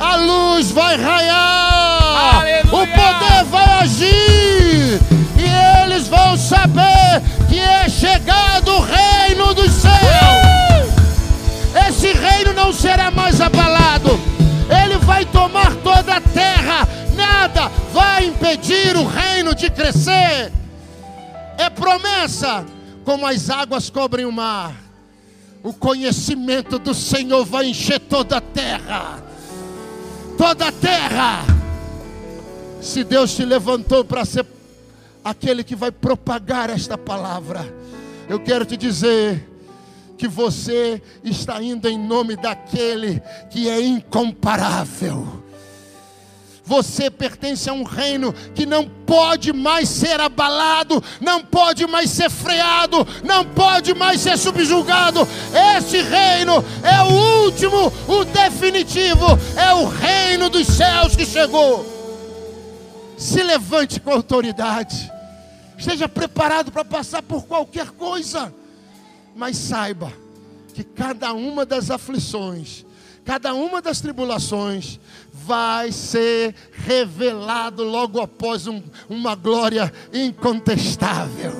a 0.00 0.16
luz 0.16 0.72
vai 0.72 0.96
raiar, 0.96 2.38
Aleluia. 2.40 2.64
o 2.64 2.86
poder 2.88 3.44
vai 3.44 3.68
agir, 3.82 5.00
e 5.38 5.84
eles 5.84 6.08
vão 6.08 6.36
saber 6.36 7.22
que 7.52 7.58
é 7.60 7.86
chegado 7.86 8.72
o 8.72 8.80
reino 8.80 9.52
dos 9.52 9.70
céus. 9.70 9.92
Esse 11.86 12.10
reino 12.14 12.54
não 12.54 12.72
será 12.72 13.10
mais 13.10 13.42
abalado, 13.42 14.08
ele 14.82 14.96
vai 15.04 15.26
tomar 15.26 15.74
toda 15.76 16.16
a 16.16 16.20
terra, 16.20 16.88
nada 17.14 17.70
vai 17.92 18.24
impedir 18.24 18.96
o 18.96 19.06
reino 19.06 19.54
de 19.54 19.68
crescer. 19.68 20.50
É 21.58 21.68
promessa, 21.68 22.64
como 23.04 23.26
as 23.26 23.50
águas 23.50 23.90
cobrem 23.90 24.24
o 24.24 24.32
mar. 24.32 24.74
O 25.62 25.74
conhecimento 25.74 26.78
do 26.78 26.94
Senhor 26.94 27.44
vai 27.44 27.66
encher 27.66 28.00
toda 28.00 28.38
a 28.38 28.40
terra. 28.40 29.22
Toda 30.38 30.68
a 30.68 30.72
terra. 30.72 31.44
Se 32.80 33.04
Deus 33.04 33.34
te 33.36 33.44
levantou 33.44 34.04
para 34.04 34.24
ser 34.24 34.44
aquele 35.24 35.62
que 35.64 35.76
vai 35.76 35.90
propagar 35.90 36.70
esta 36.70 36.96
palavra, 36.98 37.74
eu 38.28 38.40
quero 38.40 38.64
te 38.64 38.76
dizer 38.76 39.48
que 40.16 40.28
você 40.28 41.02
está 41.24 41.62
indo 41.62 41.88
em 41.88 41.98
nome 41.98 42.36
daquele 42.36 43.20
que 43.50 43.68
é 43.68 43.80
incomparável. 43.80 45.42
Você 46.64 47.10
pertence 47.10 47.68
a 47.68 47.72
um 47.72 47.82
reino 47.82 48.32
que 48.54 48.64
não 48.64 48.88
pode 48.88 49.52
mais 49.52 49.88
ser 49.88 50.20
abalado, 50.20 51.02
não 51.20 51.42
pode 51.42 51.86
mais 51.88 52.08
ser 52.08 52.30
freado, 52.30 53.06
não 53.24 53.44
pode 53.44 53.92
mais 53.94 54.20
ser 54.20 54.38
subjugado. 54.38 55.26
Esse 55.76 56.00
reino 56.00 56.64
é 56.84 57.02
o 57.02 57.44
último, 57.44 57.92
o 58.06 58.24
definitivo, 58.24 59.26
é 59.56 59.74
o 59.74 59.88
reino 59.88 60.48
dos 60.48 60.68
céus 60.68 61.16
que 61.16 61.26
chegou. 61.26 61.91
Se 63.22 63.40
levante 63.40 64.00
com 64.00 64.10
autoridade, 64.10 65.08
esteja 65.78 66.08
preparado 66.08 66.72
para 66.72 66.84
passar 66.84 67.22
por 67.22 67.46
qualquer 67.46 67.90
coisa, 67.92 68.52
mas 69.36 69.56
saiba 69.56 70.12
que 70.74 70.82
cada 70.82 71.32
uma 71.32 71.64
das 71.64 71.88
aflições, 71.88 72.84
cada 73.24 73.54
uma 73.54 73.80
das 73.80 74.00
tribulações, 74.00 74.98
vai 75.32 75.92
ser 75.92 76.52
revelado 76.72 77.84
logo 77.84 78.20
após 78.20 78.66
um, 78.66 78.82
uma 79.08 79.36
glória 79.36 79.92
incontestável. 80.12 81.52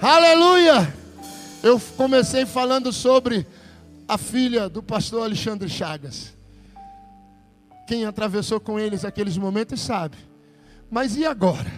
Aleluia! 0.00 0.92
Eu 1.62 1.78
comecei 1.98 2.46
falando 2.46 2.94
sobre 2.94 3.46
a 4.08 4.16
filha 4.16 4.70
do 4.70 4.82
pastor 4.82 5.24
Alexandre 5.24 5.68
Chagas. 5.68 6.31
Quem 7.92 8.06
atravessou 8.06 8.58
com 8.58 8.80
eles 8.80 9.04
aqueles 9.04 9.36
momentos 9.36 9.78
sabe. 9.78 10.16
Mas 10.90 11.14
e 11.14 11.26
agora? 11.26 11.70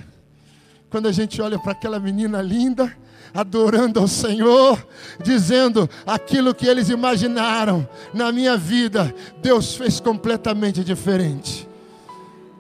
Quando 0.88 1.08
a 1.08 1.12
gente 1.12 1.42
olha 1.42 1.58
para 1.58 1.72
aquela 1.72 1.98
menina 1.98 2.40
linda, 2.40 2.96
adorando 3.34 3.98
ao 3.98 4.06
Senhor, 4.06 4.86
dizendo 5.24 5.90
aquilo 6.06 6.54
que 6.54 6.68
eles 6.68 6.88
imaginaram 6.88 7.84
na 8.12 8.30
minha 8.30 8.56
vida, 8.56 9.12
Deus 9.42 9.74
fez 9.74 9.98
completamente 9.98 10.84
diferente. 10.84 11.68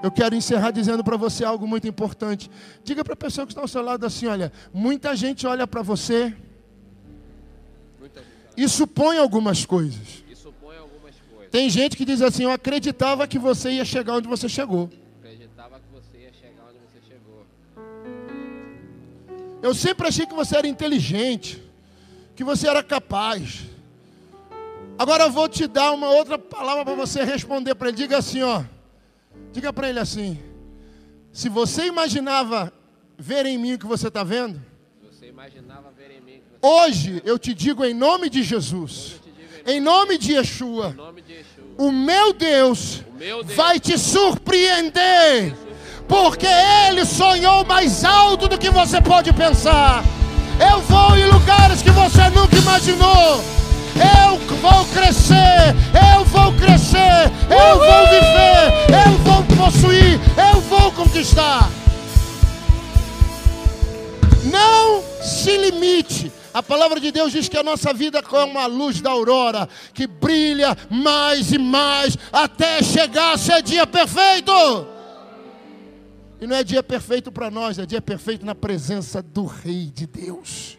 Eu 0.02 0.10
quero 0.10 0.34
encerrar 0.34 0.72
dizendo 0.72 1.04
para 1.04 1.16
você 1.16 1.44
algo 1.44 1.64
muito 1.64 1.86
importante. 1.86 2.50
Diga 2.82 3.04
para 3.04 3.14
a 3.14 3.16
pessoa 3.16 3.46
que 3.46 3.52
está 3.52 3.60
ao 3.60 3.68
seu 3.68 3.82
lado 3.82 4.04
assim: 4.04 4.26
olha, 4.26 4.50
muita 4.72 5.14
gente 5.14 5.46
olha 5.46 5.64
para 5.64 5.80
você 5.80 6.34
e 8.56 8.68
supõe 8.68 9.16
algumas 9.16 9.64
coisas. 9.64 10.23
Tem 11.54 11.70
gente 11.70 11.96
que 11.96 12.04
diz 12.04 12.20
assim: 12.20 12.42
eu 12.42 12.50
acreditava 12.50 13.28
que 13.28 13.38
você 13.38 13.70
ia 13.70 13.84
chegar 13.84 14.14
onde 14.14 14.26
você 14.26 14.48
chegou. 14.48 14.90
Eu 19.62 19.72
sempre 19.72 20.08
achei 20.08 20.26
que 20.26 20.34
você 20.34 20.56
era 20.56 20.66
inteligente, 20.66 21.62
que 22.34 22.42
você 22.42 22.66
era 22.66 22.82
capaz. 22.82 23.66
Agora 24.98 25.26
eu 25.26 25.30
vou 25.30 25.48
te 25.48 25.68
dar 25.68 25.92
uma 25.92 26.10
outra 26.10 26.36
palavra 26.36 26.84
para 26.84 26.94
você 26.96 27.22
responder 27.22 27.76
para 27.76 27.86
ele. 27.86 27.98
Diga 27.98 28.18
assim, 28.18 28.42
ó. 28.42 28.64
Diga 29.52 29.72
para 29.72 29.88
ele 29.88 30.00
assim: 30.00 30.36
Se 31.32 31.48
você 31.48 31.86
imaginava 31.86 32.72
ver 33.16 33.46
em 33.46 33.56
mim 33.56 33.74
o 33.74 33.78
que 33.78 33.86
você 33.86 34.08
está 34.08 34.24
vendo, 34.24 34.60
hoje 36.60 37.22
eu 37.24 37.38
te 37.38 37.54
digo 37.54 37.84
em 37.84 37.94
nome 37.94 38.28
de 38.28 38.42
Jesus, 38.42 39.20
em 39.66 39.80
nome 39.80 40.18
de 40.18 40.32
Yeshua, 40.32 40.94
o 41.76 41.90
meu 41.90 42.32
Deus 42.32 43.02
vai 43.56 43.80
te 43.80 43.98
surpreender 43.98 45.54
porque 46.08 46.46
Ele 46.46 47.04
sonhou 47.04 47.64
mais 47.64 48.04
alto 48.04 48.48
do 48.48 48.58
que 48.58 48.70
você 48.70 49.00
pode 49.00 49.32
pensar. 49.32 50.04
Eu 50.60 50.80
vou 50.82 51.16
em 51.16 51.26
lugares 51.26 51.82
que 51.82 51.90
você 51.90 52.28
nunca 52.30 52.56
imaginou. 52.56 53.42
Eu 53.96 54.38
vou 54.56 54.84
crescer, 54.86 55.74
eu 56.16 56.24
vou 56.24 56.52
crescer, 56.54 57.30
eu 57.48 57.78
vou 57.78 58.06
viver, 58.08 59.06
eu 59.06 59.18
vou 59.18 59.42
possuir, 59.56 60.20
eu 60.52 60.60
vou 60.62 60.90
conquistar. 60.92 61.70
Não 64.44 65.02
se 65.22 65.56
limite. 65.56 66.32
A 66.54 66.62
palavra 66.62 67.00
de 67.00 67.10
Deus 67.10 67.32
diz 67.32 67.48
que 67.48 67.56
a 67.56 67.64
nossa 67.64 67.92
vida 67.92 68.20
é 68.20 68.44
uma 68.44 68.66
luz 68.66 69.00
da 69.00 69.10
aurora 69.10 69.68
que 69.92 70.06
brilha 70.06 70.76
mais 70.88 71.50
e 71.50 71.58
mais 71.58 72.16
até 72.32 72.80
chegar 72.80 73.34
a 73.34 73.36
ser 73.36 73.60
dia 73.60 73.84
perfeito. 73.84 74.52
E 76.40 76.46
não 76.46 76.54
é 76.54 76.62
dia 76.62 76.80
perfeito 76.80 77.32
para 77.32 77.50
nós, 77.50 77.76
é 77.76 77.84
dia 77.84 78.00
perfeito 78.00 78.46
na 78.46 78.54
presença 78.54 79.20
do 79.20 79.46
Rei 79.46 79.90
de 79.92 80.06
Deus. 80.06 80.78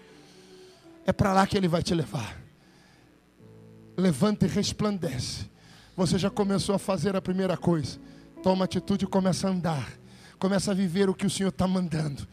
É 1.05 1.11
para 1.11 1.33
lá 1.33 1.45
que 1.45 1.57
Ele 1.57 1.67
vai 1.67 1.83
te 1.83 1.93
levar. 1.93 2.41
Levanta 3.97 4.45
e 4.45 4.49
resplandece. 4.49 5.49
Você 5.97 6.17
já 6.17 6.29
começou 6.29 6.73
a 6.73 6.79
fazer 6.79 7.17
a 7.17 7.21
primeira 7.21 7.57
coisa. 7.57 7.99
Toma 8.41 8.63
atitude 8.63 9.03
e 9.03 9.07
começa 9.09 9.49
a 9.49 9.51
andar. 9.51 9.91
Começa 10.39 10.71
a 10.71 10.73
viver 10.73 11.09
o 11.09 11.13
que 11.13 11.25
o 11.25 11.29
Senhor 11.29 11.49
está 11.49 11.67
mandando 11.67 12.25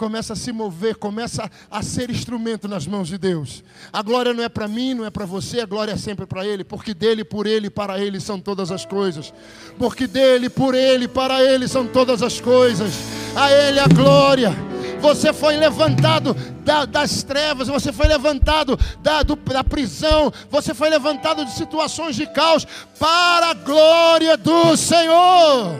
começa 0.00 0.32
a 0.32 0.36
se 0.36 0.50
mover, 0.50 0.96
começa 0.96 1.50
a 1.70 1.82
ser 1.82 2.08
instrumento 2.08 2.66
nas 2.66 2.86
mãos 2.86 3.06
de 3.06 3.18
Deus. 3.18 3.62
A 3.92 4.00
glória 4.00 4.32
não 4.32 4.42
é 4.42 4.48
para 4.48 4.66
mim, 4.66 4.94
não 4.94 5.04
é 5.04 5.10
para 5.10 5.26
você, 5.26 5.60
a 5.60 5.66
glória 5.66 5.92
é 5.92 5.96
sempre 5.98 6.24
para 6.24 6.46
Ele, 6.46 6.64
porque 6.64 6.94
dele, 6.94 7.22
por 7.22 7.46
Ele, 7.46 7.68
para 7.68 8.00
Ele 8.00 8.18
são 8.18 8.40
todas 8.40 8.72
as 8.72 8.86
coisas. 8.86 9.30
Porque 9.78 10.06
dele, 10.06 10.48
por 10.48 10.74
Ele, 10.74 11.06
para 11.06 11.44
Ele 11.44 11.68
são 11.68 11.86
todas 11.86 12.22
as 12.22 12.40
coisas. 12.40 12.94
A 13.36 13.52
Ele 13.52 13.78
a 13.78 13.86
glória 13.88 14.56
você 15.00 15.32
foi 15.32 15.56
levantado 15.56 16.34
da, 16.62 16.84
das 16.84 17.22
trevas, 17.22 17.68
você 17.68 17.90
foi 17.90 18.06
levantado 18.06 18.78
da, 19.02 19.22
do, 19.22 19.34
da 19.34 19.64
prisão, 19.64 20.30
você 20.50 20.74
foi 20.74 20.90
levantado 20.90 21.42
de 21.42 21.52
situações 21.52 22.16
de 22.16 22.26
caos 22.26 22.66
para 22.98 23.50
a 23.50 23.54
glória 23.54 24.36
do 24.36 24.76
Senhor. 24.76 25.74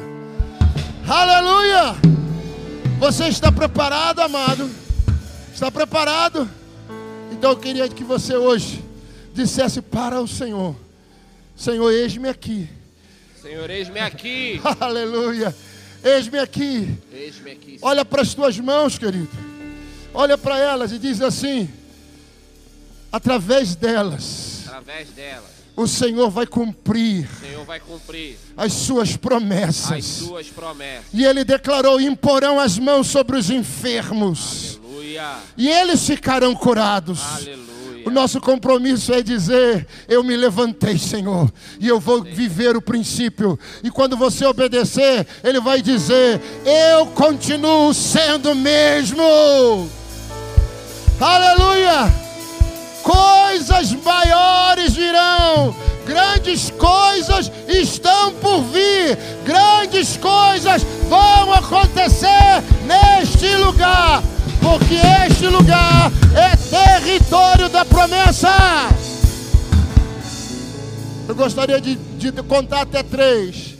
Aleluia! 1.06 2.10
Você 3.00 3.28
está 3.28 3.50
preparado, 3.50 4.20
amado? 4.20 4.70
Está 5.54 5.70
preparado? 5.70 6.48
Então 7.32 7.52
eu 7.52 7.56
queria 7.56 7.88
que 7.88 8.04
você 8.04 8.36
hoje 8.36 8.84
dissesse 9.32 9.80
para 9.80 10.20
o 10.20 10.28
Senhor: 10.28 10.76
Senhor, 11.56 11.90
eis-me 11.90 12.28
aqui. 12.28 12.68
Senhor, 13.40 13.70
eis-me 13.70 14.00
aqui. 14.00 14.60
Aleluia. 14.78 15.56
Eis-me 16.04 16.38
aqui. 16.38 16.94
Eis-me 17.10 17.52
aqui. 17.52 17.78
Olha 17.80 18.04
para 18.04 18.20
as 18.20 18.34
tuas 18.34 18.58
mãos, 18.58 18.98
querido. 18.98 19.30
Olha 20.12 20.36
para 20.36 20.58
elas 20.58 20.92
e 20.92 20.98
diz 20.98 21.22
assim: 21.22 21.70
através 23.10 23.74
delas, 23.74 24.64
Através 24.66 25.08
delas, 25.08 25.59
o 25.80 25.88
Senhor 25.88 26.30
vai 26.30 26.46
cumprir 26.46 27.28
Senhor 27.40 27.64
vai 27.64 27.80
cumprir 27.80 28.36
as 28.56 28.72
suas 28.72 29.10
as 29.10 29.16
promessas. 29.16 30.04
suas 30.04 30.48
promessas. 30.48 31.06
E 31.12 31.24
ele 31.24 31.44
declarou: 31.44 32.00
imporão 32.00 32.58
as 32.60 32.78
mãos 32.78 33.06
sobre 33.06 33.36
os 33.36 33.48
enfermos, 33.50 34.78
Aleluia. 34.84 35.34
e 35.56 35.68
eles 35.68 36.06
ficarão 36.06 36.54
curados. 36.54 37.20
Aleluia. 37.22 37.70
O 38.06 38.10
nosso 38.10 38.40
compromisso 38.40 39.12
é 39.12 39.22
dizer: 39.22 39.86
Eu 40.08 40.22
me 40.24 40.36
levantei, 40.36 40.98
Senhor, 40.98 41.50
e 41.78 41.86
eu 41.88 42.00
vou 42.00 42.22
viver 42.22 42.76
o 42.76 42.82
princípio. 42.82 43.58
E 43.82 43.90
quando 43.90 44.16
você 44.16 44.44
obedecer, 44.44 45.26
Ele 45.42 45.60
vai 45.60 45.80
dizer: 45.82 46.40
Eu 46.64 47.06
continuo 47.06 47.92
sendo 47.94 48.52
o 48.52 48.54
mesmo. 48.54 49.90
Aleluia! 51.20 52.29
Coisas 53.02 53.92
maiores 53.92 54.94
virão, 54.94 55.74
grandes 56.06 56.70
coisas 56.70 57.50
estão 57.68 58.32
por 58.34 58.62
vir, 58.64 59.16
grandes 59.44 60.16
coisas 60.16 60.82
vão 61.08 61.52
acontecer 61.52 62.62
neste 62.86 63.54
lugar, 63.56 64.22
porque 64.60 64.96
este 65.26 65.46
lugar 65.46 66.10
é 66.34 66.56
território 66.56 67.68
da 67.68 67.84
promessa. 67.84 68.50
Eu 71.28 71.34
gostaria 71.34 71.80
de, 71.80 71.94
de 71.94 72.32
contar 72.42 72.82
até 72.82 73.02
três, 73.02 73.76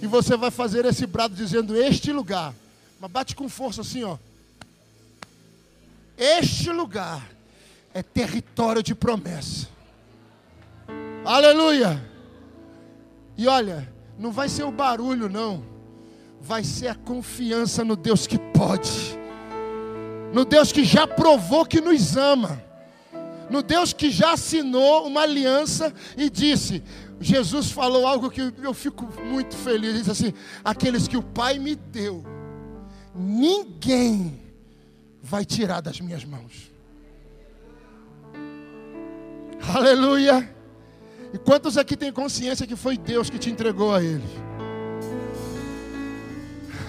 e 0.00 0.06
você 0.06 0.36
vai 0.36 0.50
fazer 0.50 0.84
esse 0.84 1.06
brado 1.06 1.34
dizendo: 1.34 1.76
Este 1.76 2.12
lugar, 2.12 2.54
mas 3.00 3.10
bate 3.10 3.34
com 3.34 3.48
força 3.48 3.80
assim, 3.80 4.04
ó. 4.04 4.16
Este 6.16 6.70
lugar 6.70 7.22
é 7.94 8.02
território 8.02 8.82
de 8.82 8.94
promessa. 8.94 9.68
Aleluia! 11.24 12.02
E 13.36 13.46
olha, 13.46 13.92
não 14.18 14.32
vai 14.32 14.48
ser 14.48 14.64
o 14.64 14.72
barulho, 14.72 15.28
não. 15.28 15.64
Vai 16.40 16.64
ser 16.64 16.88
a 16.88 16.94
confiança 16.94 17.84
no 17.84 17.96
Deus 17.96 18.26
que 18.26 18.38
pode. 18.38 19.18
No 20.32 20.44
Deus 20.44 20.72
que 20.72 20.84
já 20.84 21.06
provou 21.06 21.64
que 21.64 21.80
nos 21.80 22.16
ama. 22.16 22.62
No 23.50 23.62
Deus 23.62 23.92
que 23.92 24.10
já 24.10 24.32
assinou 24.32 25.06
uma 25.06 25.22
aliança 25.22 25.92
e 26.16 26.30
disse: 26.30 26.82
Jesus 27.20 27.70
falou 27.70 28.06
algo 28.06 28.30
que 28.30 28.40
eu 28.40 28.74
fico 28.74 29.08
muito 29.24 29.54
feliz. 29.54 29.90
Ele 29.90 29.98
disse 29.98 30.10
assim: 30.10 30.34
Aqueles 30.64 31.06
que 31.06 31.16
o 31.16 31.22
Pai 31.22 31.58
me 31.58 31.74
deu, 31.76 32.24
ninguém 33.14 34.40
vai 35.22 35.44
tirar 35.44 35.80
das 35.80 36.00
minhas 36.00 36.24
mãos. 36.24 36.71
Aleluia. 39.68 40.48
E 41.32 41.38
quantos 41.38 41.78
aqui 41.78 41.96
têm 41.96 42.12
consciência 42.12 42.66
que 42.66 42.76
foi 42.76 42.96
Deus 42.96 43.30
que 43.30 43.38
te 43.38 43.50
entregou 43.50 43.94
a 43.94 44.02
Ele? 44.02 44.22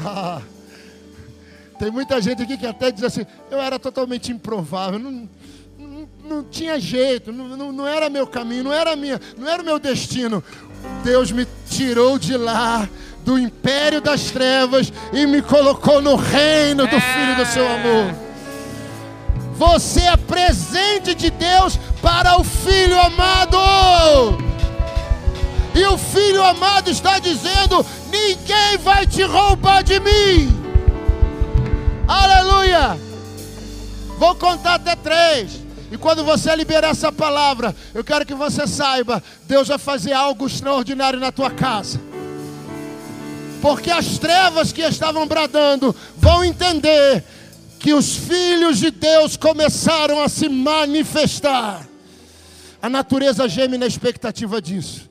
Ah, 0.06 0.42
tem 1.80 1.90
muita 1.90 2.22
gente 2.22 2.42
aqui 2.44 2.58
que 2.58 2.66
até 2.66 2.92
diz 2.92 3.04
assim: 3.04 3.26
eu 3.50 3.60
era 3.62 3.80
totalmente 3.80 4.32
improvável, 4.32 5.00
não, 5.00 5.30
não, 5.78 6.10
não 6.24 6.44
tinha 6.44 6.80
jeito, 6.80 7.32
não, 7.32 7.48
não, 7.56 7.72
não 7.72 7.88
era 7.88 8.10
meu 8.10 8.28
caminho, 8.28 8.66
não 8.66 8.74
era 8.74 8.96
minha, 8.96 9.20
não 9.38 9.48
era 9.48 9.62
o 9.62 9.66
meu 9.66 9.80
destino. 9.80 10.44
Deus 11.04 11.32
me 11.32 11.48
tirou 11.70 12.20
de 12.20 12.36
lá, 12.36 12.90
do 13.24 13.40
império 13.40 14.02
das 14.02 14.32
trevas, 14.32 14.92
e 15.14 15.26
me 15.26 15.42
colocou 15.42 16.02
no 16.02 16.16
reino 16.16 16.86
do 16.86 17.00
Filho 17.00 17.36
do 17.38 17.46
seu 17.46 17.66
amor. 17.66 18.14
Você 19.56 20.02
é 20.02 20.18
presente 20.18 21.16
de 21.16 21.30
Deus 21.30 21.80
para 22.04 22.38
o 22.38 22.44
Filho 22.44 23.00
amado. 23.00 23.58
E 25.74 25.86
o 25.86 25.98
Filho 25.98 26.44
amado 26.44 26.92
está 26.92 27.18
dizendo: 27.18 27.84
ninguém 28.12 28.78
vai 28.78 29.08
te 29.08 29.24
roubar 29.24 29.82
de 29.82 30.00
mim. 30.02 30.54
Aleluia. 32.06 33.00
Vou 34.20 34.36
contar 34.36 34.76
até 34.76 34.96
três. 34.98 35.64
E 35.90 35.98
quando 35.98 36.24
você 36.24 36.54
liberar 36.56 36.90
essa 36.90 37.12
palavra, 37.12 37.74
eu 37.94 38.04
quero 38.04 38.26
que 38.26 38.36
você 38.36 38.68
saiba: 38.68 39.24
Deus 39.46 39.70
vai 39.70 39.78
fazer 39.78 40.12
algo 40.12 40.46
extraordinário 40.46 41.20
na 41.20 41.32
tua 41.32 41.50
casa. 41.50 42.00
Porque 43.62 43.90
as 43.90 44.18
trevas 44.18 44.74
que 44.74 44.82
estavam 44.82 45.26
bradando 45.26 45.96
vão 46.18 46.44
entender 46.44 47.24
que 47.80 47.94
os 47.94 48.16
filhos 48.16 48.78
de 48.78 48.92
Deus 48.92 49.38
começaram 49.38 50.22
a 50.22 50.28
se 50.28 50.50
manifestar. 50.50 51.93
A 52.84 52.90
natureza 52.90 53.48
geme 53.48 53.78
na 53.78 53.88
expectativa 53.88 54.62
disso. 54.62 55.10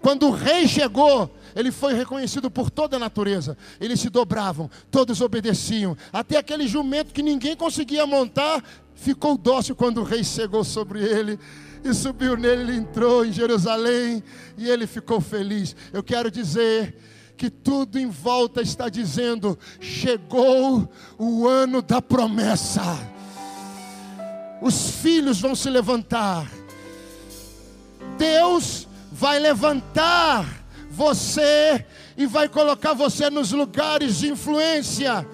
Quando 0.00 0.26
o 0.26 0.32
rei 0.32 0.66
chegou, 0.66 1.32
ele 1.54 1.70
foi 1.70 1.94
reconhecido 1.94 2.50
por 2.50 2.68
toda 2.68 2.96
a 2.96 2.98
natureza. 2.98 3.56
Eles 3.80 4.00
se 4.00 4.10
dobravam, 4.10 4.68
todos 4.90 5.20
obedeciam. 5.20 5.96
Até 6.12 6.36
aquele 6.36 6.66
jumento 6.66 7.14
que 7.14 7.22
ninguém 7.22 7.54
conseguia 7.54 8.04
montar, 8.04 8.60
ficou 8.96 9.38
dócil 9.38 9.76
quando 9.76 9.98
o 9.98 10.02
rei 10.02 10.24
chegou 10.24 10.64
sobre 10.64 11.00
ele. 11.00 11.38
E 11.84 11.94
subiu 11.94 12.36
nele, 12.36 12.62
ele 12.62 12.76
entrou 12.78 13.24
em 13.24 13.32
Jerusalém 13.32 14.20
e 14.58 14.68
ele 14.68 14.88
ficou 14.88 15.20
feliz. 15.20 15.76
Eu 15.92 16.02
quero 16.02 16.28
dizer 16.28 16.96
que 17.36 17.48
tudo 17.48 18.00
em 18.00 18.10
volta 18.10 18.60
está 18.60 18.88
dizendo: 18.88 19.56
chegou 19.80 20.92
o 21.16 21.46
ano 21.46 21.80
da 21.80 22.02
promessa. 22.02 22.82
Os 24.60 24.90
filhos 24.90 25.40
vão 25.40 25.54
se 25.54 25.70
levantar. 25.70 26.61
Deus 28.22 28.86
vai 29.10 29.40
levantar 29.40 30.46
você 30.92 31.84
e 32.16 32.24
vai 32.24 32.48
colocar 32.48 32.92
você 32.92 33.28
nos 33.28 33.50
lugares 33.50 34.18
de 34.18 34.30
influência. 34.30 35.26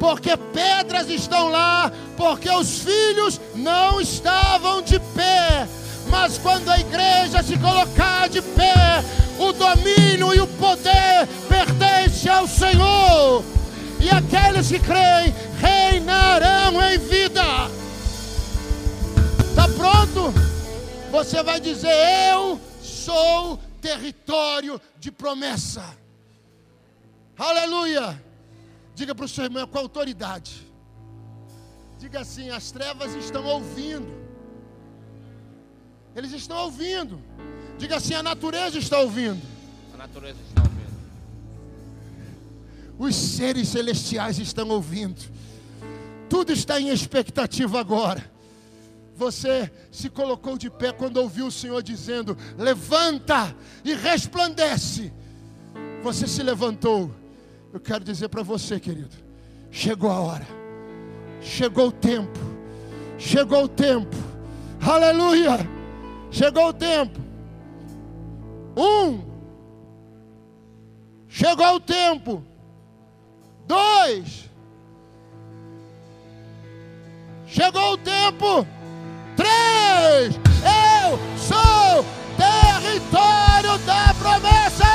Porque 0.00 0.36
pedras 0.36 1.08
estão 1.08 1.50
lá, 1.50 1.92
porque 2.16 2.50
os 2.50 2.80
filhos 2.80 3.40
não 3.54 4.00
estavam 4.00 4.82
de 4.82 4.98
pé. 5.14 5.68
Mas 6.10 6.36
quando 6.36 6.68
a 6.68 6.80
igreja 6.80 7.44
se 7.44 7.56
colocar 7.58 8.28
de 8.28 8.42
pé, 8.42 9.04
o 9.38 9.52
domínio 9.52 10.34
e 10.34 10.40
o 10.40 10.46
poder 10.48 11.28
pertence 11.48 12.28
ao 12.28 12.48
Senhor. 12.48 13.44
E 14.00 14.10
aqueles 14.10 14.66
que 14.66 14.80
creem 14.80 15.32
reinarão 15.60 16.82
em 16.90 16.98
vida. 16.98 17.70
Está 19.48 19.68
pronto? 19.68 20.52
Você 21.12 21.42
vai 21.42 21.60
dizer: 21.60 21.92
Eu 22.32 22.58
sou 22.82 23.58
território 23.82 24.80
de 24.98 25.12
promessa. 25.12 25.84
Aleluia. 27.36 28.18
Diga 28.94 29.14
para 29.14 29.26
o 29.26 29.28
seu 29.28 29.44
irmão 29.44 29.66
com 29.66 29.78
autoridade. 29.78 30.66
Diga 31.98 32.20
assim: 32.20 32.48
as 32.48 32.72
trevas 32.72 33.14
estão 33.14 33.44
ouvindo. 33.44 34.10
Eles 36.16 36.32
estão 36.32 36.56
ouvindo. 36.64 37.20
Diga 37.76 37.96
assim: 37.96 38.14
a 38.14 38.22
natureza 38.22 38.78
está 38.78 38.98
ouvindo. 38.98 39.42
A 39.92 39.98
natureza 39.98 40.38
está 40.48 40.62
ouvindo. 40.62 40.96
Os 42.98 43.14
seres 43.14 43.68
celestiais 43.68 44.38
estão 44.38 44.66
ouvindo. 44.70 45.20
Tudo 46.30 46.54
está 46.54 46.80
em 46.80 46.88
expectativa 46.88 47.78
agora. 47.78 48.32
Você 49.22 49.70
se 49.92 50.10
colocou 50.10 50.58
de 50.58 50.68
pé 50.68 50.90
quando 50.92 51.18
ouviu 51.18 51.46
o 51.46 51.50
Senhor 51.52 51.80
dizendo: 51.80 52.36
Levanta 52.58 53.54
e 53.84 53.94
resplandece. 53.94 55.12
Você 56.02 56.26
se 56.26 56.42
levantou. 56.42 57.08
Eu 57.72 57.78
quero 57.78 58.02
dizer 58.02 58.28
para 58.28 58.42
você, 58.42 58.80
querido: 58.80 59.14
chegou 59.70 60.10
a 60.10 60.18
hora, 60.18 60.46
chegou 61.40 61.86
o 61.86 61.92
tempo, 61.92 62.40
chegou 63.16 63.62
o 63.62 63.68
tempo, 63.68 64.16
aleluia, 64.80 65.56
chegou 66.28 66.70
o 66.70 66.72
tempo. 66.72 67.20
Um, 68.76 69.22
chegou 71.28 71.76
o 71.76 71.80
tempo. 71.80 72.44
Dois, 73.68 74.50
Chegou 77.52 77.92
o 77.92 77.98
tempo. 77.98 78.66
Três. 79.36 80.38
Eu 80.62 81.18
sou 81.36 82.04
território 82.36 83.78
da 83.86 84.14
promessa. 84.14 84.91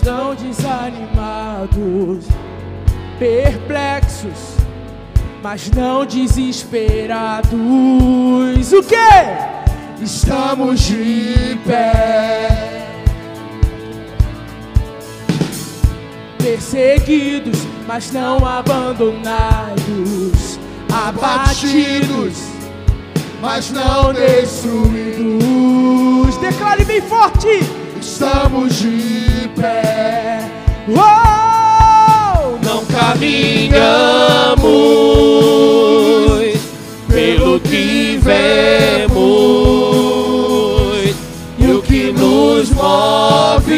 Mas 0.00 0.02
não 0.02 0.34
desanimados, 0.34 2.24
perplexos, 3.18 4.56
mas 5.42 5.70
não 5.70 6.06
desesperados. 6.06 7.52
O 8.72 8.82
que? 8.82 8.96
Estamos 10.02 10.80
de 10.80 11.58
pé, 11.66 12.86
perseguidos, 16.38 17.58
mas 17.86 18.10
não 18.10 18.38
abandonados, 18.46 19.78
abatidos, 20.90 22.38
mas 23.42 23.70
não 23.70 24.14
destruídos. 24.14 25.40
Declare 26.38 26.84
bem 26.86 27.02
forte 27.02 27.79
estamos 28.00 28.80
de 28.80 29.48
pé. 29.56 30.40
Oh! 30.88 31.30
não 32.62 32.84
caminhamos 32.86 33.80
pelo 37.08 37.60
que 37.60 38.18
vemos 38.22 39.20
e 41.58 41.66
o 41.72 41.82
que 41.82 42.12
nos 42.12 42.70
move 42.70 43.70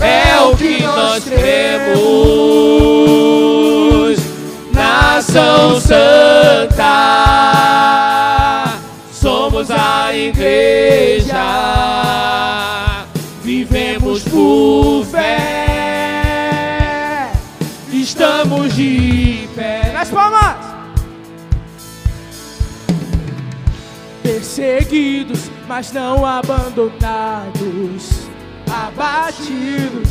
é 0.00 0.40
o 0.40 0.56
que 0.56 0.82
nós 0.82 1.24
cremos. 1.24 1.96
Nação 4.72 5.80
Santa, 5.80 6.84
somos 9.12 9.70
a 9.70 10.14
igreja, 10.14 12.05
de 18.76 19.48
pé. 19.54 19.90
Nas 19.92 20.10
palmas! 20.10 20.56
Perseguidos, 24.22 25.50
mas 25.66 25.90
não 25.92 26.26
abandonados, 26.26 28.26
abatidos, 28.70 30.10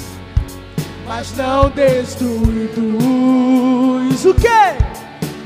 mas 1.07 1.31
não 1.37 1.69
destruídos. 1.69 2.25
O 4.25 4.33
que? 4.33 4.47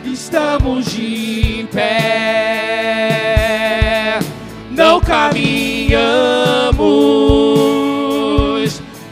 Estamos 0.05 0.85
de 0.85 1.67
pé, 1.73 3.09
não 4.71 5.01
caminhamos 5.01 5.99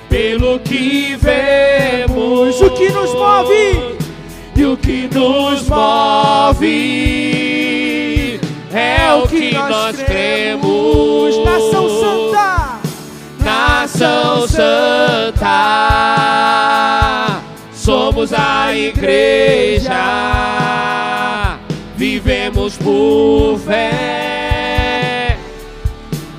pelo 0.08 0.60
que 0.60 1.18
vemos. 1.18 2.62
O 2.62 2.70
que 2.72 2.90
nos 2.90 3.14
move? 3.14 3.87
O 4.68 4.76
que 4.76 5.08
nos 5.14 5.66
move 5.70 6.68
é 8.74 9.14
o 9.14 9.26
que 9.26 9.54
nós 9.54 9.96
cremos. 10.04 11.38
Nação 11.46 11.90
Santa! 12.02 12.80
Nação 13.40 14.46
Santa, 14.46 15.46
somos 17.74 18.34
a 18.34 18.76
igreja, 18.76 19.88
vivemos 21.96 22.76
por 22.76 23.58
fé, 23.60 25.38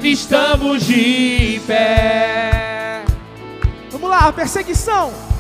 estamos 0.02 0.84
de 0.84 1.62
pé. 1.66 3.04
Vamos 3.90 4.10
lá, 4.10 4.30
perseguição! 4.30 5.37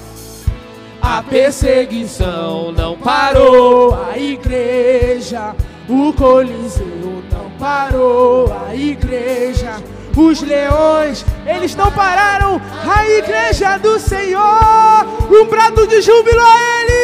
A 1.10 1.22
perseguição 1.22 2.70
não 2.70 2.94
parou, 2.94 3.94
a 3.94 4.18
igreja, 4.18 5.56
o 5.88 6.12
Coliseu 6.12 7.22
não 7.32 7.50
parou, 7.58 8.54
a 8.68 8.74
igreja, 8.74 9.82
os 10.14 10.42
leões, 10.42 11.24
eles 11.46 11.74
não 11.74 11.90
pararam, 11.90 12.60
a 12.86 13.08
igreja 13.08 13.78
do 13.78 13.98
Senhor, 13.98 15.06
um 15.30 15.46
brado 15.46 15.86
de 15.86 16.02
júbilo 16.02 16.42
a 16.42 16.82
ele! 16.82 16.98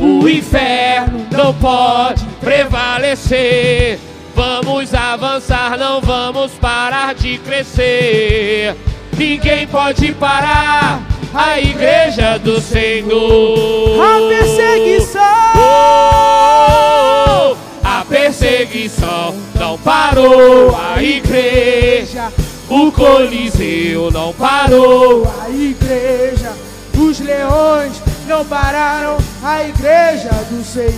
o 0.00 0.28
inferno 0.28 1.24
não 1.30 1.54
pode 1.54 2.24
prevalecer. 2.40 4.00
Vamos 4.34 4.92
avançar, 4.92 5.78
não 5.78 6.00
vamos 6.00 6.50
parar 6.54 7.14
de 7.14 7.38
crescer. 7.38 8.74
Ninguém 9.16 9.64
pode 9.68 10.12
parar 10.14 11.13
a 11.34 11.60
igreja 11.60 12.38
do 12.38 12.60
Senhor. 12.60 14.00
A 14.00 14.28
perseguição! 14.28 15.20
Oh, 15.56 17.56
a 17.82 18.04
perseguição 18.08 19.34
não 19.58 19.76
parou 19.76 20.76
a 20.76 21.02
igreja. 21.02 22.32
O 22.68 22.92
Coliseu 22.92 24.12
não 24.12 24.32
parou. 24.32 25.26
a 25.42 25.50
igreja, 25.50 26.52
os 26.96 27.18
leões 27.18 28.00
não 28.28 28.44
pararam, 28.44 29.18
a 29.42 29.64
igreja 29.64 30.30
do 30.50 30.62
Senhor. 30.64 30.94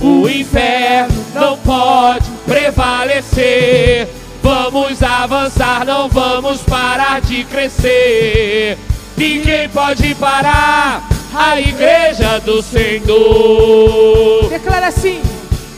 O 0.00 0.28
inferno 0.28 1.24
não 1.34 1.56
pode 1.58 2.30
prevalecer. 2.46 4.08
Vamos 4.44 5.02
avançar, 5.02 5.86
não 5.86 6.06
vamos 6.06 6.60
parar 6.64 7.22
de 7.22 7.44
crescer. 7.44 8.76
Ninguém 9.16 9.70
pode 9.70 10.14
parar 10.16 11.08
a 11.34 11.58
igreja 11.58 12.38
do 12.40 12.60
Senhor. 12.60 14.46
Declara 14.50 14.88
assim: 14.88 15.22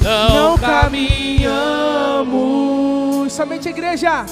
Não, 0.02 0.50
não 0.50 0.58
caminhamos. 0.58 1.46
somente 3.32 3.68
a 3.68 3.70
igreja, 3.70 4.26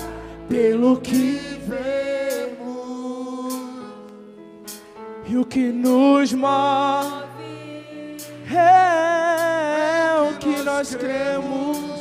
pelo 0.49 0.97
que 0.97 1.41
vemos 1.69 2.65
e 5.29 5.37
o 5.37 5.45
que 5.45 5.71
nos 5.71 6.33
move 6.33 7.25
é 8.53 10.17
o 10.29 10.33
que 10.39 10.61
nós 10.65 10.93
cremos. 10.97 11.94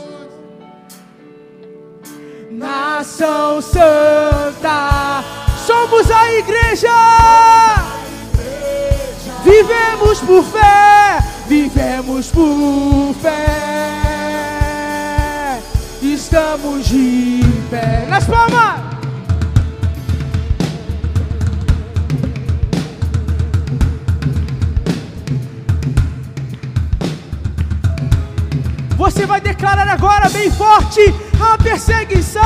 Nação 2.64 3.62
Santa, 3.62 5.22
somos 5.68 6.10
a 6.10 6.32
igreja. 6.32 6.88
Vivemos 9.44 10.22
por 10.22 10.46
fé, 10.46 11.20
vivemos 11.46 12.32
por 12.32 13.14
fé. 13.22 13.50
Estamos 16.02 16.86
de 16.88 17.42
pé. 17.70 18.06
Nas 18.08 18.24
palmas. 18.24 18.93
Você 29.04 29.26
vai 29.26 29.42
declarar 29.42 29.90
agora 29.90 30.30
bem 30.30 30.50
forte 30.50 31.02
a 31.38 31.62
perseguição. 31.62 32.42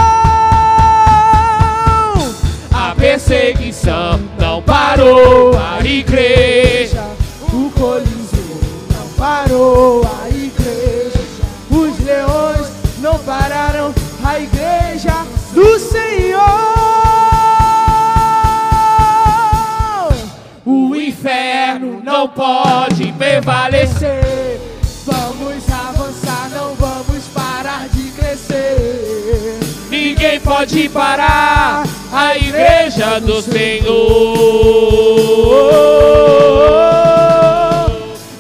A 2.73 2.95
perseguição 2.97 4.19
não 4.39 4.63
parou 4.63 5.55
a 5.55 5.85
igreja. 5.85 7.03
O 7.53 7.69
Coliseu 7.69 8.59
não 8.91 9.07
parou 9.09 10.01
a 10.03 10.29
igreja. 10.29 11.19
Os 11.69 11.99
leões 12.03 12.67
não 13.01 13.19
pararam 13.19 13.93
a 14.25 14.39
igreja 14.39 15.13
do 15.53 15.77
Senhor. 15.77 16.41
O 20.65 20.95
inferno 20.95 22.01
não 22.03 22.27
pode 22.27 23.11
prevalecer. 23.11 24.26
Pode 30.67 30.89
parar 30.89 31.85
a 32.11 32.35
igreja 32.35 33.21
do 33.21 33.41
Senhor. 33.41 33.87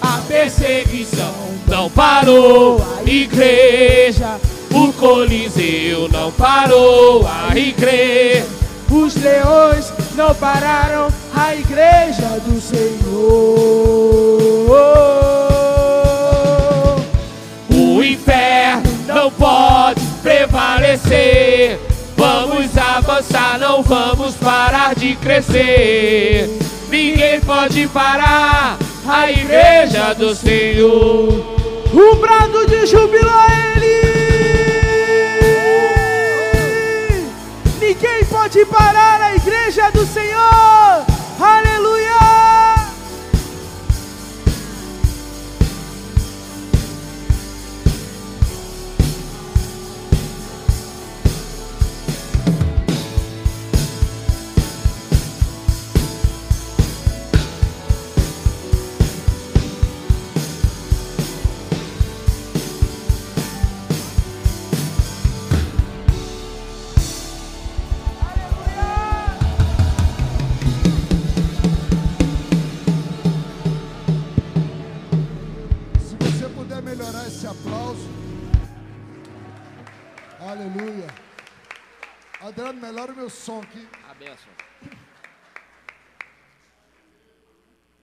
A 0.01 0.19
perseguição 0.27 1.33
não 1.67 1.89
parou 1.89 2.85
a 2.97 3.09
igreja. 3.09 4.37
O 4.71 4.91
Coliseu 4.93 6.09
não 6.09 6.29
parou 6.33 7.25
a 7.25 7.57
igreja. 7.57 8.45
Os 8.91 9.15
leões 9.15 9.93
não 10.15 10.35
pararam 10.35 11.07
a 11.33 11.55
igreja 11.55 12.41
do 12.45 12.59
Senhor. 12.59 13.47
O 17.69 18.03
inferno 18.03 18.83
não 19.07 19.31
pode 19.31 20.01
prevalecer. 20.21 21.86
Vamos 22.17 22.75
avançar, 22.75 23.59
não 23.59 23.83
vamos 23.83 24.35
parar 24.35 24.95
de 24.95 25.15
crescer. 25.15 26.49
Ninguém 26.89 27.39
pode 27.41 27.87
parar 27.87 28.77
a 29.07 29.31
igreja 29.31 30.13
do 30.15 30.35
Senhor. 30.35 31.55
Um 31.93 32.15
brado 32.15 32.65
de 32.65 32.87
júbilo 32.87 33.29
a 33.29 33.47
ele. 33.75 34.01
Ninguém 37.79 38.25
pode 38.25 38.65
parar 38.65 39.21
a 39.21 39.35
igreja 39.35 39.89
do 39.91 40.05
Senhor. 40.05 41.06
Aleluia. 80.57 81.05
Adriano, 82.41 82.81
melhora 82.81 83.13
o 83.13 83.15
meu 83.15 83.29
som 83.29 83.61
aqui. 83.61 83.87
A. 84.03 84.13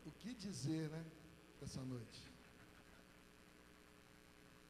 O 0.06 0.12
que 0.20 0.32
dizer, 0.34 0.88
né? 0.88 1.04
Essa 1.60 1.80
noite. 1.80 2.30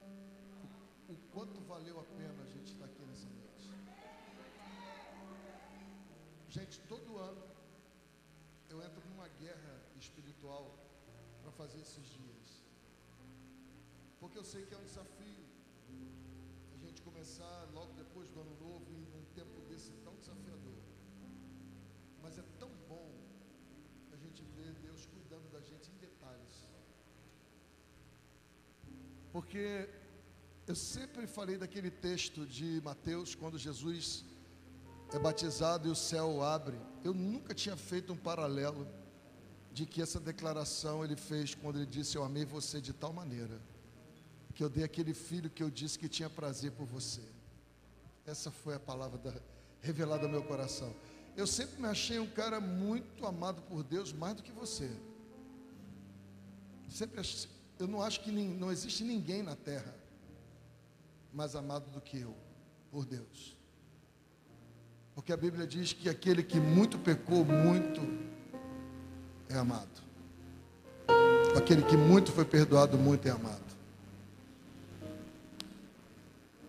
O, 0.00 1.12
o 1.12 1.16
quanto 1.30 1.60
valeu 1.60 2.00
a 2.00 2.04
pena 2.04 2.42
a 2.42 2.46
gente 2.46 2.72
estar 2.72 2.86
aqui 2.86 3.02
nessa 3.02 3.28
noite. 3.28 3.70
Gente, 6.48 6.80
todo 6.88 7.18
ano 7.18 7.44
eu 8.70 8.82
entro 8.82 9.02
numa 9.10 9.28
guerra 9.28 9.78
espiritual 9.98 10.74
para 11.42 11.52
fazer 11.52 11.82
esses 11.82 12.06
dias. 12.06 12.64
Porque 14.18 14.38
eu 14.38 14.44
sei 14.44 14.64
que 14.64 14.72
é 14.72 14.78
um 14.78 14.84
desafio 14.84 15.44
começar 17.04 17.68
logo 17.74 17.92
depois 17.94 18.28
do 18.30 18.40
ano 18.40 18.54
novo 18.58 18.86
e 18.92 19.00
num 19.14 19.24
tempo 19.34 19.60
desse 19.68 19.92
tão 20.04 20.14
desafiador. 20.16 20.78
Mas 22.22 22.38
é 22.38 22.44
tão 22.58 22.70
bom 22.88 23.10
a 24.12 24.16
gente 24.16 24.42
ver 24.56 24.72
Deus 24.86 25.06
cuidando 25.06 25.50
da 25.52 25.60
gente 25.60 25.90
em 25.90 25.96
detalhes. 25.96 26.56
Porque 29.32 29.88
eu 30.66 30.74
sempre 30.74 31.26
falei 31.26 31.56
daquele 31.58 31.90
texto 31.90 32.46
de 32.46 32.80
Mateus, 32.82 33.34
quando 33.34 33.58
Jesus 33.58 34.24
é 35.12 35.18
batizado 35.18 35.88
e 35.88 35.90
o 35.90 35.94
céu 35.94 36.42
abre. 36.42 36.78
Eu 37.02 37.12
nunca 37.12 37.52
tinha 37.52 37.76
feito 37.76 38.12
um 38.12 38.16
paralelo 38.16 38.88
de 39.72 39.84
que 39.84 40.00
essa 40.00 40.18
declaração 40.18 41.04
ele 41.04 41.16
fez 41.16 41.54
quando 41.54 41.76
ele 41.78 41.86
disse: 41.86 42.16
Eu 42.16 42.24
amei 42.24 42.44
você 42.44 42.80
de 42.80 42.92
tal 42.92 43.12
maneira 43.12 43.60
que 44.54 44.62
eu 44.62 44.68
dei 44.68 44.84
aquele 44.84 45.12
filho 45.14 45.50
que 45.50 45.62
eu 45.62 45.70
disse 45.70 45.98
que 45.98 46.08
tinha 46.08 46.30
prazer 46.30 46.72
por 46.72 46.86
você. 46.86 47.22
Essa 48.26 48.50
foi 48.50 48.74
a 48.74 48.80
palavra 48.80 49.18
da, 49.18 49.34
revelada 49.80 50.24
ao 50.24 50.30
meu 50.30 50.42
coração. 50.44 50.94
Eu 51.36 51.46
sempre 51.46 51.80
me 51.82 51.88
achei 51.88 52.18
um 52.20 52.26
cara 52.30 52.60
muito 52.60 53.26
amado 53.26 53.60
por 53.62 53.82
Deus, 53.82 54.12
mais 54.12 54.34
do 54.36 54.42
que 54.42 54.52
você. 54.52 54.90
Sempre 56.88 57.18
achei, 57.20 57.50
eu 57.78 57.88
não 57.88 58.00
acho 58.00 58.20
que 58.20 58.30
nin- 58.30 58.54
não 58.54 58.70
existe 58.70 59.02
ninguém 59.02 59.42
na 59.42 59.56
terra 59.56 59.92
mais 61.32 61.56
amado 61.56 61.90
do 61.90 62.00
que 62.00 62.20
eu 62.20 62.34
por 62.92 63.04
Deus. 63.04 63.56
Porque 65.16 65.32
a 65.32 65.36
Bíblia 65.36 65.66
diz 65.66 65.92
que 65.92 66.08
aquele 66.08 66.42
que 66.44 66.60
muito 66.60 66.98
pecou, 66.98 67.44
muito 67.44 68.00
é 69.48 69.56
amado. 69.56 70.02
Aquele 71.56 71.82
que 71.82 71.96
muito 71.96 72.30
foi 72.32 72.44
perdoado, 72.44 72.96
muito 72.96 73.26
é 73.26 73.30
amado. 73.32 73.63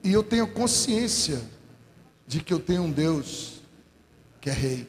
E 0.05 0.13
eu 0.13 0.21
tenho 0.21 0.47
consciência 0.47 1.41
de 2.27 2.39
que 2.39 2.53
eu 2.53 2.59
tenho 2.59 2.83
um 2.83 2.91
Deus 2.91 3.59
que 4.39 4.51
é 4.51 4.53
rei. 4.53 4.87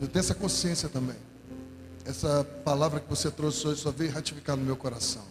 Eu 0.00 0.08
tenho 0.08 0.20
essa 0.20 0.34
consciência 0.34 0.88
também. 0.88 1.18
Essa 2.02 2.42
palavra 2.64 2.98
que 2.98 3.10
você 3.10 3.30
trouxe 3.30 3.68
hoje 3.68 3.82
só 3.82 3.90
veio 3.90 4.10
ratificar 4.10 4.56
no 4.56 4.64
meu 4.64 4.74
coração. 4.74 5.22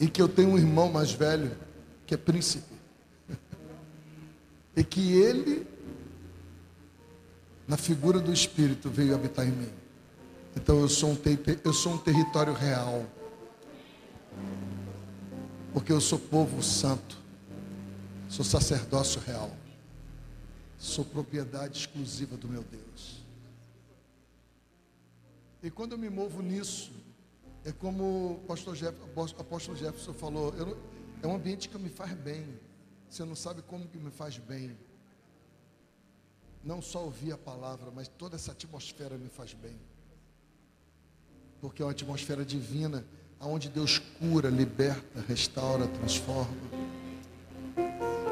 E 0.00 0.08
que 0.08 0.20
eu 0.20 0.28
tenho 0.28 0.48
um 0.48 0.58
irmão 0.58 0.90
mais 0.90 1.12
velho 1.12 1.56
que 2.04 2.14
é 2.14 2.16
príncipe. 2.16 2.74
E 4.74 4.82
que 4.82 5.12
ele, 5.12 5.64
na 7.68 7.76
figura 7.76 8.18
do 8.18 8.32
Espírito, 8.32 8.90
veio 8.90 9.14
habitar 9.14 9.46
em 9.46 9.52
mim. 9.52 9.72
Então 10.56 10.80
eu 10.80 10.88
sou 10.88 11.10
um, 11.10 11.18
eu 11.62 11.72
sou 11.72 11.94
um 11.94 11.98
território 11.98 12.52
real. 12.52 13.06
Porque 15.72 15.92
eu 15.92 16.00
sou 16.00 16.18
povo 16.18 16.62
santo. 16.62 17.18
Sou 18.28 18.44
sacerdócio 18.44 19.20
real. 19.20 19.50
Sou 20.78 21.04
propriedade 21.04 21.78
exclusiva 21.78 22.36
do 22.36 22.48
meu 22.48 22.62
Deus. 22.62 23.18
E 25.62 25.70
quando 25.70 25.92
eu 25.92 25.98
me 25.98 26.08
movo 26.08 26.40
nisso, 26.40 26.92
é 27.64 27.72
como 27.72 28.32
o 28.32 28.44
pastor 28.46 28.76
Jeff, 28.76 28.96
o 29.14 29.22
apóstolo 29.40 29.76
Jefferson 29.76 30.14
falou, 30.14 30.54
é 31.22 31.26
um 31.26 31.34
ambiente 31.34 31.68
que 31.68 31.76
me 31.78 31.88
faz 31.88 32.12
bem. 32.12 32.46
Você 33.10 33.24
não 33.24 33.34
sabe 33.34 33.62
como 33.62 33.88
que 33.88 33.98
me 33.98 34.10
faz 34.10 34.38
bem. 34.38 34.76
Não 36.62 36.80
só 36.80 37.04
ouvir 37.04 37.32
a 37.32 37.38
palavra, 37.38 37.90
mas 37.90 38.08
toda 38.08 38.36
essa 38.36 38.52
atmosfera 38.52 39.16
me 39.16 39.28
faz 39.28 39.54
bem. 39.54 39.76
Porque 41.60 41.82
é 41.82 41.84
uma 41.84 41.92
atmosfera 41.92 42.44
divina, 42.44 43.04
onde 43.40 43.68
Deus 43.68 44.00
cura, 44.18 44.48
liberta, 44.48 45.24
restaura, 45.28 45.86
transforma, 45.86 46.56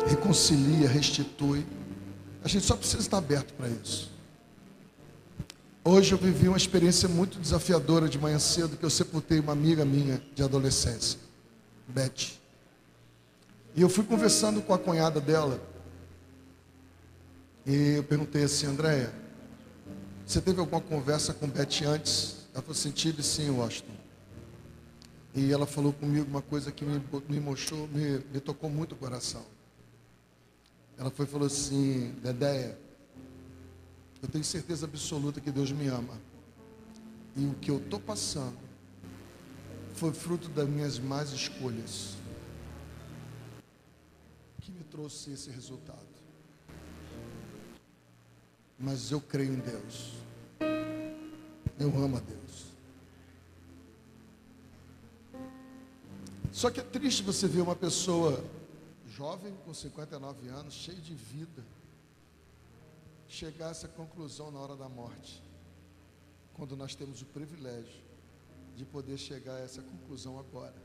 reconcilia, 0.09 0.89
restitui. 0.89 1.65
A 2.43 2.49
gente 2.49 2.65
só 2.65 2.77
precisa 2.77 3.01
estar 3.01 3.19
aberto 3.19 3.55
para 3.55 3.69
isso. 3.69 4.11
Hoje 5.85 6.13
eu 6.13 6.19
vivi 6.19 6.49
uma 6.49 6.57
experiência 6.57 7.09
muito 7.09 7.39
desafiadora 7.39 8.09
de 8.09 8.19
manhã 8.19 8.39
cedo, 8.41 8.77
que 8.77 8.85
eu 8.85 8.91
sepultei 8.91 9.39
uma 9.39 9.53
amiga 9.53 9.85
minha 9.85 10.21
de 10.35 10.43
adolescência, 10.43 11.19
Beth. 11.87 12.35
E 13.75 13.83
eu 13.83 13.89
fui 13.89 14.03
conversando 14.03 14.61
com 14.63 14.75
a 14.75 14.79
cunhada 14.79 15.21
dela. 15.21 15.61
E 17.65 17.95
eu 17.97 18.03
perguntei 18.03 18.43
assim, 18.43 18.67
Andréia, 18.67 19.13
você 20.25 20.41
teve 20.41 20.59
alguma 20.59 20.81
conversa 20.81 21.33
com 21.33 21.47
Beth 21.47 21.85
antes? 21.87 22.37
Ela 22.53 22.63
falou 22.63 22.77
assim, 22.77 22.91
tive 22.91 23.23
sim, 23.23 23.51
Washington. 23.51 23.96
E 25.37 25.53
ela 25.53 25.67
falou 25.67 25.93
comigo 25.93 26.27
uma 26.27 26.41
coisa 26.41 26.73
que 26.73 26.83
me, 26.83 26.99
me 27.29 27.39
mostrou, 27.39 27.87
me, 27.89 28.21
me 28.33 28.41
tocou 28.41 28.71
muito 28.71 28.93
o 28.93 28.97
coração. 28.97 29.45
Ela 30.97 31.11
foi 31.11 31.27
falou 31.27 31.47
assim, 31.47 32.13
Dedéia, 32.23 32.79
eu 34.23 34.29
tenho 34.29 34.43
certeza 34.43 34.87
absoluta 34.87 35.39
que 35.39 35.51
Deus 35.51 35.71
me 35.71 35.89
ama. 35.89 36.19
E 37.37 37.45
o 37.45 37.53
que 37.55 37.71
eu 37.71 37.77
estou 37.77 38.01
passando 38.01 38.57
foi 39.93 40.15
fruto 40.15 40.49
das 40.49 40.67
minhas 40.67 40.99
más 40.99 41.33
escolhas 41.33 42.17
que 44.63 44.73
me 44.73 44.85
trouxe 44.85 45.33
esse 45.33 45.51
resultado. 45.51 46.01
Mas 48.79 49.13
eu 49.13 49.21
creio 49.21 49.53
em 49.53 49.59
Deus. 49.59 50.15
Eu 51.79 51.89
amo 52.03 52.17
a 52.17 52.21
Deus. 52.21 52.46
Só 56.53 56.71
que 56.71 56.81
é 56.81 56.83
triste 56.83 57.23
você 57.23 57.47
ver 57.47 57.61
uma 57.61 57.77
pessoa 57.77 58.43
jovem, 59.07 59.55
com 59.65 59.73
59 59.73 60.49
anos, 60.49 60.75
cheio 60.75 61.01
de 61.01 61.15
vida, 61.15 61.65
chegar 63.29 63.69
a 63.69 63.71
essa 63.71 63.89
conclusão 63.89 64.51
na 64.51 64.59
hora 64.59 64.77
da 64.77 64.89
morte, 64.89 65.43
quando 66.55 66.77
nós 66.77 66.95
temos 66.95 67.23
o 67.23 67.27
privilégio 67.27 68.03
de 68.75 68.85
poder 68.85 69.19
chegar 69.19 69.57
a 69.57 69.61
essa 69.61 69.83
conclusão 69.83 70.39
agora 70.39 70.77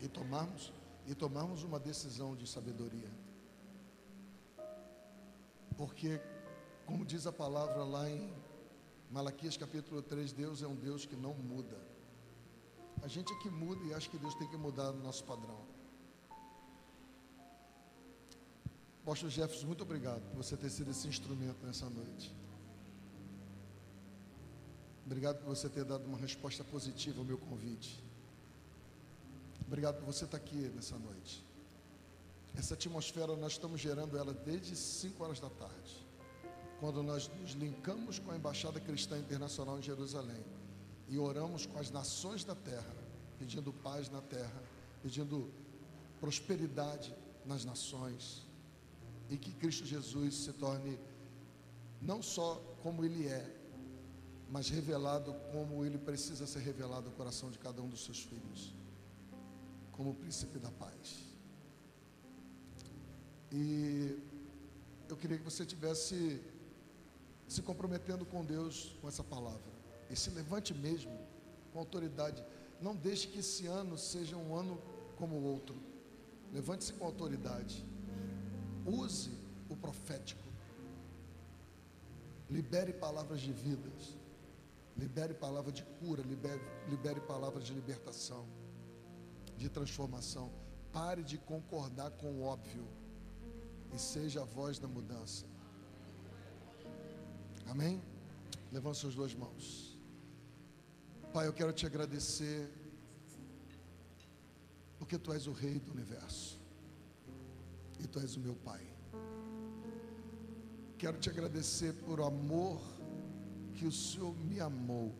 e 0.00 0.08
tomarmos 0.08 0.72
e 1.06 1.14
tomarmos 1.14 1.62
uma 1.62 1.78
decisão 1.78 2.36
de 2.36 2.46
sabedoria. 2.46 3.10
Porque 5.76 6.20
como 6.90 7.04
diz 7.04 7.24
a 7.26 7.32
palavra 7.32 7.84
lá 7.84 8.10
em 8.10 8.34
Malaquias 9.10 9.56
capítulo 9.56 10.02
3, 10.02 10.32
Deus 10.32 10.60
é 10.60 10.66
um 10.66 10.74
Deus 10.74 11.06
que 11.06 11.14
não 11.14 11.32
muda. 11.34 11.89
A 13.02 13.08
gente 13.08 13.32
é 13.32 13.36
que 13.36 13.48
muda 13.48 13.82
e 13.84 13.94
acha 13.94 14.08
que 14.08 14.18
Deus 14.18 14.34
tem 14.34 14.46
que 14.48 14.56
mudar 14.56 14.90
o 14.90 14.96
nosso 15.02 15.24
padrão. 15.24 15.58
Apóstolo 19.02 19.30
Jefferson, 19.30 19.66
muito 19.66 19.82
obrigado 19.82 20.20
por 20.30 20.36
você 20.36 20.56
ter 20.56 20.70
sido 20.70 20.90
esse 20.90 21.08
instrumento 21.08 21.64
nessa 21.64 21.88
noite. 21.88 22.34
Obrigado 25.06 25.38
por 25.38 25.46
você 25.46 25.68
ter 25.68 25.84
dado 25.84 26.04
uma 26.06 26.18
resposta 26.18 26.62
positiva 26.62 27.18
ao 27.18 27.24
meu 27.24 27.38
convite. 27.38 28.04
Obrigado 29.66 29.96
por 29.96 30.04
você 30.04 30.24
estar 30.26 30.36
aqui 30.36 30.70
nessa 30.74 30.98
noite. 30.98 31.44
Essa 32.54 32.74
atmosfera 32.74 33.34
nós 33.36 33.52
estamos 33.52 33.80
gerando 33.80 34.18
ela 34.18 34.34
desde 34.34 34.76
5 34.76 35.24
horas 35.24 35.40
da 35.40 35.48
tarde, 35.48 36.06
quando 36.78 37.02
nós 37.02 37.28
nos 37.40 37.52
linkamos 37.52 38.18
com 38.18 38.30
a 38.30 38.36
Embaixada 38.36 38.78
Cristã 38.78 39.18
Internacional 39.18 39.78
em 39.78 39.82
Jerusalém 39.82 40.59
e 41.10 41.18
oramos 41.18 41.66
com 41.66 41.76
as 41.76 41.90
nações 41.90 42.44
da 42.44 42.54
terra, 42.54 42.94
pedindo 43.36 43.72
paz 43.72 44.08
na 44.08 44.20
terra, 44.22 44.62
pedindo 45.02 45.50
prosperidade 46.20 47.12
nas 47.44 47.64
nações, 47.64 48.46
e 49.28 49.36
que 49.36 49.52
Cristo 49.52 49.84
Jesus 49.84 50.34
se 50.36 50.52
torne 50.52 50.96
não 52.00 52.22
só 52.22 52.54
como 52.84 53.04
Ele 53.04 53.26
é, 53.26 53.44
mas 54.48 54.68
revelado 54.68 55.34
como 55.50 55.84
Ele 55.84 55.98
precisa 55.98 56.46
ser 56.46 56.60
revelado 56.60 57.08
ao 57.08 57.14
coração 57.14 57.50
de 57.50 57.58
cada 57.58 57.82
um 57.82 57.88
dos 57.88 58.04
seus 58.04 58.20
filhos, 58.20 58.72
como 59.90 60.14
príncipe 60.14 60.60
da 60.60 60.70
paz. 60.70 61.24
E 63.50 64.16
eu 65.08 65.16
queria 65.16 65.38
que 65.38 65.44
você 65.44 65.66
tivesse 65.66 66.40
se 67.48 67.62
comprometendo 67.62 68.24
com 68.24 68.44
Deus 68.44 68.96
com 69.00 69.08
essa 69.08 69.24
palavra 69.24 69.79
e 70.10 70.16
se 70.16 70.30
levante 70.30 70.74
mesmo 70.74 71.16
com 71.72 71.78
autoridade. 71.78 72.44
Não 72.80 72.94
deixe 72.96 73.28
que 73.28 73.38
esse 73.38 73.66
ano 73.66 73.96
seja 73.96 74.36
um 74.36 74.54
ano 74.54 74.80
como 75.16 75.36
o 75.36 75.44
outro. 75.44 75.76
Levante-se 76.52 76.92
com 76.94 77.04
autoridade. 77.04 77.84
Use 78.86 79.30
o 79.68 79.76
profético. 79.76 80.42
Libere 82.48 82.92
palavras 82.92 83.40
de 83.40 83.52
vidas. 83.52 84.16
Libere 84.96 85.34
palavra 85.34 85.70
de 85.70 85.84
cura. 85.84 86.22
Libere, 86.22 86.60
libere 86.88 87.20
palavras 87.20 87.64
de 87.64 87.72
libertação, 87.72 88.46
de 89.56 89.68
transformação. 89.68 90.50
Pare 90.92 91.22
de 91.22 91.38
concordar 91.38 92.10
com 92.12 92.32
o 92.32 92.42
óbvio 92.42 92.84
e 93.94 93.98
seja 93.98 94.42
a 94.42 94.44
voz 94.44 94.78
da 94.78 94.88
mudança. 94.88 95.46
Amém? 97.68 98.02
Levante 98.72 98.98
suas 98.98 99.14
duas 99.14 99.34
mãos. 99.34 99.89
Pai, 101.32 101.46
eu 101.46 101.52
quero 101.52 101.72
te 101.72 101.86
agradecer, 101.86 102.68
porque 104.98 105.16
tu 105.16 105.32
és 105.32 105.46
o 105.46 105.52
Rei 105.52 105.78
do 105.78 105.92
universo, 105.92 106.58
e 108.00 108.06
tu 108.08 108.18
és 108.18 108.36
o 108.36 108.40
meu 108.40 108.56
Pai. 108.56 108.84
Quero 110.98 111.18
te 111.18 111.30
agradecer 111.30 111.92
por 111.94 112.20
amor 112.20 112.80
que 113.74 113.86
o 113.86 113.92
Senhor 113.92 114.36
me 114.36 114.58
amou, 114.58 115.14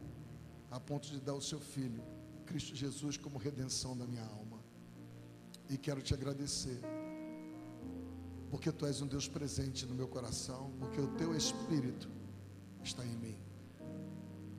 a 0.69 0.81
ponto 0.81 1.09
de 1.09 1.21
dar 1.21 1.35
o 1.35 1.41
seu 1.41 1.61
Filho, 1.61 2.03
Cristo 2.45 2.75
Jesus, 2.75 3.17
como 3.17 3.39
redenção 3.39 3.97
da 3.97 4.05
minha 4.05 4.25
alma. 4.25 4.59
E 5.69 5.79
quero 5.79 6.03
te 6.03 6.13
agradecer, 6.13 6.81
porque 8.51 8.73
tu 8.73 8.85
és 8.85 9.01
um 9.01 9.07
Deus 9.07 9.29
presente 9.29 9.87
no 9.87 9.95
meu 9.95 10.09
coração, 10.09 10.73
porque 10.81 11.01
o 11.01 11.07
teu 11.15 11.37
Espírito 11.37 12.11
está 12.83 13.07
em 13.07 13.17
mim. 13.17 13.50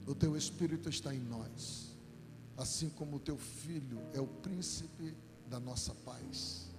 O 0.05 0.15
teu 0.15 0.35
Espírito 0.35 0.89
está 0.89 1.13
em 1.13 1.19
nós, 1.19 1.95
assim 2.57 2.89
como 2.89 3.17
o 3.17 3.19
teu 3.19 3.37
Filho 3.37 3.99
é 4.13 4.19
o 4.19 4.27
príncipe 4.27 5.15
da 5.47 5.59
nossa 5.59 5.93
paz, 5.93 6.69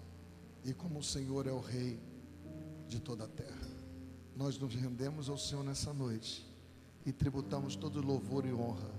e 0.65 0.73
como 0.73 0.99
o 0.99 1.05
Senhor 1.05 1.47
é 1.47 1.53
o 1.53 1.61
Rei 1.61 2.01
de 2.89 3.01
toda 3.01 3.25
a 3.25 3.29
terra. 3.29 3.69
Nós 4.37 4.59
nos 4.59 4.75
rendemos 4.75 5.29
ao 5.29 5.39
Senhor 5.39 5.65
nessa 5.65 5.93
noite 5.93 6.47
e 7.05 7.13
tributamos 7.13 7.77
todo 7.77 8.01
louvor 8.01 8.47
e 8.47 8.53
honra, 8.53 8.91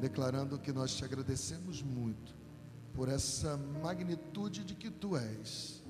declarando 0.00 0.58
que 0.58 0.72
nós 0.72 0.94
te 0.94 1.04
agradecemos 1.04 1.82
muito 1.82 2.36
por 2.92 3.08
essa 3.08 3.56
magnitude 3.56 4.64
de 4.64 4.74
que 4.74 4.90
tu 4.90 5.16
és. 5.16 5.82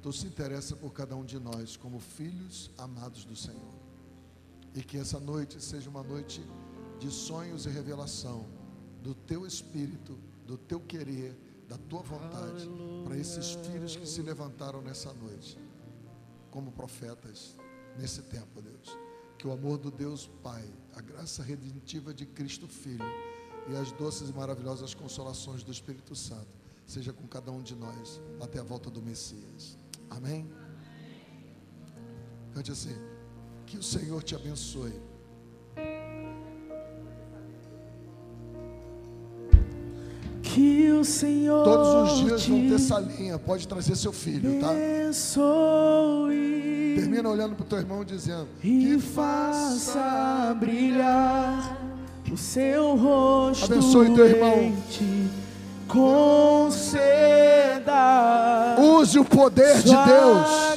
Tu 0.00 0.12
se 0.12 0.26
interessa 0.26 0.74
por 0.74 0.92
cada 0.92 1.14
um 1.14 1.24
de 1.24 1.38
nós 1.38 1.76
como 1.76 2.00
filhos 2.00 2.70
amados 2.76 3.24
do 3.24 3.36
Senhor. 3.36 3.74
E 4.74 4.82
que 4.82 4.96
essa 4.96 5.20
noite 5.20 5.62
seja 5.62 5.88
uma 5.88 6.02
noite 6.02 6.40
de 7.02 7.10
sonhos 7.10 7.66
e 7.66 7.68
revelação 7.68 8.46
do 9.02 9.12
teu 9.12 9.44
espírito, 9.44 10.16
do 10.46 10.56
teu 10.56 10.78
querer, 10.78 11.36
da 11.68 11.76
tua 11.76 12.00
vontade 12.00 12.68
para 13.04 13.18
esses 13.18 13.54
filhos 13.66 13.96
que 13.96 14.06
se 14.06 14.22
levantaram 14.22 14.80
nessa 14.80 15.12
noite 15.12 15.58
como 16.48 16.70
profetas 16.70 17.56
nesse 17.98 18.22
tempo, 18.22 18.62
Deus. 18.62 18.96
Que 19.36 19.48
o 19.48 19.52
amor 19.52 19.78
do 19.78 19.90
Deus 19.90 20.30
Pai, 20.44 20.64
a 20.94 21.00
graça 21.00 21.42
redentiva 21.42 22.14
de 22.14 22.24
Cristo 22.24 22.68
Filho 22.68 23.04
e 23.68 23.74
as 23.74 23.90
doces 23.90 24.28
e 24.28 24.32
maravilhosas 24.32 24.94
consolações 24.94 25.64
do 25.64 25.72
Espírito 25.72 26.14
Santo 26.14 26.56
seja 26.86 27.12
com 27.12 27.26
cada 27.26 27.50
um 27.50 27.62
de 27.62 27.74
nós 27.74 28.20
até 28.40 28.60
a 28.60 28.62
volta 28.62 28.88
do 28.88 29.02
Messias. 29.02 29.76
Amém? 30.08 30.48
Cante 32.54 32.70
assim: 32.70 32.96
Que 33.66 33.76
o 33.76 33.82
Senhor 33.82 34.22
te 34.22 34.36
abençoe 34.36 35.11
Que 40.54 40.90
o 40.90 41.04
Senhor 41.04 41.64
Todos 41.64 42.12
os 42.12 42.18
dias 42.18 42.46
vão 42.46 42.68
ter 42.68 42.78
salinha, 42.78 43.38
pode 43.38 43.66
trazer 43.66 43.96
seu 43.96 44.12
filho, 44.12 44.60
tá? 44.60 44.70
abençoe 44.70 46.32
Termina 46.96 47.28
olhando 47.28 47.54
para 47.54 47.62
o 47.64 47.66
teu 47.66 47.78
irmão 47.78 48.04
dizendo: 48.04 48.46
e 48.62 48.80
Que 48.80 48.98
faça 48.98 50.54
brilhar 50.60 51.78
o 52.30 52.36
seu 52.36 52.94
rosto 52.96 53.64
Abençoe 53.64 54.14
teu 54.14 54.26
irmão. 54.26 54.74
ti. 54.90 55.26
Conceda 55.88 58.76
Use 58.78 59.18
o 59.18 59.24
poder 59.24 59.78
de 59.82 59.94
Deus 59.94 60.72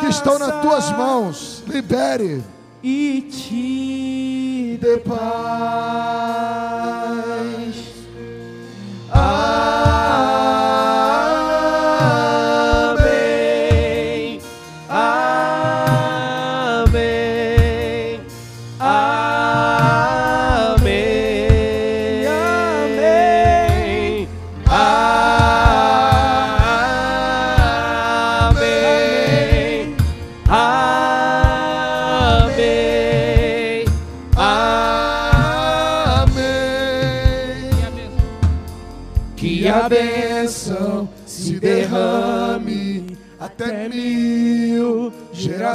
que 0.00 0.06
estão 0.08 0.38
nas 0.38 0.60
tuas 0.60 0.90
mãos. 0.92 1.62
Libere. 1.66 2.42
e 2.82 3.22
te 3.22 4.78
dê 4.80 4.98
paz. 4.98 6.75
Amém. 9.16 9.85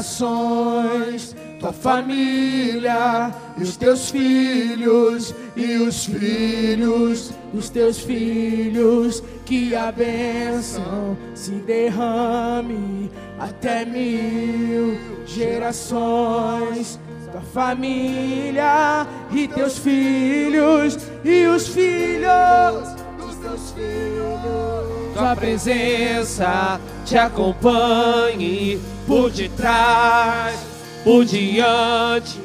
Gerações. 0.02 1.36
Tua 1.60 1.72
família 1.72 3.32
e 3.56 3.62
os 3.62 3.78
teus 3.78 4.10
filhos 4.10 5.36
e 5.56 5.76
os 5.76 6.06
filhos 6.06 7.32
dos 7.54 7.70
teus 7.70 8.00
filhos. 8.00 9.24
Que 9.46 9.76
a 9.76 9.92
bênção 9.92 11.18
se 11.36 11.52
derrame 11.52 13.12
até 13.40 13.86
mil 13.86 14.98
gerações. 15.26 17.00
tua 17.32 17.42
família 17.42 19.08
e 19.32 19.48
teus 19.48 19.78
filhos 19.78 20.98
e 21.24 21.46
os 21.46 21.68
filhos 21.68 22.96
dos 23.18 23.36
teus 23.36 23.72
filhos. 23.72 25.14
Tua 25.14 25.36
presença 25.36 26.80
te 27.06 27.18
acompanhe 27.18 28.80
por 29.08 29.30
detrás, 29.30 30.60
por 31.04 31.26
diante, 31.26 32.40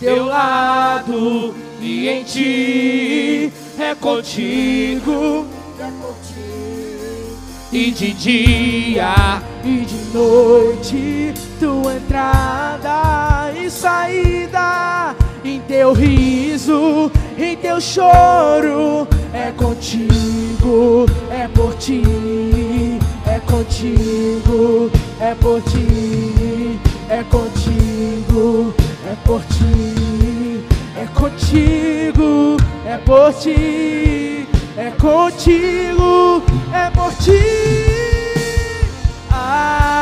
teu 0.00 0.26
lado 0.26 1.54
e 1.80 2.08
em 2.08 2.22
ti 2.24 3.52
é 3.78 3.94
contigo. 3.94 5.46
E 7.70 7.90
de 7.90 8.12
dia 8.14 9.42
E 9.62 9.84
de 9.84 10.16
noite, 10.16 11.34
tua 11.60 11.94
entrada 11.96 13.52
e 13.52 13.70
saída, 13.70 15.14
em 15.44 15.60
teu 15.60 15.92
riso, 15.92 17.12
em 17.36 17.56
teu 17.56 17.78
choro, 17.78 19.06
é 19.34 19.52
contigo, 19.52 21.04
é 21.30 21.46
por 21.48 21.74
ti, 21.74 22.02
é 23.26 23.38
contigo, 23.40 24.90
é 25.20 25.34
por 25.34 25.60
ti, 25.62 26.78
é 27.08 27.24
contigo, 27.24 28.74
é 29.04 29.16
por 29.24 29.42
ti, 29.44 30.64
é 30.96 31.06
contigo, 31.14 32.56
é 32.86 32.98
por 32.98 33.32
ti, 33.34 34.46
é 34.76 34.90
contigo, 34.92 36.42
é 36.72 36.90
por 36.90 37.12
ti. 37.14 37.42
Amém. 39.30 39.98